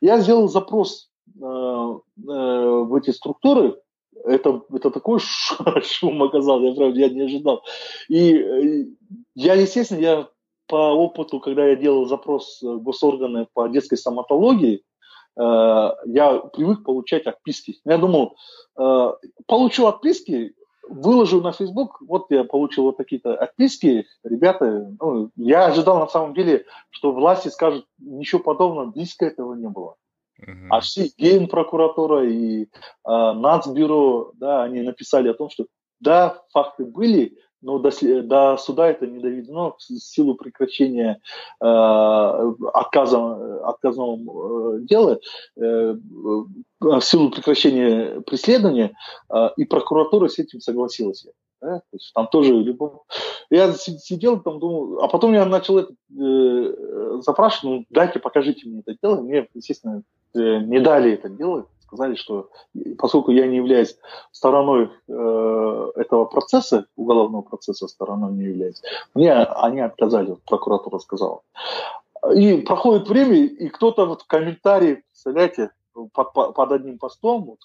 [0.00, 3.76] Я сделал запрос в эти структуры,
[4.24, 5.20] это, это такой
[5.82, 7.64] шум оказал, я правда, я не ожидал.
[8.08, 8.94] И
[9.34, 10.28] я, естественно, я
[10.70, 14.84] по опыту, когда я делал запрос в госорганы по детской стоматологии,
[15.36, 17.80] я привык получать отписки.
[17.84, 18.36] Я думал,
[19.46, 20.54] получу отписки,
[20.88, 26.34] выложу на Facebook, вот я получил вот такие-то отписки, ребята, ну, я ожидал на самом
[26.34, 29.96] деле, что власти скажут, ничего подобного, близко этого не было.
[30.40, 30.66] Uh-huh.
[30.70, 32.66] А все генпрокуратура и э,
[33.04, 35.66] Нацбюро, да, они написали о том, что
[36.00, 37.90] да, факты были, но до,
[38.22, 41.20] до суда это не доведено в силу прекращения
[41.60, 41.64] э,
[42.72, 45.18] отказа, отказного э, дела,
[45.56, 45.96] э,
[46.80, 48.96] в силу прекращения преследования,
[49.28, 51.26] э, и прокуратура с этим согласилась.
[51.60, 51.78] Да?
[51.78, 52.92] То есть там тоже любовь.
[53.50, 58.80] Я сидел там, думал, а потом я начал это э, запрашивать, ну дайте, покажите мне
[58.80, 59.20] это дело.
[59.20, 60.02] Мне, естественно,
[60.34, 62.50] э, не дали это делать сказали, что
[62.98, 63.96] поскольку я не являюсь
[64.30, 68.80] стороной э, этого процесса, уголовного процесса стороной не являюсь,
[69.14, 71.40] мне они отказали, прокуратура сказала.
[72.34, 75.70] И проходит время, и кто-то вот в комментарии, представляете,
[76.12, 77.58] под, под одним постом, вот,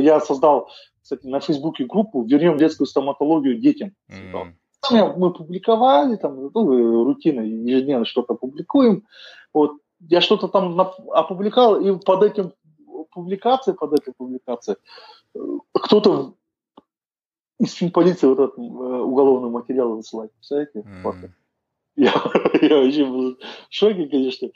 [0.00, 0.68] я создал,
[1.02, 3.92] кстати, на Фейсбуке группу «Вернем детскую стоматологию детям».
[4.10, 4.52] Mm-hmm.
[4.88, 9.04] Там мы публиковали, там, ну, рутина, ежедневно что-то публикуем.
[9.54, 12.52] Вот, я что-то там опубликовал, и под этим
[13.14, 14.76] публикации, под этой публикацией,
[15.34, 15.38] э,
[15.72, 16.34] кто-то
[17.58, 20.32] из финполиции вот этот э, уголовный материал высылает.
[20.34, 20.80] Представляете?
[20.80, 21.30] Mm.
[21.96, 22.12] Я,
[22.60, 24.48] я вообще был в шоке, конечно.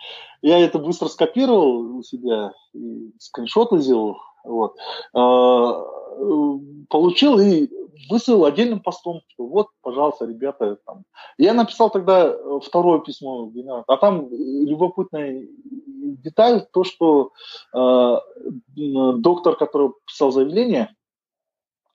[0.43, 4.19] Я это быстро скопировал у себя, и скриншоты сделал.
[4.45, 4.77] Вот.
[5.15, 5.85] А,
[6.19, 6.59] э,
[6.89, 7.69] получил и
[8.09, 10.79] выставил отдельным постом, что вот, пожалуйста, ребята.
[10.87, 11.05] Там.
[11.37, 13.53] Я написал тогда второе письмо,
[13.87, 15.47] а там любопытная
[16.17, 17.33] деталь, то, что
[17.75, 18.17] э,
[18.77, 20.95] доктор, который писал заявление,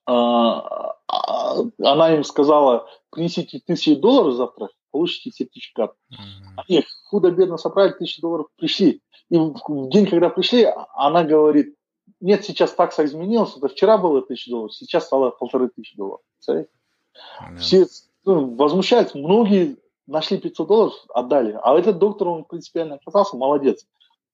[0.08, 5.94] э, она им сказала, принесите тысячи долларов завтра, получите сертификат.
[6.12, 6.64] Mm-hmm.
[6.68, 9.02] Они худо-бедно собрали тысячи долларов, пришли.
[9.30, 11.76] И в день, когда пришли, она говорит,
[12.20, 16.22] нет, сейчас такса изменилась, это вчера было тысяча долларов, сейчас стало полторы тысячи долларов.
[16.48, 17.58] Mm-hmm.
[17.58, 17.88] Все
[18.26, 19.78] ну, возмущаются, многие
[20.08, 21.58] нашли 500 долларов, отдали.
[21.62, 23.86] А этот доктор, он принципиально оказался, молодец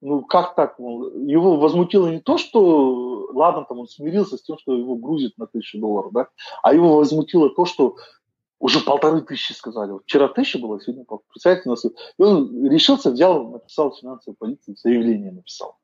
[0.01, 0.77] ну как так?
[0.79, 5.47] Его возмутило не то, что, ладно, там он смирился с тем, что его грузит на
[5.47, 6.27] тысячу долларов, да,
[6.63, 7.95] а его возмутило то, что
[8.59, 9.97] уже полторы тысячи сказали.
[10.03, 11.85] Вчера тысяча было, сегодня представьте нас.
[11.85, 15.77] И он решился, взял, написал в финансовой полиции, заявление написал.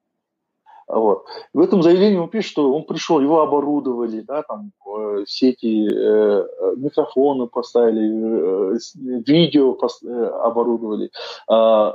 [0.87, 1.25] Вот.
[1.53, 6.47] В этом заявлении он пишет, что он пришел, его оборудовали, да, там э, сети, э,
[6.77, 8.77] микрофоны поставили, э,
[9.25, 11.09] видео пос, э, оборудовали,
[11.49, 11.91] э,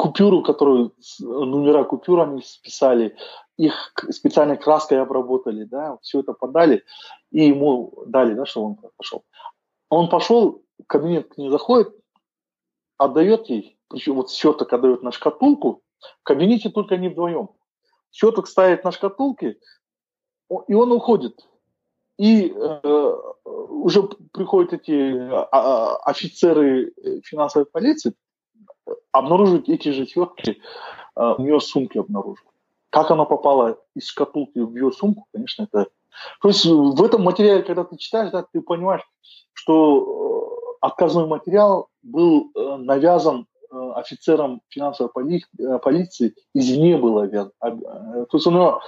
[0.00, 3.16] купюру, которую номера купюрами списали,
[3.58, 6.84] их специальной краской обработали, да, все это подали,
[7.30, 9.24] и ему дали, да, что он пошел.
[9.90, 11.94] Он пошел, кабинет к ней заходит,
[12.96, 15.82] отдает ей, причем вот щеток отдает на шкатулку,
[16.20, 17.50] в кабинете только они вдвоем.
[18.10, 19.58] Щеток ставит на шкатулке,
[20.66, 21.46] и он уходит.
[22.16, 23.14] И э,
[23.44, 24.02] уже
[24.32, 28.14] приходят эти а, а, офицеры финансовой полиции,
[29.12, 30.60] обнаружить эти же свертки
[31.16, 32.46] э, у нее в сумке обнаружил.
[32.90, 35.86] Как она попала из шкатулки в ее сумку, конечно, это...
[36.42, 39.02] То есть в этом материале, когда ты читаешь, да, ты понимаешь,
[39.52, 45.44] что э, отказной материал был э, навязан э, офицерам финансовой поли,
[45.82, 47.52] полиции, извне был навязан.
[47.60, 48.82] То есть у него,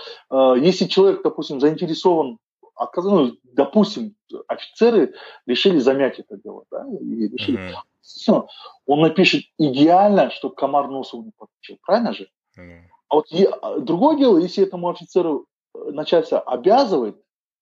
[0.57, 2.39] если человек, допустим, заинтересован
[2.75, 4.17] отказ, ну, допустим,
[4.49, 5.15] офицеры
[5.47, 7.59] решили замять это дело, да, и решили.
[7.59, 8.47] Mm-hmm все,
[8.87, 11.79] он напишет идеально, чтобы комар носу не подключил.
[11.83, 12.29] Правильно же?
[12.59, 12.83] Mm.
[13.09, 17.17] А вот и, а, другое дело, если этому офицеру э, начальство обязывает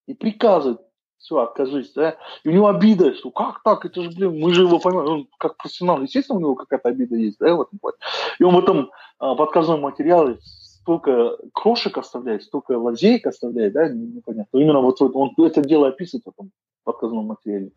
[0.07, 0.81] и приказывает,
[1.19, 4.62] все, откажись, да, и у него обида, что как так, это же, блин, мы же
[4.62, 7.99] его понимаем, он как профессионал, естественно, у него какая-то обида есть, да, в этом плане.
[8.39, 13.89] И он в этом а, в отказном материале столько крошек оставляет, столько лазеек оставляет, да,
[13.89, 14.59] непонятно.
[14.59, 16.53] Именно вот, вот он это дело описывает в этом
[16.89, 17.73] отказном материале.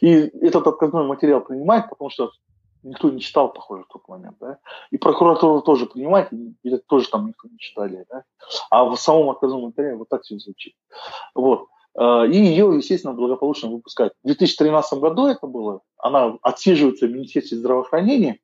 [0.00, 0.12] И
[0.46, 2.30] этот отказной материал принимает, потому что
[2.82, 4.58] никто не читал, похоже, в тот момент, да.
[4.90, 8.24] И прокуратура тоже принимает, и это тоже там никто не читали, да.
[8.70, 10.74] А в самом отказном материале вот так все звучит.
[11.34, 11.68] Вот.
[11.96, 14.12] А, и ее, естественно, благополучно выпускают.
[14.22, 15.80] В 2013 году это было.
[15.98, 18.38] Она отсиживается в Министерстве здравоохранения,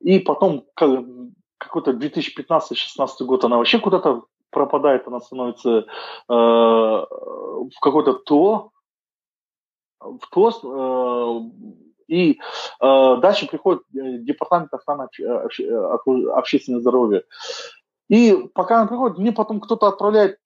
[0.00, 5.82] и потом какой-то 2015-2016 год она вообще куда-то пропадает, она становится э,
[6.28, 8.71] в какой-то ТО,
[10.02, 11.40] в ТОС, э,
[12.08, 17.22] и э, дальше приходит э, департамент охраны обще, обще, общественного здоровья.
[18.08, 20.36] И пока она приходит, мне потом кто-то отправляет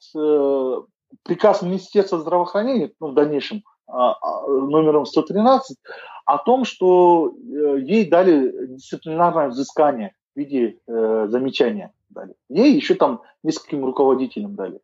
[1.22, 5.76] приказ Министерства здравоохранения, ну, в дальнейшем, а, а, номером 113,
[6.26, 11.92] о том, что ей дали дисциплинарное взыскание в виде замечания.
[12.08, 12.34] Дали.
[12.48, 14.80] Ей еще там нескольким руководителям дали.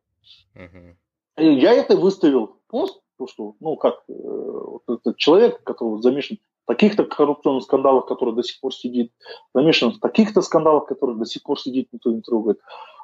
[0.55, 0.95] Uh-huh.
[1.37, 6.67] Я это выставил пост, то, что, ну, как э, вот этот человек, который замешан в
[6.67, 9.11] таких-то коррупционных скандалах, который до сих пор сидит,
[9.53, 12.59] замешан в таких-то скандалах, которые до сих пор сидит, никто не трогает.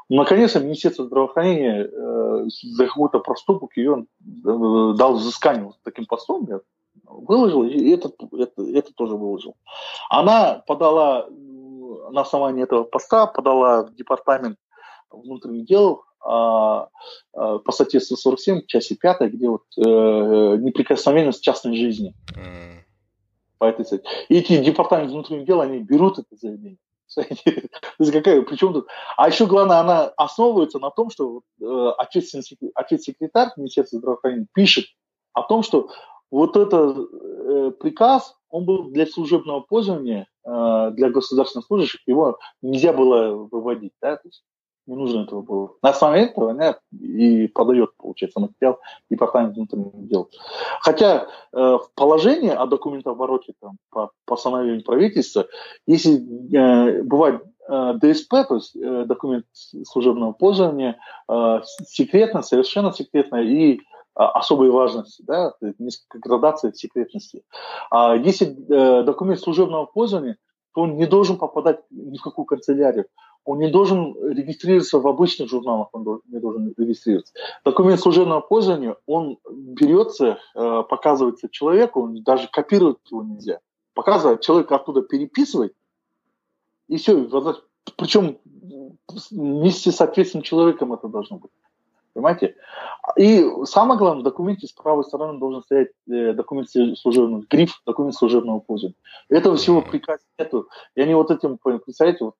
[0.09, 6.61] Наконец-то Министерство здравоохранения э, за какой-то проступок ее э, дал взыскание вот таким постом, я
[7.05, 9.55] выложил, и это, это, это тоже выложил.
[10.09, 11.27] Она подала
[12.11, 14.57] на основании этого поста, подала в департамент
[15.11, 22.13] внутренних дел по статье 147, части 5, где вот э, неприкосновенность частной жизни.
[22.35, 22.83] Mm.
[23.57, 24.09] По этой статье.
[24.29, 26.77] И эти департаменты внутренних дел, они берут это заявление.
[28.11, 28.87] какая, причем тут?
[29.17, 34.85] А еще главное, она основывается на том, что э, ответ-секретарь Министерства здравоохранения пишет
[35.33, 35.89] о том, что
[36.31, 42.93] вот этот э, приказ, он был для служебного пользования, э, для государственных служащих, его нельзя
[42.93, 43.93] было выводить.
[44.01, 44.17] Да?
[44.17, 44.43] То есть
[44.89, 45.71] не нужно этого было.
[45.83, 48.79] На основе этого она и подает, получается, материал
[49.09, 50.29] департамент внутренних дел.
[50.81, 55.45] Хотя э, в положении о документообороте там, по постановлению правительства,
[55.85, 60.97] если э, бывает э, ДСП, то есть э, документ служебного пользования,
[61.29, 63.79] э, секретно, совершенно секретно и э,
[64.15, 67.43] особой важности, да, несколько градаций секретности.
[67.91, 70.37] А если э, документ служебного пользования,
[70.73, 73.05] то он не должен попадать ни в какую канцелярию
[73.45, 77.33] он не должен регистрироваться в обычных журналах, он не должен регистрироваться.
[77.65, 83.59] Документ служебного пользования, он берется, э, показывается человеку, даже копировать его нельзя.
[83.93, 85.73] Показывает, человек оттуда переписывает,
[86.87, 87.27] и все.
[87.97, 88.37] Причем
[89.31, 91.51] вместе с ответственным человеком это должно быть.
[92.19, 92.55] Понимаете?
[93.15, 96.67] И самое главное, в документе с правой стороны должен стоять э, документ
[96.97, 98.97] служебного, гриф документ служебного пользования.
[99.29, 100.67] Этого всего приказа нету.
[100.95, 102.35] И они вот этим, представляете, вот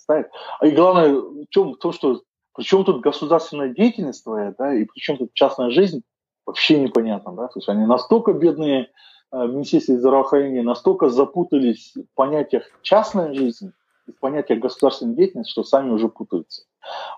[0.00, 0.30] ставят.
[0.58, 2.22] А и главное в чем, в том, что
[2.54, 6.02] причем тут государственная деятельность твоя, да, и причем тут частная жизнь,
[6.44, 8.90] вообще непонятно, да, то есть они настолько бедные,
[9.30, 13.70] э, Министерство здравоохранения настолько запутались в понятиях частная жизнь,
[14.08, 16.64] в понятиях государственной деятельности, что сами уже путаются.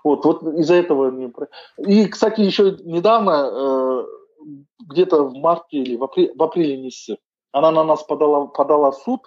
[0.03, 1.31] Вот, вот из-за этого не...
[1.77, 4.05] И, кстати, еще недавно, э,
[4.89, 7.17] где-то в марте или в апреле, в апреле месяце,
[7.51, 9.21] она на нас подала, подала суд,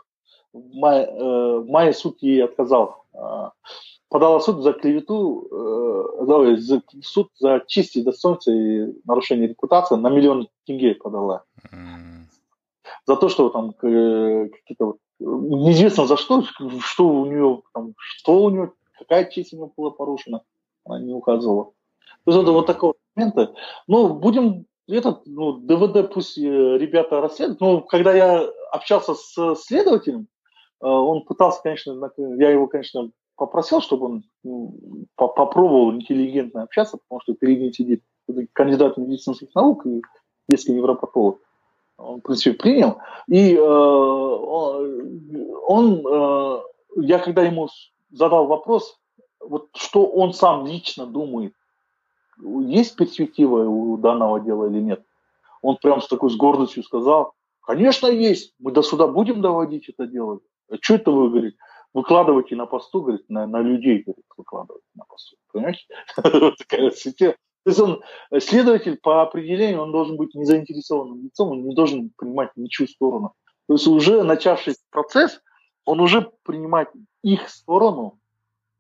[0.53, 3.05] в мае, э, в мае суд ей отказал.
[3.15, 3.51] Э,
[4.09, 10.09] подала суд за клевету, э, за, суд за честь и достоинство и нарушение репутации на
[10.09, 11.45] миллион тенге подала.
[13.07, 16.43] За то, что там э, какие-то вот неизвестно за что,
[16.81, 20.43] что у нее, там, что у нее какая него была порушена,
[20.85, 21.73] она не указывала.
[22.25, 23.55] То есть это вот такого момента.
[23.87, 27.61] Ну, будем этот, ну, ДВД пусть э, ребята расследуют.
[27.61, 30.29] Но когда я общался с следователем,
[30.81, 34.75] э, он пытался, конечно, я его, конечно, попросил, чтобы он ну,
[35.15, 38.03] попробовал интеллигентно общаться, потому что перед ним сидит
[38.53, 40.03] кандидат медицинских наук и
[40.49, 41.39] детский невропатолог.
[41.99, 42.99] Он, в принципе, принял.
[43.29, 43.61] И э,
[45.69, 46.59] он, э,
[46.97, 47.69] я когда ему
[48.11, 48.99] задал вопрос,
[49.41, 51.55] вот что он сам лично думает,
[52.39, 55.05] есть перспектива у данного дела или нет.
[55.63, 60.07] Он прям с такой с гордостью сказал, конечно есть, мы до суда будем доводить это
[60.07, 60.41] дело.
[60.71, 61.57] А что это вы, говорит,
[61.95, 65.37] выкладываете на посту, говорит, на, на людей, говорит, выкладываете на посту.
[65.53, 65.81] Понимаете?
[66.17, 66.91] Такая
[67.67, 68.01] то есть он,
[68.39, 73.33] следователь по определению, он должен быть незаинтересованным лицом, он не должен принимать ничью сторону.
[73.67, 75.41] То есть уже начавшийся процесс,
[75.85, 76.91] он уже принимает
[77.27, 78.19] их сторону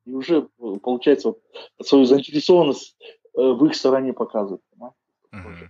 [0.05, 1.40] и уже, э, получается, вот,
[1.82, 4.62] свою заинтересованность э, в их стороне показывает.
[4.81, 5.68] Uh-huh.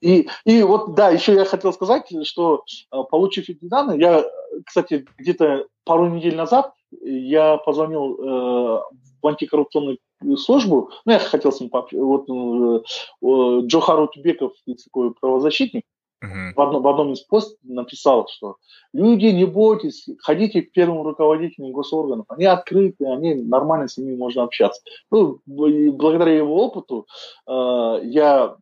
[0.00, 2.62] И, и вот, да, еще я хотел сказать, что
[2.92, 4.24] э, получив эти данные, я,
[4.64, 6.72] кстати, где-то пару недель назад
[7.02, 8.82] я позвонил э,
[9.22, 9.98] в антикоррупционную
[10.36, 14.52] службу, ну, я хотел с ним пообщаться, вот э, Джохар Тубеков,
[14.84, 15.84] такой правозащитник,
[16.24, 16.54] Uh-huh.
[16.54, 18.56] В, одном, в одном из постов написал, что
[18.94, 24.42] люди, не бойтесь, ходите к первым руководителям госорганов, они открыты, они нормально с ними можно
[24.44, 24.80] общаться.
[25.10, 27.06] Ну, благодаря его опыту
[27.46, 28.56] э, я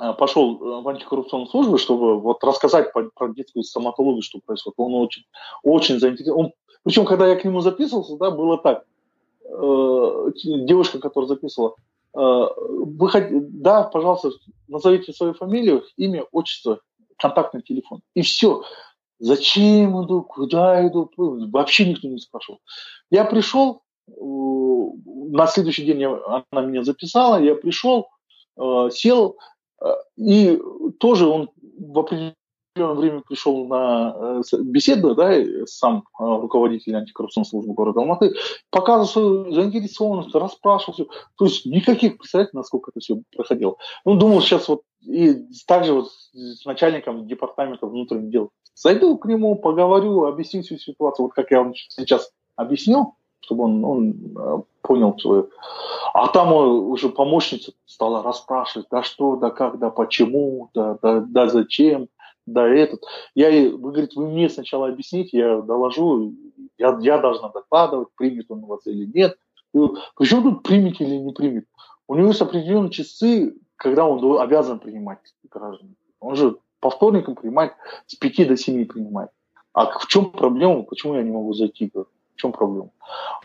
[0.00, 4.78] э, пошел в антикоррупционную службу, чтобы вот рассказать про, про детскую стоматологию, что происходит.
[4.78, 5.24] Он очень,
[5.64, 6.46] очень заинтересован.
[6.46, 6.52] Он,
[6.84, 8.84] причем, когда я к нему записывался, да, было так.
[9.50, 10.30] Э,
[10.64, 11.74] девушка, которая записывала, Э,
[12.18, 14.30] вы, да, пожалуйста,
[14.66, 16.80] назовите свою фамилию, имя, отчество,
[17.16, 18.00] контактный телефон.
[18.14, 18.64] И все.
[19.20, 22.60] Зачем иду, куда иду, вообще никто не спрашивал.
[23.10, 28.08] Я пришел, на следующий день она меня записала, я пришел,
[28.56, 29.36] э, сел,
[29.80, 29.86] э,
[30.16, 30.60] и
[30.98, 32.34] тоже он в определенном
[32.78, 35.32] определенное время пришел на э, беседу, да,
[35.66, 38.34] сам э, руководитель антикоррупционной службы города Алматы,
[38.70, 41.06] показывал свою заинтересованность, расспрашивал все.
[41.36, 43.76] То есть никаких, представляете, насколько это все проходило.
[44.04, 49.56] Ну, думал сейчас вот и также вот с начальником департамента внутренних дел зайду к нему,
[49.56, 55.18] поговорю, объясню всю ситуацию, вот как я вам сейчас объяснил, чтобы он, он э, понял
[55.18, 55.50] свою.
[56.14, 61.48] А там уже помощница стала расспрашивать, да что, да как, да почему, да, да, да
[61.48, 62.08] зачем
[62.52, 63.02] да, этот.
[63.34, 66.34] Я, вы говорите, вы мне сначала объясните, я доложу,
[66.78, 69.38] я, я должна докладывать, примет он вас или нет.
[70.16, 71.66] Причем тут примет или не примет?
[72.06, 75.18] У него есть определенные часы, когда он обязан принимать
[75.50, 75.94] граждан.
[76.20, 77.72] Он же по вторникам принимает,
[78.06, 79.30] с 5 до 7 принимает.
[79.72, 80.82] А в чем проблема?
[80.82, 81.90] Почему я не могу зайти?
[81.94, 82.06] В
[82.36, 82.90] чем проблема?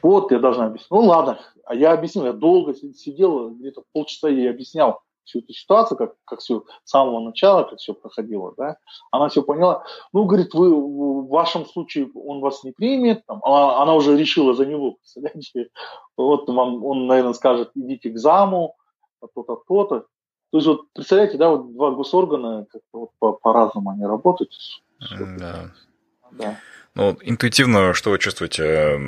[0.02, 0.92] Вот, я должна объяснить.
[0.92, 5.98] Ну ладно, а я объяснил, я долго сидел, где-то полчаса я объяснял всю эту ситуацию,
[5.98, 8.78] как, как все с самого начала, как все проходило, да,
[9.12, 9.84] она все поняла.
[10.12, 14.54] Ну, говорит, вы в вашем случае он вас не примет, там, она, она уже решила
[14.54, 15.70] за него, представляете,
[16.18, 18.76] вот вам, он, наверное, скажет, идите к заму,
[19.34, 20.06] то-то, то-то.
[20.52, 24.52] То есть вот представляете, да, вот два госоргана как-то вот по- по-разному они работают.
[25.40, 25.72] Да.
[26.38, 26.58] Да.
[26.96, 29.00] Ну, интуитивно, что вы чувствуете,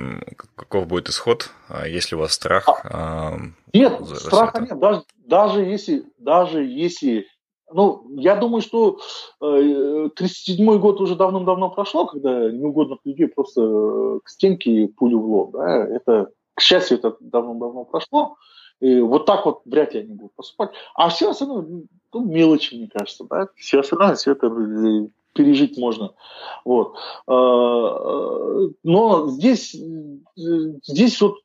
[0.56, 2.68] каков будет исход, а есть ли у вас страх?
[2.84, 3.38] А,
[3.74, 4.80] нет, за, страха за нет.
[4.80, 7.28] Даже, даже если, даже если,
[7.72, 9.00] ну, я думаю, что
[9.40, 15.26] э, 37-й год уже давным-давно прошло, когда неугодных людей просто э, к стенке пулю в
[15.30, 18.38] лоб, да, это, к счастью, это давным-давно прошло,
[18.80, 20.72] и вот так вот вряд ли они будут поступать.
[20.96, 21.64] А все остальное,
[22.14, 24.50] ну, мелочи, мне кажется, да, все остальное, все это
[25.36, 26.14] пережить можно.
[26.64, 26.96] Вот.
[27.28, 29.76] А, но здесь,
[30.36, 31.38] здесь вот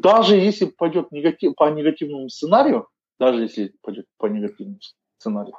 [0.00, 2.86] даже если пойдет негатив, по негативному сценарию,
[3.18, 4.78] даже если пойдет по негативному
[5.18, 5.54] сценарию,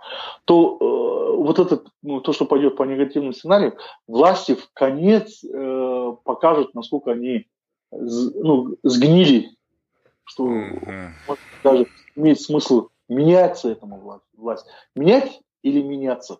[0.45, 3.77] то э, вот это, ну, то, что пойдет по негативному сценарию,
[4.07, 7.47] власти в конец э, покажут, насколько они
[7.91, 9.49] ну, сгнили,
[10.25, 11.37] что mm-hmm.
[11.63, 14.65] даже имеет смысл меняться этому власть.
[14.95, 16.39] Менять или меняться?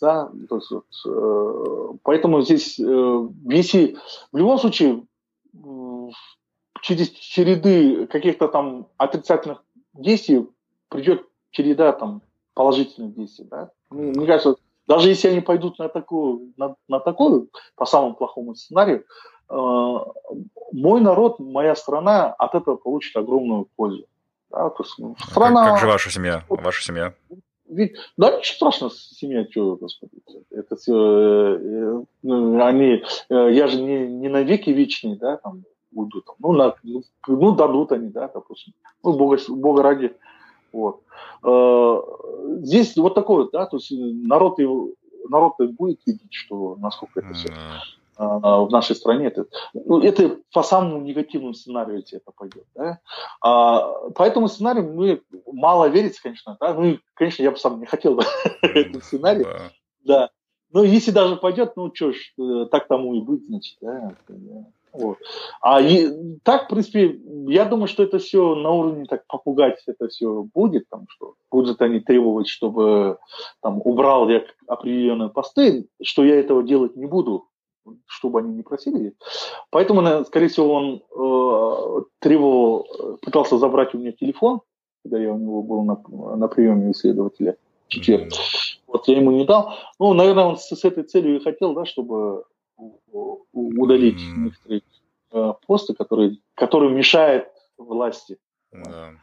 [0.00, 0.30] Да?
[0.48, 3.96] То есть, вот, э, поэтому здесь, э, если
[4.32, 5.04] в любом случае
[5.54, 6.08] э,
[6.82, 9.62] через череды каких-то там отрицательных
[9.94, 10.46] действий
[10.88, 12.22] придет череда там
[12.54, 13.46] положительных действий.
[13.50, 13.70] Да?
[13.90, 14.56] Ну, мне кажется,
[14.86, 19.04] даже если они пойдут на такую, на, на такую по самому плохому сценарию,
[19.50, 19.54] э,
[20.72, 24.06] мой народ, моя страна от этого получит огромную пользу.
[24.50, 24.70] Да?
[24.70, 25.64] То есть, ну, страна...
[25.64, 26.44] как, как же ваша семья?
[26.48, 27.14] Ваша семья?
[28.16, 30.12] Да, ничего страшного, семья, что, господи,
[30.50, 36.36] это э, э, они, э, я же не, не навеки вечный, да, там, уйду, там,
[36.38, 38.72] ну, на, ну, ну, дадут они, да, допустим,
[39.02, 40.14] ну, Бога, Бога ради,
[40.72, 41.02] вот.
[41.44, 42.00] Э,
[42.62, 44.90] здесь вот такое, да, то есть народ, его,
[45.28, 47.48] народ будет видеть, что, насколько это все
[48.18, 49.26] в нашей стране.
[49.28, 52.64] Это, ну, это по самому негативному сценарию это пойдет.
[52.74, 52.98] Да?
[53.40, 56.56] А, по этому сценарию мы мало верится, конечно.
[56.60, 56.74] Да?
[56.74, 58.24] Ну, и, конечно, я бы сам не хотел бы
[58.62, 59.46] этот сценарий.
[60.04, 60.30] Да.
[60.72, 63.78] Но если даже пойдет, ну что ж, э, так тому и быть, значит.
[63.80, 64.14] Да?
[64.92, 65.18] Вот.
[65.60, 70.08] А и, так, в принципе, я думаю, что это все на уровне так попугать это
[70.08, 73.18] все будет, там, что будут они требовать, чтобы
[73.62, 77.48] там убрал я определенные посты, что я этого делать не буду,
[78.06, 79.14] что бы они ни просили.
[79.70, 84.60] Поэтому, скорее всего, он э, требовал, пытался забрать у меня телефон,
[85.02, 87.56] когда я у него был на, на приеме у следователя
[87.96, 88.30] Mm-hmm.
[88.86, 89.74] Вот я ему не дал.
[89.98, 92.44] Ну, наверное, он с, с этой целью и хотел, да, чтобы
[93.52, 94.44] удалить mm-hmm.
[94.44, 94.82] некоторые
[95.32, 98.38] э, посты, которые, которые мешают власти.
[98.72, 99.14] Yeah.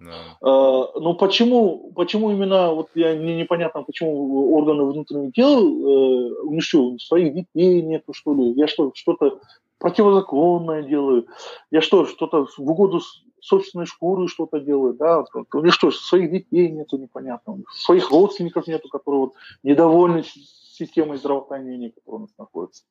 [0.00, 0.36] Да.
[0.42, 6.60] Uh, ну почему, почему именно, вот я мне непонятно, почему органы внутренних дел, uh, у
[6.60, 8.52] что, своих детей нету, что ли?
[8.52, 9.40] Я что, что-то
[9.78, 11.26] противозаконное делаю?
[11.70, 13.00] Я что, что-то в угоду
[13.40, 15.24] собственной шкуры что-то делаю, да?
[15.52, 19.32] У них что, своих детей нету, непонятно, своих родственников нету, которые вот
[19.62, 22.84] недовольны системой здравоохранения, которая у нас находится.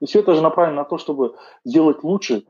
[0.00, 2.44] И все это же направлено на то, чтобы сделать лучше.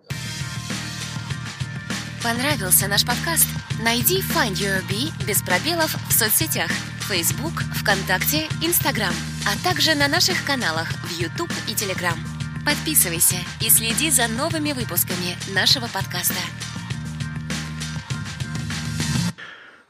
[2.24, 3.46] Понравился наш подкаст?
[3.82, 6.70] Найди Find Your Bee без пробелов в соцсетях
[7.06, 9.12] Facebook, ВКонтакте, Instagram,
[9.46, 12.16] а также на наших каналах в YouTube и Telegram.
[12.64, 16.40] Подписывайся и следи за новыми выпусками нашего подкаста.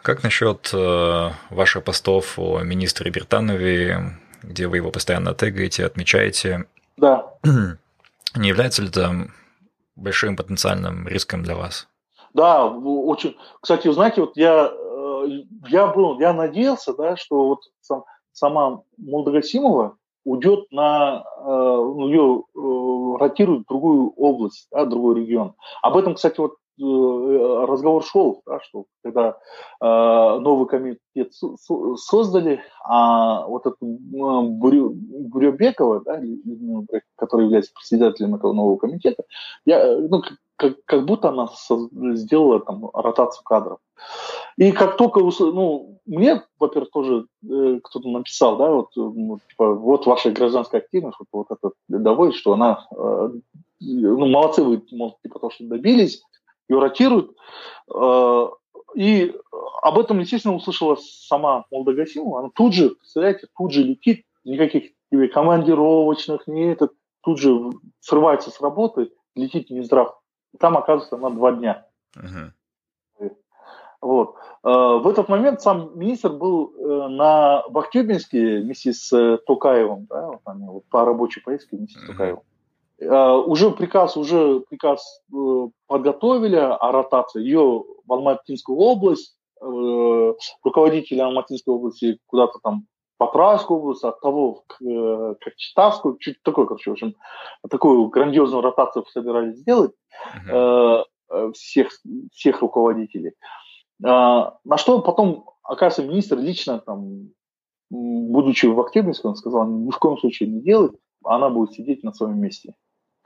[0.02, 6.64] Как насчет э, ваших постов о министре Бертанове, где вы его постоянно тегаете, отмечаете?
[6.96, 7.26] Да.
[8.34, 9.30] Не является ли это
[9.94, 11.86] большим потенциальным риском для вас.
[12.34, 13.36] Да, очень.
[13.60, 15.26] Кстати, знаете, вот я, э,
[15.68, 22.44] я был, я надеялся, да, что вот сам, сама Молдогасимова уйдет на, ну, ее
[23.18, 25.54] ротирует в другую область, да, другой регион.
[25.82, 29.38] Об этом, кстати, вот Э, разговор шел, да, что когда
[29.80, 31.32] э, новый комитет
[31.96, 36.20] создали, а вот эту э, Бурю, Буребекова, да,
[37.16, 39.22] который является председателем этого нового комитета,
[39.64, 40.22] я, э, ну,
[40.56, 41.48] как, как будто она
[42.14, 43.78] сделала там ротацию кадров.
[44.56, 50.06] И как только, ну, мне, во-первых, тоже э, кто-то написал, да, вот, ну, типа, вот
[50.06, 53.30] ваша гражданская активность, вот, вот это доводит, что она, э,
[53.80, 56.22] ну, молодцы вы, мол, типа, то, что добились,
[56.68, 57.36] ее ротируют.
[57.92, 58.48] Э,
[58.94, 59.34] и
[59.82, 62.40] об этом, естественно, услышала сама Молдогасимова.
[62.40, 66.90] Она тут же, представляете, тут же летит, никаких тебе командировочных, не это,
[67.22, 67.70] тут же
[68.00, 70.14] срывается с работы, летит в Минздрав.
[70.58, 71.86] Там оказывается на два дня.
[72.16, 72.50] Uh-huh.
[74.00, 74.36] Вот.
[74.62, 80.40] Э, в этот момент сам министр был э, на Бахтюбинске вместе с Токаевым, да, вот
[80.44, 82.42] они вот по рабочей поездке вместе с Токаевым.
[83.02, 87.42] А, уже приказ, уже приказ э, подготовили о ротации.
[87.42, 92.86] Ее в Алматинскую область, э, руководители Алматинской области куда-то там
[93.26, 97.14] по Патравскую область, от того, э, как Читавскую, чуть такой, короче, в общем,
[97.68, 99.92] такую грандиозную ротацию собирались сделать
[100.48, 101.04] uh-huh.
[101.52, 101.90] всех,
[102.32, 103.32] всех руководителей.
[104.02, 107.30] А, на что потом, оказывается, министр лично, там,
[107.90, 110.92] будучи в Октябрьске, он сказал, ни в коем случае не делать,
[111.24, 112.74] она будет сидеть на своем месте.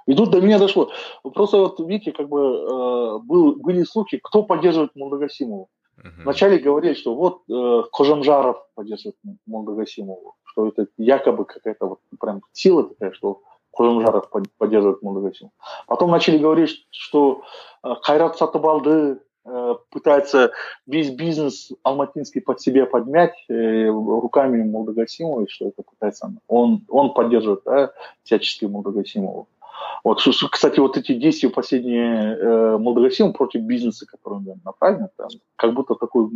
[0.06, 0.90] И тут до меня дошло.
[1.22, 5.68] Просто вот, видите, как бы э, был, были слухи, кто поддерживает Молдогасимову.
[5.98, 6.22] Uh-huh.
[6.22, 9.16] Вначале говорили, что вот э, Кожамжаров поддерживает
[9.46, 13.42] Молдогасимову, что это якобы какая-то вот прям сила такая, что
[13.72, 15.52] Кожамжаров поддерживает Молдогасимову.
[15.86, 17.42] Потом начали говорить, что
[17.82, 20.52] э, Хайрат Сатыбалды э, пытается
[20.86, 27.62] весь бизнес алматинский под себя подмять э, руками Молдогасимова, что это пытается он, он поддерживает
[27.64, 27.92] да,
[28.22, 29.48] всячески Молдогасимову.
[30.04, 35.74] Вот, кстати, вот эти действия последние э, Молдогасим против бизнеса, которые он направлен, там, как
[35.74, 36.30] будто такой,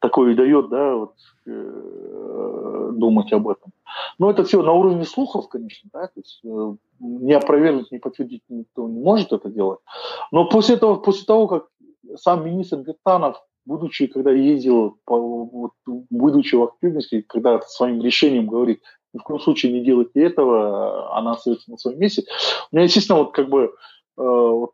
[0.00, 1.14] такой и дает, да, вот,
[1.46, 3.72] э, думать об этом.
[4.18, 8.42] Но это все на уровне слухов, конечно, да, то есть э, не опровергнуть, не подтвердить
[8.48, 9.80] никто не может это делать.
[10.30, 11.66] Но после того, после того как
[12.16, 18.82] сам министр Гертанов будучи, когда ездил, по, вот, будучи в Актюбинске, когда своим решением говорит,
[19.14, 22.24] ни в коем случае не делайте этого, она остается на своем месте.
[22.70, 23.70] У меня, естественно, вот как бы, э,
[24.16, 24.72] вот,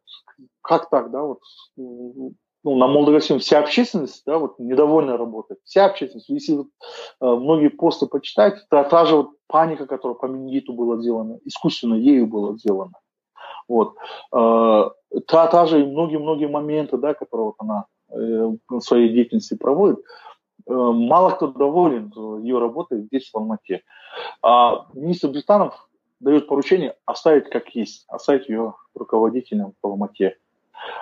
[0.63, 1.41] как так, да, вот,
[1.77, 6.29] ну, на Молдавии вся общественность, да, вот, недовольна работой, вся общественность.
[6.29, 6.67] Если вот,
[7.21, 11.95] э, многие посты почитать, то та же вот паника, которая по Мингиту была сделана, искусственно
[11.95, 12.93] ею была сделана.
[13.69, 13.95] Вот.
[14.35, 14.91] Э,
[15.27, 20.01] та, та же многие-многие моменты, да, которые вот она э, в своей деятельности проводит,
[20.71, 23.83] мало кто доволен ее работой здесь, в Алмате.
[24.43, 25.89] А министр Британов
[26.21, 30.37] дает поручение оставить как есть, оставить ее руководителем в Алмате.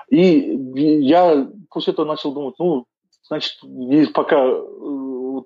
[0.08, 0.20] И
[1.10, 2.86] я после этого начал думать, ну,
[3.22, 3.58] значит,
[4.14, 5.40] пока э,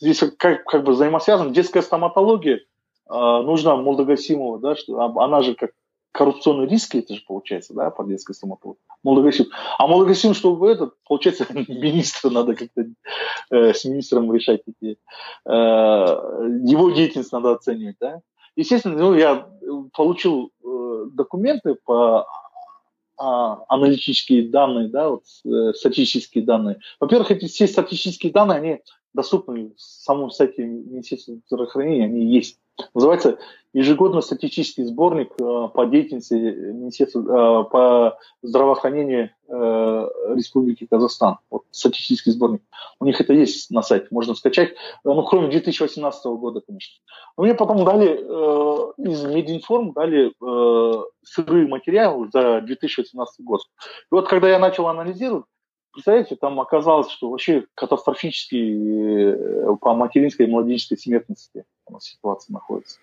[0.00, 2.60] здесь как, как бы взаимосвязано, детская стоматология,
[3.06, 5.72] а, нужна Молдогасимова, да, что она же как
[6.12, 8.80] коррупционные риски, это же получается, да, по детской стоматологии.
[9.02, 9.46] Молдогасим.
[9.78, 12.86] А Молдогасим, чтобы этот, получается, министра надо как-то
[13.50, 14.98] э, с министром решать эти,
[15.46, 18.20] э, его деятельность надо оценивать, да.
[18.54, 19.48] Естественно, ну, я
[19.94, 22.26] получил э, документы по
[23.18, 26.80] а, аналитические данные, да, вот, э, статистические данные.
[26.98, 28.80] Во-первых, эти все статистические данные, они
[29.14, 32.58] доступны в самом сайте Министерства здравоохранения, они есть.
[32.94, 33.38] Называется
[33.72, 41.38] ежегодно статистический сборник э, по деятельности Министерства э, по здравоохранению э, Республики Казахстан.
[41.50, 42.62] Вот статистический сборник.
[43.00, 44.74] У них это есть на сайте, можно скачать.
[45.04, 47.00] Ну, кроме 2018 года, конечно.
[47.36, 48.12] Но мне потом дали
[48.98, 50.32] из Мединформ дали
[51.22, 53.62] сырые материалы за 2018 год.
[53.62, 55.46] И вот когда я начал анализировать,
[55.92, 62.52] Представляете, там оказалось, что вообще катастрофически э, по материнской и младенческой смертности у нас ситуация
[62.52, 62.98] находится.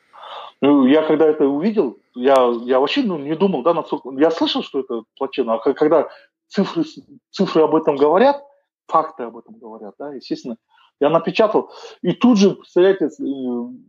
[0.62, 4.10] Ну, я когда это увидел, я, я вообще ну, не думал, да, насколько...
[4.20, 6.10] Я слышал, что это плачевно, а когда
[6.48, 6.84] цифры,
[7.32, 8.44] цифры об этом говорят,
[8.88, 10.58] факты об этом говорят, да, естественно,
[11.00, 13.10] я напечатал, и тут же, представляете, э,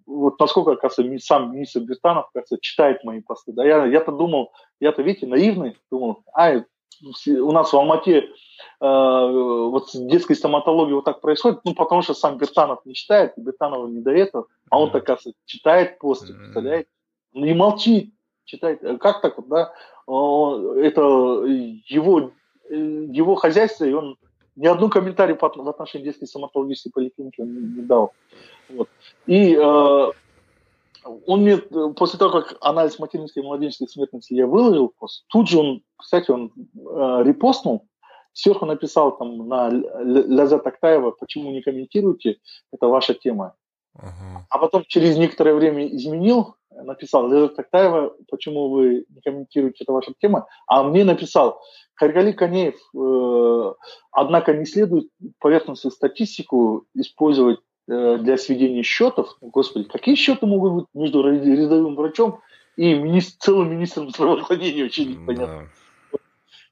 [0.07, 5.03] вот насколько, оказывается, сам министр Бертанов, кажется, читает мои посты, да, я, я-то думал, я-то,
[5.03, 6.65] видите, наивный, думал, ай,
[7.03, 8.29] у нас в Алмате э,
[8.81, 13.87] вот с детской стоматологией вот так происходит, ну, потому что сам Бертанов не читает, Бертанова
[13.89, 16.89] не до этого, а он, так кажется, читает посты, представляете?
[17.33, 18.13] И молчит,
[18.45, 18.81] читает.
[19.01, 19.73] Как так вот, да?
[20.07, 21.03] Это
[21.87, 22.33] его,
[22.69, 24.17] его хозяйство, и он
[24.57, 28.13] ни одну комментарий в отношении детской стоматологической поликлиники он не дал.
[28.69, 28.89] Вот.
[29.27, 30.11] И э,
[31.05, 34.95] он мне, после того, как анализ материнской и младенческой смертности я выложил,
[35.29, 37.87] тут же он, кстати, он э, репостнул,
[38.33, 42.39] сверху написал там на Ляза Тактаева, почему не комментируете,
[42.73, 43.55] это ваша тема.
[43.97, 44.41] Uh-huh.
[44.49, 50.13] А потом через некоторое время изменил, написал Ляза Тактаева, почему вы не комментируете, это ваша
[50.21, 51.61] тема, а мне написал,
[51.95, 53.75] Харгали Канеев, э,
[54.13, 55.09] однако не следует
[55.39, 59.37] поверхностную статистику использовать э, для сведения счетов.
[59.41, 62.41] Господи, какие счеты могут быть между рядовым врачом
[62.77, 65.69] и министр, целым министром здравоохранения, очень непонятно.
[65.69, 65.80] Да.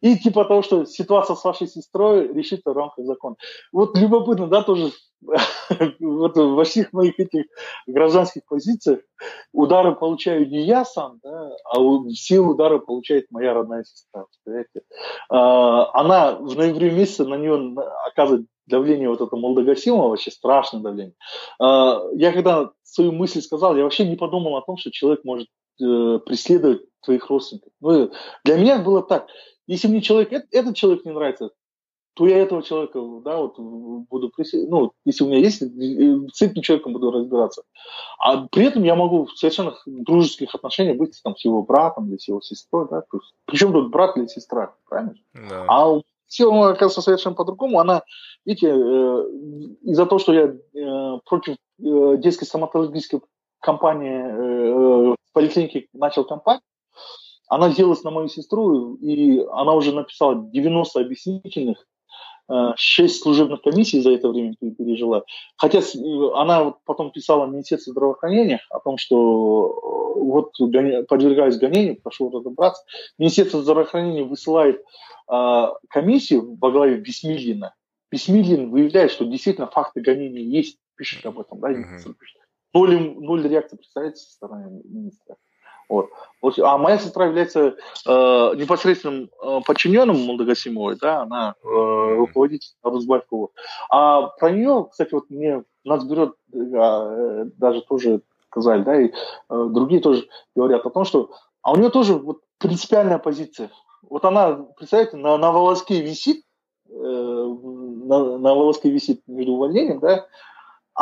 [0.01, 3.37] И типа того, что ситуация с вашей сестрой решится в рамках закона.
[3.73, 4.93] Вот любопытно, да, тоже
[6.01, 7.47] вот во всех моих этих
[7.87, 9.01] гражданских позициях
[9.53, 11.81] удары получаю не я сам, да, а
[12.12, 14.25] все удары получает моя родная сестра.
[14.27, 14.83] Представляете?
[15.29, 17.75] А, она в ноябре месяце на нее
[18.07, 21.15] оказывает давление вот это Молдогасимова, вообще страшное давление.
[21.61, 25.49] А, я когда свою мысль сказал, я вообще не подумал о том, что человек может
[25.81, 27.73] э, преследовать твоих родственников.
[27.81, 28.11] Ну,
[28.45, 29.29] для меня было так.
[29.67, 31.51] Если мне человек, этот человек не нравится,
[32.15, 34.33] то я этого человека, да, вот буду,
[34.69, 37.63] ну, если у меня есть, с этим человеком буду разбираться.
[38.19, 42.17] А при этом я могу в совершенно дружеских отношениях быть там с его братом или
[42.17, 43.05] с его сестрой, да,
[43.45, 45.15] причем тут брат или сестра, правильно?
[45.33, 45.65] Да.
[45.69, 47.79] А все оказывается совершенно по-другому.
[47.79, 48.03] Она,
[48.45, 49.25] видите, э,
[49.83, 53.21] из-за того, что я э, против э, детской стоматологической
[53.61, 56.62] компании э, поликлинике начал компанию,
[57.48, 61.86] она сделалась на мою сестру, и она уже написала 90 объяснительных
[62.51, 65.23] Э, шесть служебных комиссий за это время пережила.
[65.56, 65.82] Хотя
[66.35, 70.52] она потом писала в Министерство здравоохранения о том, что э, вот
[71.09, 72.82] подвергаясь гонению, прошу разобраться,
[73.19, 74.82] Министерство здравоохранения высылает
[75.31, 77.74] э, комиссию во главе Бесмиллина.
[78.10, 81.98] Бесмиллин выявляет, что действительно факты гонения есть, пишет об этом, да, mm-hmm.
[82.74, 85.36] Ноль, ноль реакции, представляете, со стороны министра.
[85.89, 86.11] Вот.
[86.62, 87.73] А моя сестра является э,
[88.05, 93.49] непосредственным э, подчиненным Молдогасимовой, да, она э, руководитель Росбавкова.
[93.90, 98.20] А про нее, кстати, вот мне нас берет э, даже тоже
[98.51, 101.31] сказали, да, и э, другие тоже говорят о том, что
[101.62, 103.70] а у нее тоже вот принципиальная позиция.
[104.03, 106.45] Вот она, представляете, на, на волоске висит,
[106.89, 110.27] э, на, на волоске висит между увольнением, да,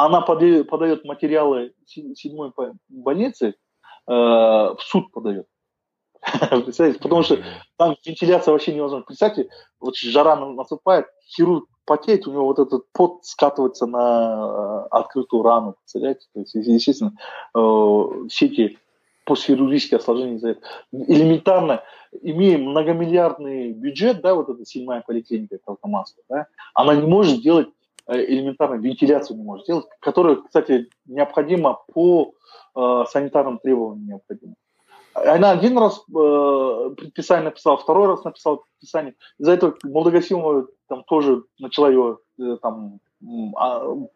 [0.05, 2.53] она подает, подает материалы седьмой
[2.89, 3.55] больницы,
[4.09, 5.47] Э, в суд подает.
[6.23, 7.01] Представляете?
[7.01, 7.43] Потому что
[7.77, 9.05] там вентиляция вообще невозможна.
[9.05, 9.49] Представьте,
[9.81, 15.75] вот жара наступает, хирург потеет, у него вот этот пот скатывается на э, открытую рану.
[15.81, 16.27] Представляете?
[16.35, 17.13] То есть, естественно,
[17.55, 18.79] э, все эти
[19.25, 20.61] постхирургические осложнения за это.
[20.93, 21.83] Элементарно,
[22.23, 27.69] имея многомиллиардный бюджет, да, вот эта седьмая поликлиника Калкаманская, да, она не может делать
[28.09, 32.33] элементарно вентиляцию не может сделать, которая, кстати, необходима по
[32.75, 34.55] э, санитарным требованиям необходима.
[35.15, 39.15] Она один раз э, предписание написала, второй раз написала предписание.
[39.39, 44.07] Из-за этого Молдогасимова там тоже начала его э, там э,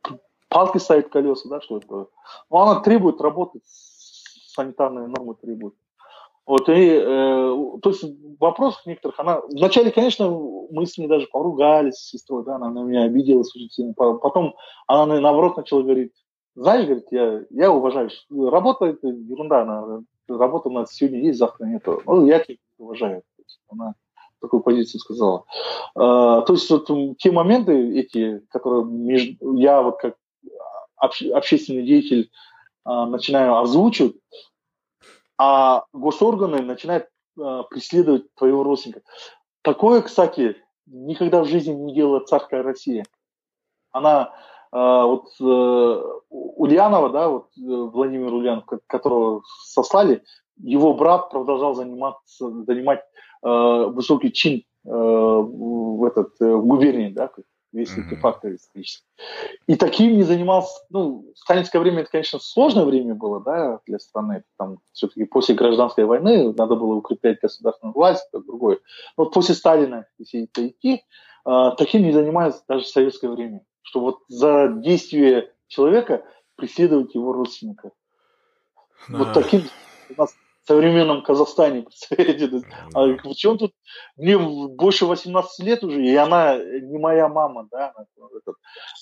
[0.49, 2.07] палки ставить колеса, да, что это.
[2.51, 5.75] Но она требует работать, санитарные нормы требуют.
[6.47, 9.41] Вот, и, э, то есть в вопросах некоторых она...
[9.51, 10.31] Вначале, конечно,
[10.71, 13.93] мы с ней даже поругались с сестрой, да, она на меня обиделась очень сильно.
[13.95, 14.55] Потом
[14.87, 16.12] она, наоборот, начала говорить,
[16.55, 21.67] знаешь, говорит, я, я уважаю, работа это ерунда, она, работа у нас сегодня есть, завтра
[21.67, 21.87] нет.
[21.87, 23.23] Ну, я тебя уважаю.
[23.69, 23.95] Она
[24.41, 25.45] такую позицию сказала.
[25.95, 26.89] А, то есть вот
[27.19, 30.17] те моменты эти, которые между, я вот как
[30.97, 32.31] обще, общественный деятель
[32.85, 34.17] а, начинаю озвучивать,
[35.43, 37.09] а госорганы начинают
[37.41, 39.01] а, преследовать твоего родственника.
[39.62, 43.07] Такое, кстати, никогда в жизни не делала царская Россия.
[43.91, 44.35] Она
[44.71, 50.23] а, вот э, Ульянова, да, вот э, Владимир Ульянов, которого сослали,
[50.59, 53.01] его брат продолжал заниматься, занимать
[53.43, 57.31] э, высокий чин в, этот, в губернии, да,
[57.72, 58.06] весь mm-hmm.
[58.06, 59.09] эти факторы исторические.
[59.66, 64.44] И таким не занимался, ну, сталинское время это, конечно, сложное время было, да, для страны,
[64.59, 68.78] там все-таки после гражданской войны надо было укреплять государственную власть, это другое.
[69.16, 71.05] Но вот после Сталина, если это идти,
[71.44, 76.24] таким не занимались даже в советское время что вот за действие человека
[76.55, 77.90] преследовать его родственника.
[79.09, 79.18] Да.
[79.18, 79.62] Вот таким
[80.10, 80.34] у нас
[80.70, 82.62] современном Казахстане, представляете?
[82.94, 83.72] А в чем тут?
[84.16, 87.92] Мне больше 18 лет уже, и она не моя мама, да,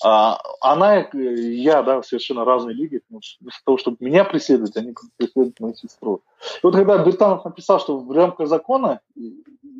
[0.03, 5.75] а, она, я, да, совершенно разные люди, вместо того, чтобы меня преследовать, они преследуют мою
[5.75, 6.23] сестру.
[6.55, 9.01] И вот когда Бертанов написал, что в рамках закона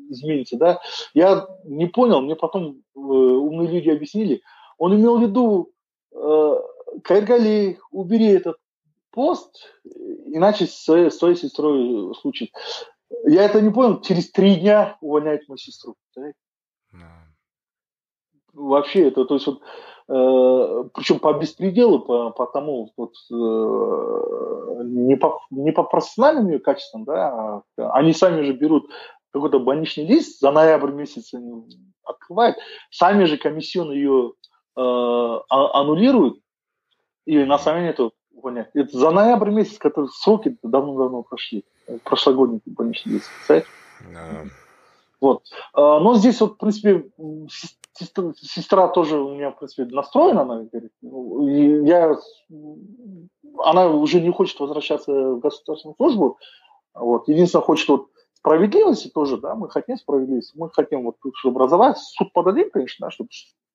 [0.09, 0.79] изменится, да,
[1.15, 4.41] я не понял, мне потом э, умные люди объяснили,
[4.77, 5.71] он имел в виду,
[6.13, 6.55] э,
[7.03, 8.57] Кайргали, убери этот
[9.11, 9.55] пост,
[10.25, 12.55] иначе с своей, с сестрой случится.
[13.25, 15.95] Я это не понял, через три дня увольняют мою сестру.
[16.15, 16.33] Да.
[18.53, 25.15] Вообще это, то есть вот, э, причем по беспределу, по, по тому, вот, э, не,
[25.15, 28.89] по, не по профессиональным ее качествам, да, а они сами же берут
[29.31, 31.31] какой-то больничный лист, за ноябрь месяц
[32.03, 32.57] открывают,
[32.89, 34.33] сами же комиссионно ее
[34.75, 36.39] э, а, аннулируют,
[37.25, 38.69] и на самом деле это понять.
[38.73, 41.63] Это за ноябрь месяц, который сроки давно-давно прошли.
[42.03, 43.69] Прошлогодний больничный лист, представляете?
[44.13, 44.49] Да.
[45.21, 45.43] Вот.
[45.73, 47.09] А, но здесь вот, в принципе,
[47.93, 50.91] сестра, сестра тоже у меня, в принципе, настроена, она говорит.
[51.01, 51.47] Ну,
[51.85, 52.17] я,
[53.57, 56.37] она уже не хочет возвращаться в государственную службу.
[56.93, 57.27] Вот.
[57.27, 58.07] Единственное, хочет вот
[58.39, 63.11] справедливости тоже, да, мы хотим справедливости, мы хотим вот, чтобы образовать, суд подадим, конечно, да,
[63.11, 63.29] чтобы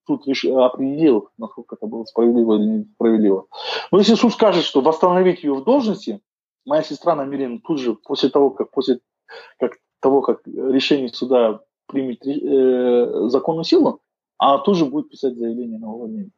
[0.07, 3.47] суд лишь определил, насколько это было справедливо или несправедливо.
[3.91, 6.21] Но если суд скажет, что восстановить ее в должности,
[6.65, 9.01] моя сестра намерена тут же, после того, как, после
[9.59, 14.01] как, того, как решение суда примет э, законную силу,
[14.39, 16.31] она тут же будет писать заявление на увольнение.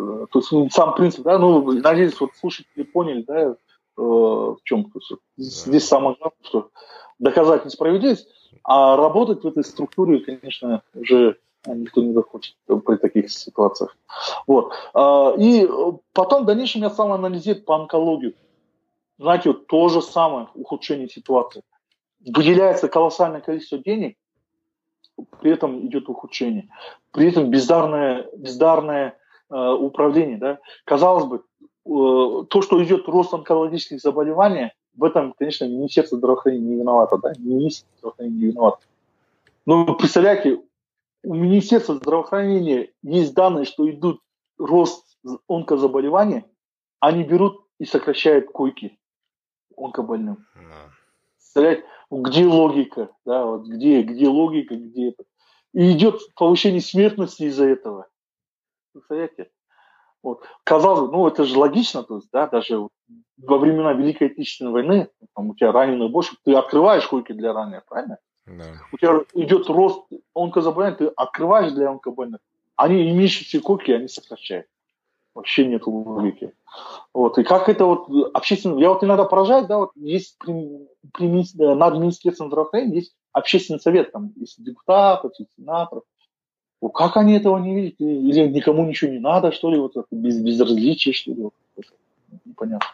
[0.00, 3.54] То есть ну, сам принцип, да, ну, надеюсь, вот слушатели поняли, да, э,
[3.96, 4.92] в чем.
[5.36, 6.70] Здесь самое главное, что
[7.18, 8.28] доказать несправедливость,
[8.64, 13.96] а работать в этой структуре, конечно, уже никто не захочет при таких ситуациях.
[14.46, 14.72] Вот.
[14.94, 15.68] А, и
[16.12, 18.34] потом в дальнейшем я стал анализировать по онкологию.
[19.18, 21.62] Знаете, вот то же самое ухудшение ситуации.
[22.24, 24.16] Выделяется колоссальное количество денег,
[25.40, 26.68] при этом идет ухудшение.
[27.12, 29.16] При этом бездарное, бездарное
[29.50, 30.38] э, управление.
[30.38, 30.58] Да?
[30.84, 36.76] Казалось бы, э, то, что идет рост онкологических заболеваний, в этом, конечно, Министерство здравоохранения не
[36.76, 37.18] виновато.
[37.18, 37.32] Да?
[37.38, 38.78] Министерство здравоохранения не виновато.
[39.66, 40.60] Но представляете,
[41.24, 44.20] у Министерства здравоохранения есть данные, что идут
[44.58, 45.18] рост
[45.48, 46.44] онкозаболеваний,
[47.00, 48.98] они берут и сокращают койки
[49.76, 50.46] онкобольным.
[51.36, 55.24] Представляете, где логика, да, вот где, где логика, где это.
[55.72, 58.08] И идет повышение смертности из-за этого.
[58.92, 59.50] Представляете?
[60.22, 60.44] Вот.
[60.64, 62.88] Казалось бы, ну это же логично, то есть, да, даже
[63.38, 67.84] во времена Великой Отечественной войны, там, у тебя раненый больше, ты открываешь койки для раненых,
[67.86, 68.18] правильно?
[68.46, 68.64] Да.
[68.92, 70.04] У тебя идет рост
[70.34, 72.40] онкозаболеваний, ты открываешь для онкобольных.
[72.76, 74.66] Они имеющиеся коки, они сокращают.
[75.34, 76.52] Вообще нет логики.
[77.14, 77.38] Вот.
[77.38, 78.78] И как это вот общественно...
[78.78, 84.12] Я вот иногда поражаюсь, да, вот есть при, при, над Министерством здравоохранения есть общественный совет,
[84.12, 86.04] там есть депутатов, есть сенаторов.
[86.80, 88.00] Вот как они этого не видят?
[88.00, 91.42] Или никому ничего не надо, что ли, вот без, безразличие, что ли?
[91.42, 91.54] Вот,
[92.44, 92.88] непонятно.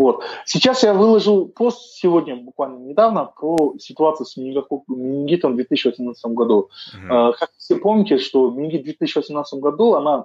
[0.00, 0.24] Вот.
[0.46, 6.70] Сейчас я выложил пост сегодня, буквально недавно, про ситуацию с менингитом в 2018 году.
[6.96, 7.34] Mm-hmm.
[7.38, 10.24] Как все помните, что менингит в 2018 году, она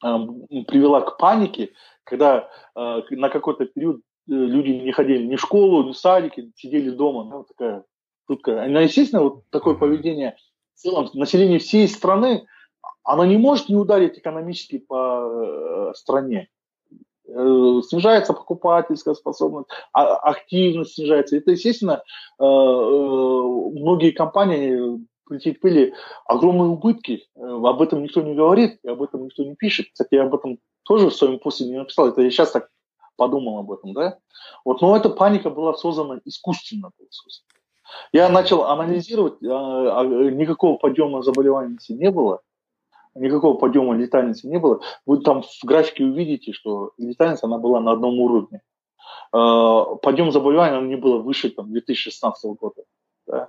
[0.00, 1.70] привела к панике,
[2.04, 6.52] когда а, на какой-то период э, люди не ходили ни в школу, ни в садики,
[6.54, 7.24] сидели дома.
[7.24, 7.82] Ну, вот такая
[8.28, 8.68] жуткая.
[8.68, 10.36] Ну, естественно, вот такое поведение
[10.76, 12.46] в целом население всей страны,
[13.02, 16.48] оно не может не ударить экономически по э, стране.
[17.28, 21.36] Э, снижается покупательская способность, а, активность снижается.
[21.36, 22.02] Это, естественно,
[22.38, 25.92] э, э, многие компании претерпели
[26.24, 27.26] огромные убытки.
[27.36, 29.88] Об этом никто не говорит, об этом никто не пишет.
[29.92, 32.08] Кстати, я об этом тоже в своем посте не написал.
[32.08, 32.70] Это я сейчас так
[33.16, 34.16] подумал об этом, да?
[34.64, 36.92] Вот, но эта паника была создана искусственно.
[38.12, 42.40] Я начал анализировать, а, а, никакого подъема заболеваемости не было
[43.18, 44.80] никакого подъема летальности не было.
[45.06, 48.62] Вы там в графике увидите, что летальность она была на одном уровне.
[49.32, 52.82] А, подъем заболеваний не было выше там, 2016 года.
[53.26, 53.48] Да.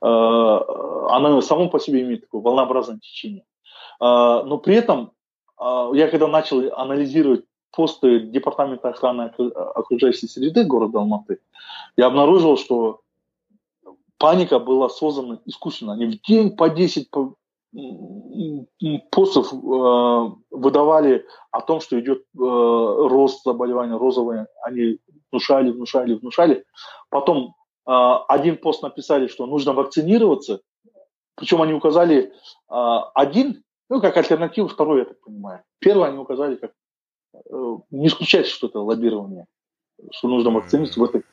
[0.00, 3.44] А, она само по себе имеет такое волнообразное течение.
[4.00, 5.12] А, но при этом
[5.92, 9.30] я когда начал анализировать посты Департамента охраны
[9.74, 11.38] окружающей среды города Алматы,
[11.98, 13.02] я обнаружил, что
[14.16, 15.92] паника была создана искусственно.
[15.92, 17.34] Они в день по 10, по
[19.10, 19.56] постов э,
[20.50, 24.98] выдавали о том, что идет э, рост заболеваний розовые, они
[25.30, 26.64] внушали, внушали, внушали.
[27.10, 27.54] Потом
[27.86, 27.92] э,
[28.28, 30.60] один пост написали, что нужно вакцинироваться,
[31.36, 32.32] причем они указали
[32.70, 35.62] э, один, ну, как альтернативу, второй, я так понимаю.
[35.78, 36.72] Первый они указали, как
[37.34, 39.46] э, не исключать что-то лоббирование,
[40.10, 41.24] что нужно вакцинироваться в этой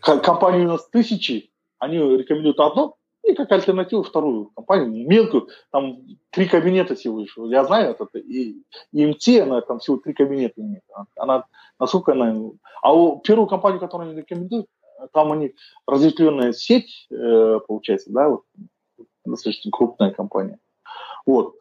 [0.00, 5.98] Компании у нас тысячи, они рекомендуют одно, и как альтернативу вторую компанию, мелкую, там
[6.30, 7.36] три кабинета всего лишь.
[7.36, 8.56] Я знаю это, и
[8.92, 10.82] МТ, она там всего три кабинета имеет.
[11.16, 11.44] Она,
[11.78, 12.34] насколько она...
[12.82, 14.66] А у первую компанию, которую они рекомендуют,
[15.12, 15.54] там они
[15.86, 18.42] разветвленная сеть, э, получается, да, вот,
[19.24, 20.58] достаточно крупная компания.
[21.26, 21.54] Вот.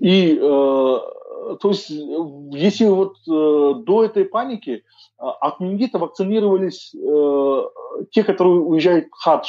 [0.00, 4.80] И, э, то есть, если вот э, до этой паники э,
[5.18, 7.62] от менингита вакцинировались э,
[8.10, 9.48] те, которые уезжают в хадж,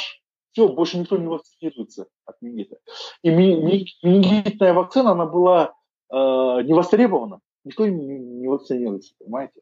[0.58, 2.78] все, больше никто не вакцинируется от менингита.
[3.22, 5.74] И менингитная вакцина, она была
[6.10, 9.60] э, не востребована, никто не, вакцинируется, понимаете?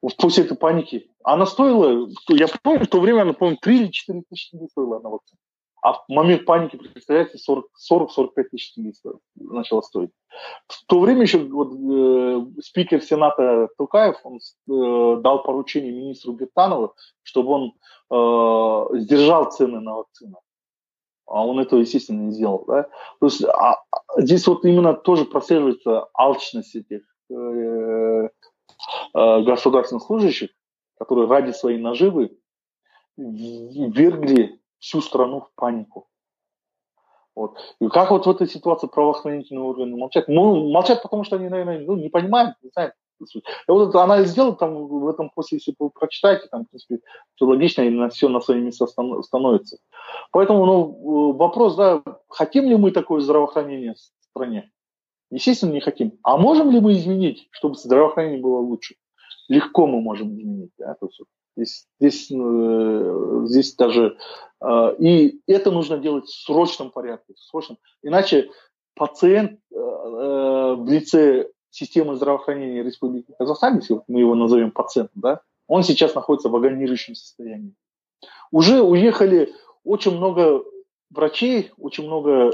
[0.00, 1.10] После этой паники.
[1.22, 4.96] Она стоила, я помню, в то время она, по-моему, 3 или 4 тысячи не стоила
[4.96, 5.38] одна вакцина.
[5.80, 8.92] А в момент паники, представляете, 40-45 тысяч тенге
[9.36, 10.10] начало стоить.
[10.66, 16.94] В то время еще вот, э, спикер Сената Тукаев он, э, дал поручение министру Бертанову,
[17.22, 17.72] чтобы он
[18.10, 20.40] э, сдержал цены на вакцину.
[21.26, 22.64] А он этого, естественно, не сделал.
[22.66, 22.88] Да?
[23.20, 27.34] То есть а, а здесь вот именно тоже прослеживается алчность этих э,
[29.14, 30.50] э, государственных служащих,
[30.98, 32.36] которые ради своей наживы
[33.16, 36.08] вергли всю страну в панику.
[37.34, 37.56] Вот.
[37.80, 40.26] И как вот в этой ситуации правоохранительные органы молчат?
[40.26, 42.94] Ну, молчат, потому что они, наверное, ну, не понимают, не знают.
[43.20, 47.00] И вот этот анализ сделан, там в этом после, если вы прочитаете, там, в принципе,
[47.34, 49.78] все логично и на все на свои места становится.
[50.30, 53.98] Поэтому, ну, вопрос, да, хотим ли мы такое здравоохранение в
[54.30, 54.70] стране?
[55.30, 56.18] Естественно, не хотим.
[56.22, 58.94] А можем ли мы изменить, чтобы здравоохранение было лучше?
[59.48, 60.70] Легко мы можем изменить.
[60.78, 60.94] Да?
[60.94, 61.20] То есть,
[61.58, 64.16] Здесь, здесь, э, даже...
[64.60, 67.34] Э, и это нужно делать в срочном порядке.
[67.34, 67.78] В срочном.
[68.02, 68.50] Иначе
[68.94, 75.82] пациент э, в лице системы здравоохранения Республики Казахстан, если мы его назовем пациентом, да, он
[75.82, 77.74] сейчас находится в агонирующем состоянии.
[78.52, 79.52] Уже уехали
[79.84, 80.64] очень много
[81.10, 82.52] врачей, очень много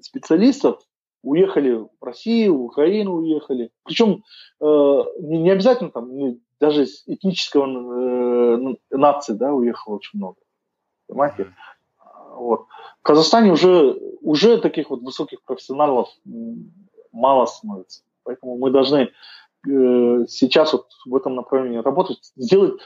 [0.00, 0.80] специалистов
[1.22, 3.70] уехали в Россию, в Украину уехали.
[3.84, 4.24] Причем
[4.60, 4.64] э,
[5.20, 6.16] не, не обязательно там
[6.60, 10.36] даже из этнического э, ну, нации, да, уехало очень много.
[11.06, 11.52] Понимаете?
[12.34, 12.66] Вот.
[13.00, 16.08] В Казахстане уже, уже таких вот высоких профессионалов
[17.12, 18.02] мало становится.
[18.22, 19.10] Поэтому мы должны
[19.66, 22.80] э, сейчас вот в этом направлении работать, сделать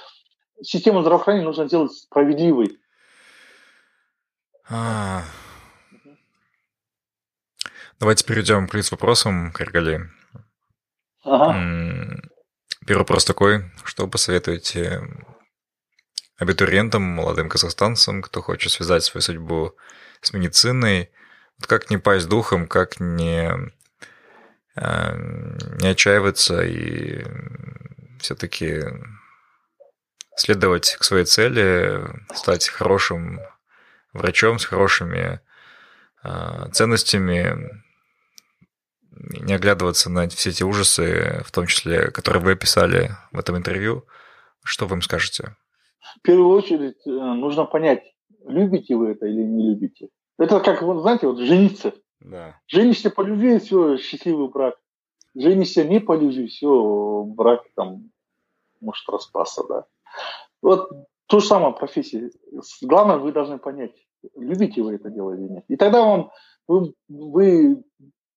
[0.62, 2.78] систему здравоохранения нужно сделать справедливой.
[4.70, 5.22] А...
[8.00, 10.00] Давайте перейдем к лиц-вопросам, Каргали.
[11.22, 11.54] Ага.
[12.86, 15.02] Первый вопрос такой, что посоветуете
[16.36, 19.74] абитуриентам, молодым казахстанцам, кто хочет связать свою судьбу
[20.20, 21.10] с медициной,
[21.58, 23.50] вот как не пасть духом, как не,
[24.76, 27.24] а, не отчаиваться и
[28.20, 28.82] все-таки
[30.36, 32.04] следовать к своей цели,
[32.34, 33.40] стать хорошим
[34.12, 35.40] врачом с хорошими
[36.22, 37.82] а, ценностями,
[39.16, 44.04] не оглядываться на все эти ужасы, в том числе, которые вы описали в этом интервью.
[44.62, 45.56] Что вы им скажете?
[46.16, 48.02] В первую очередь э, нужно понять,
[48.46, 50.08] любите вы это или не любите.
[50.38, 51.92] Это как, вот, знаете, вот жениться.
[52.20, 52.58] Да.
[52.66, 54.76] Женишься по любви, все, счастливый брак.
[55.34, 58.10] Женишься не по любви, все, брак там
[58.80, 59.84] может распасться, да.
[60.62, 60.90] Вот
[61.26, 62.30] то же самое профессия.
[62.82, 63.92] Главное, вы должны понять,
[64.36, 65.64] любите вы это дело или нет.
[65.68, 66.30] И тогда вам
[66.66, 67.82] вы, вы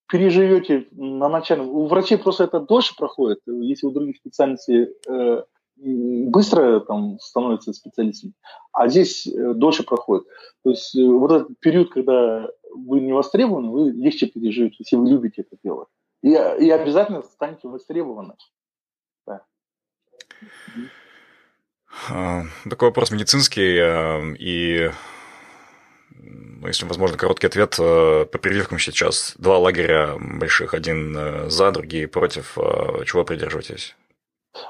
[0.08, 1.70] переживете на начальном...
[1.70, 5.44] У врачей просто это дольше проходит, если у других специальностей э,
[5.78, 8.34] быстро там становятся специалистами,
[8.72, 10.26] а здесь э, дольше проходит.
[10.64, 15.10] То есть э, вот этот период, когда вы не востребованы, вы легче переживете, если вы
[15.10, 15.88] любите это дело.
[16.24, 18.34] И, и обязательно станете востребованы.
[19.26, 19.42] Да.
[22.10, 24.90] А, такой вопрос медицинский, э, и
[26.66, 27.76] если возможно, короткий ответ.
[27.80, 30.74] Э, по прививкам сейчас два лагеря больших.
[30.74, 32.58] Один э, за, другие против.
[32.58, 33.96] Э, чего придерживаетесь?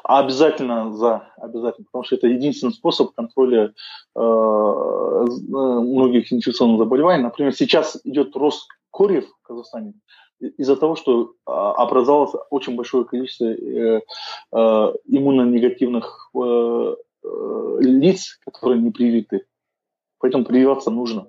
[0.03, 3.73] Обязательно за, обязательно, потому что это единственный способ контроля
[4.15, 7.23] многих инфекционных заболеваний.
[7.23, 9.93] Например, сейчас идет рост корьев в Казахстане
[10.39, 14.01] из-за того, что образовалось очень большое количество э,
[14.51, 16.95] э, иммунонегативных э,
[17.79, 19.45] лиц, которые не привиты.
[20.19, 21.27] Поэтому прививаться нужно.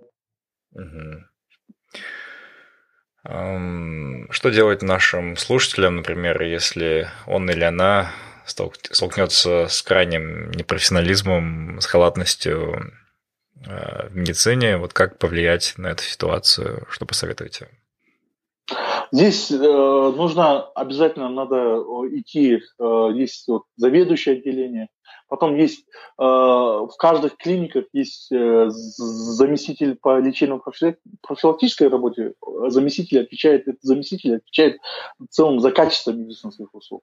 [3.24, 8.10] Что делать нашим слушателям, например, если он или она
[8.46, 12.92] столкнется с крайним непрофессионализмом, с халатностью
[13.66, 14.78] э, в медицине?
[14.78, 16.86] Вот как повлиять на эту ситуацию?
[16.90, 17.68] Что посоветуете?
[19.12, 21.56] Здесь э, нужно обязательно надо
[22.12, 24.88] идти, э, есть вот заведующее отделение,
[25.28, 25.84] потом есть
[26.18, 32.34] э, в каждых клиниках есть э, заместитель по лечебно-профилактической работе,
[32.68, 34.80] заместитель отвечает, заместитель отвечает
[35.18, 37.02] в целом за качество медицинских услуг.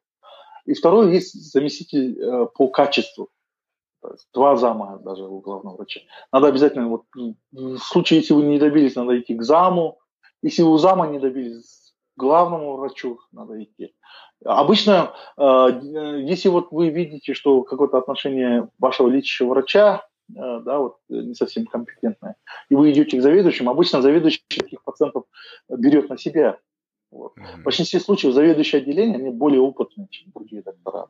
[0.65, 3.30] И второй есть заместитель э, по качеству
[4.34, 6.02] два зама даже у главного врача.
[6.31, 7.03] Надо обязательно, вот,
[7.52, 9.99] в случае, если вы не добились, надо идти к заму.
[10.41, 13.95] Если у зама не добились, к главному врачу надо идти.
[14.45, 20.97] Обычно, э, если вот вы видите, что какое-то отношение вашего лечащего врача, э, да, вот
[21.09, 22.35] не совсем компетентное,
[22.69, 25.23] и вы идете к заведующему, обычно заведующий таких пациентов
[25.67, 26.59] берет на себя
[27.15, 27.37] вот.
[27.37, 27.61] Mm-hmm.
[27.61, 31.07] В большинстве случаев заведующие отделения, они более опытные, чем другие доктора.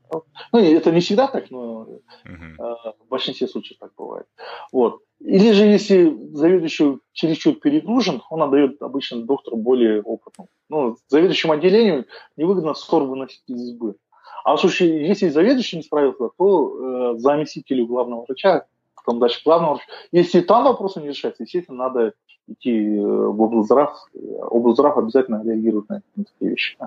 [0.52, 1.88] Ну, это не всегда так, но
[2.26, 2.94] mm-hmm.
[2.99, 4.27] в большинстве случаев так бывает.
[4.72, 5.02] Вот.
[5.19, 10.49] Или же, если заведующий чересчур перегружен, он отдает обычно доктору более опытному.
[10.69, 12.06] Ну, заведующему отделению
[12.38, 13.95] невыгодно ссор выносить из избы.
[14.44, 18.68] А в случае, если заведующий не справился, то э, заместителю главного врача,
[19.06, 19.84] потом дальше врача.
[20.11, 22.14] Если там вопросы не решаются, естественно, надо
[22.48, 23.98] идти э, в облздрав,
[24.41, 26.77] облздрав обязательно реагирует на такие вещи.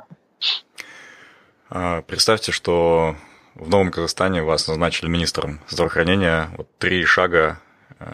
[1.71, 3.15] А, представьте, что
[3.55, 6.49] в Новом Казахстане вас назначили министром здравоохранения.
[6.57, 7.61] Вот три шага,
[7.99, 8.05] э,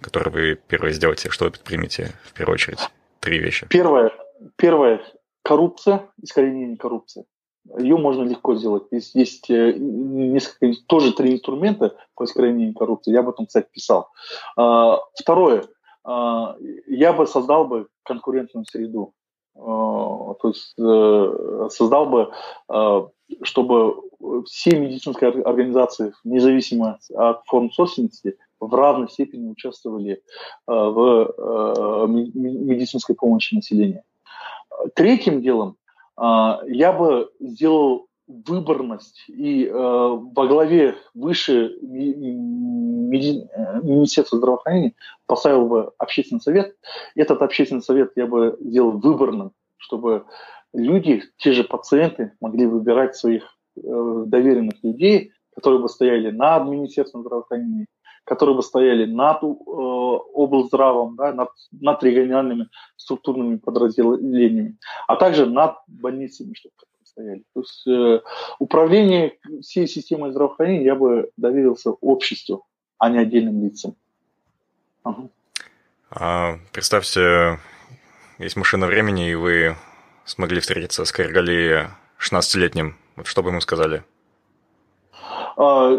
[0.00, 2.90] которые вы первое сделаете, что вы предпримете в первую очередь?
[3.20, 3.66] Три вещи.
[3.70, 4.12] Первое,
[4.56, 5.00] первое
[5.42, 7.24] коррупция, искоренение коррупции.
[7.78, 8.84] Ее можно легко сделать.
[8.90, 13.12] Есть, есть э, несколько, тоже три инструмента по искоренению коррупции.
[13.12, 14.10] Я об этом, кстати, писал.
[14.56, 15.64] А, второе,
[16.04, 19.14] а, я бы создал бы конкурентную среду.
[19.56, 22.32] А, то есть э, создал бы,
[23.42, 23.94] чтобы
[24.46, 30.22] все медицинские организации, независимо от форм собственности, в равной степени участвовали
[30.66, 34.02] в медицинской помощи населению.
[34.94, 35.76] Третьим делом
[36.16, 41.66] я бы сделал выборность и э, во главе выше.
[41.66, 41.80] Э,
[43.82, 44.94] Министерства здравоохранения
[45.26, 46.76] поставил бы общественный совет.
[47.14, 50.24] Этот общественный совет я бы сделал выборным, чтобы
[50.72, 53.44] люди, те же пациенты, могли выбирать своих
[53.76, 57.86] э, доверенных людей, которые бы стояли над Министерством здравоохранения,
[58.24, 65.76] которые бы стояли над э, облздравом, да, над, над региональными структурными подразделениями, а также над
[65.86, 66.74] больницами, чтобы
[67.04, 67.44] стояли.
[67.54, 68.20] То есть э,
[68.58, 72.66] управление всей системой здравоохранения я бы доверился обществу,
[72.98, 73.94] а не отдельным лицам.
[75.02, 75.28] Ага.
[76.10, 77.58] А, представьте,
[78.38, 79.76] есть машина времени, и вы
[80.24, 82.96] смогли встретиться с Каргали 16-летним.
[83.16, 84.02] Вот что бы ему сказали?
[85.56, 85.90] А,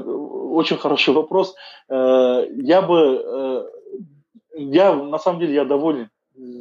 [0.55, 1.55] очень хороший вопрос.
[1.89, 3.23] Э, я бы...
[3.25, 3.65] Э,
[4.57, 6.09] я, на самом деле, я доволен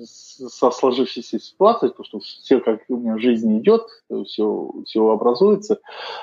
[0.05, 3.83] со сложившейся ситуацией, потому что все, как у меня жизнь идет,
[4.27, 5.81] все, все образуется.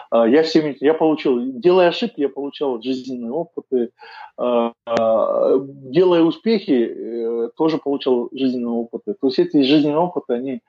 [0.09, 3.91] А, я всеми, я получил, делая ошибки, я получал жизненные опыты,
[4.37, 9.13] делая успехи, э, тоже получал жизненные опыты.
[9.19, 10.61] То есть эти жизненные опыты, они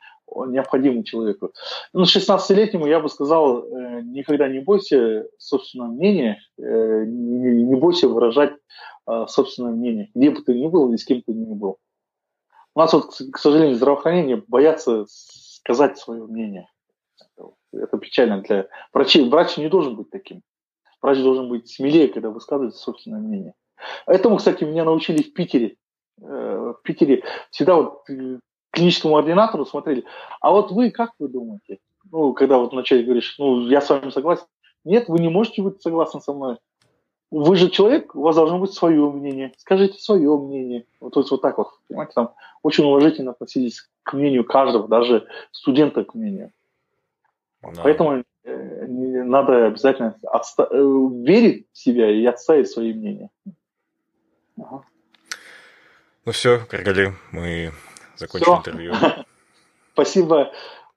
[0.47, 1.53] необходимы человеку.
[1.93, 8.53] Ну, 16-летнему я бы сказал, э, никогда не бойся собственного мнения, э, не бойся выражать
[9.05, 11.79] а, собственное мнение, где бы ты ни был и с кем ты ни был.
[12.75, 16.69] У нас вот, к сожалению, здравоохранение боятся сказать свое мнение.
[17.73, 19.29] Это печально для врачей.
[19.29, 20.43] Врач не должен быть таким.
[21.01, 23.55] Врач должен быть смелее, когда высказывает собственное мнение.
[24.07, 25.77] Этому, кстати, меня научили в Питере.
[26.21, 28.39] Э, в Питере всегда вот э,
[28.73, 30.05] клиническому ординатору смотрели,
[30.41, 31.79] а вот вы как вы думаете?
[32.11, 34.45] Ну, когда вот вначале говоришь, ну, я с вами согласен.
[34.85, 36.59] Нет, вы не можете быть согласны со мной
[37.33, 39.53] вы же человек, у вас должно быть свое мнение.
[39.57, 40.85] Скажите свое мнение.
[41.01, 45.27] Вот, то есть вот так вот, понимаете, там очень уважительно относились к мнению каждого, даже
[45.51, 46.53] студента к мнению.
[47.63, 47.83] Да.
[47.83, 53.31] Поэтому э, надо обязательно отста- э, верить в себя и отставить свои мнения.
[54.59, 54.83] Ага.
[56.27, 57.73] Ну все, Каргали, мы
[58.17, 58.59] закончили все.
[58.59, 58.95] интервью.
[59.93, 60.53] Спасибо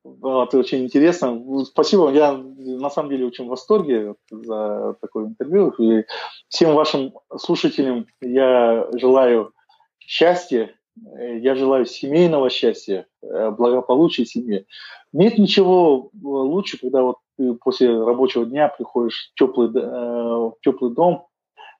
[0.05, 1.41] это очень интересно.
[1.65, 2.11] Спасибо.
[2.11, 5.69] Я на самом деле очень в восторге за такое интервью.
[5.79, 6.05] И
[6.47, 9.53] всем вашим слушателям я желаю
[9.99, 14.65] счастья, я желаю семейного счастья, благополучия семье.
[15.11, 20.93] Нет ничего лучше, когда вот ты после рабочего дня приходишь в теплый, э, в теплый
[20.93, 21.27] дом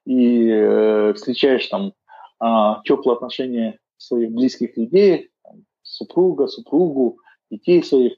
[0.05, 1.93] и э, встречаешь там
[2.39, 5.29] а, теплые отношения своих близких людей,
[5.81, 7.19] супруга, супругу,
[7.49, 8.13] детей своих.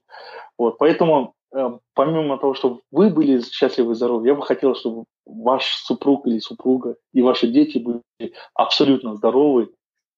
[0.57, 5.05] Вот, поэтому э, помимо того, чтобы вы были счастливы и здоровы, я бы хотел, чтобы
[5.25, 9.69] ваш супруг или супруга и ваши дети были абсолютно здоровы,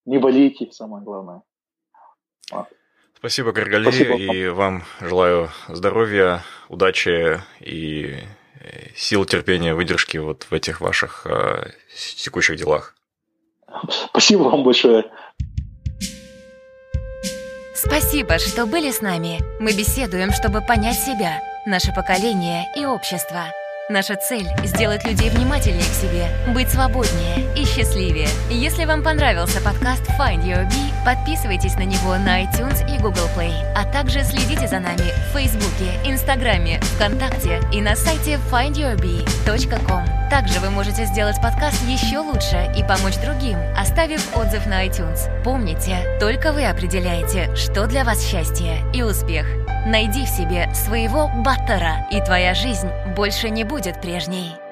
[0.06, 1.41] не болейте, самое главное.
[2.52, 2.68] Вот.
[3.18, 4.15] Спасибо, Гаргали, Спасибо.
[4.15, 8.15] и вам желаю здоровья, удачи и
[8.61, 11.72] э, сил, терпения, выдержки вот в этих ваших э,
[12.15, 12.95] текущих делах.
[14.10, 15.11] Спасибо вам большое.
[17.81, 19.39] Спасибо, что были с нами.
[19.61, 23.45] Мы беседуем, чтобы понять себя, наше поколение и общество.
[23.91, 28.28] Наша цель– сделать людей внимательнее к себе, быть свободнее и счастливее.
[28.52, 33.52] Если вам понравился подкаст Find Your Bee, подписывайтесь на него на iTunes и Google Play,
[33.76, 40.30] а также следите за нами в Фейсбуке, Инстаграме, ВКонтакте и на сайте findyourbee.com.
[40.30, 45.44] Также вы можете сделать подкаст еще лучше и помочь другим, оставив отзыв на iTunes.
[45.44, 49.48] Помните, только вы определяете, что для вас счастье и успех.
[49.88, 54.69] Найди в себе своего баттера, и твоя жизнь больше не будет прежней.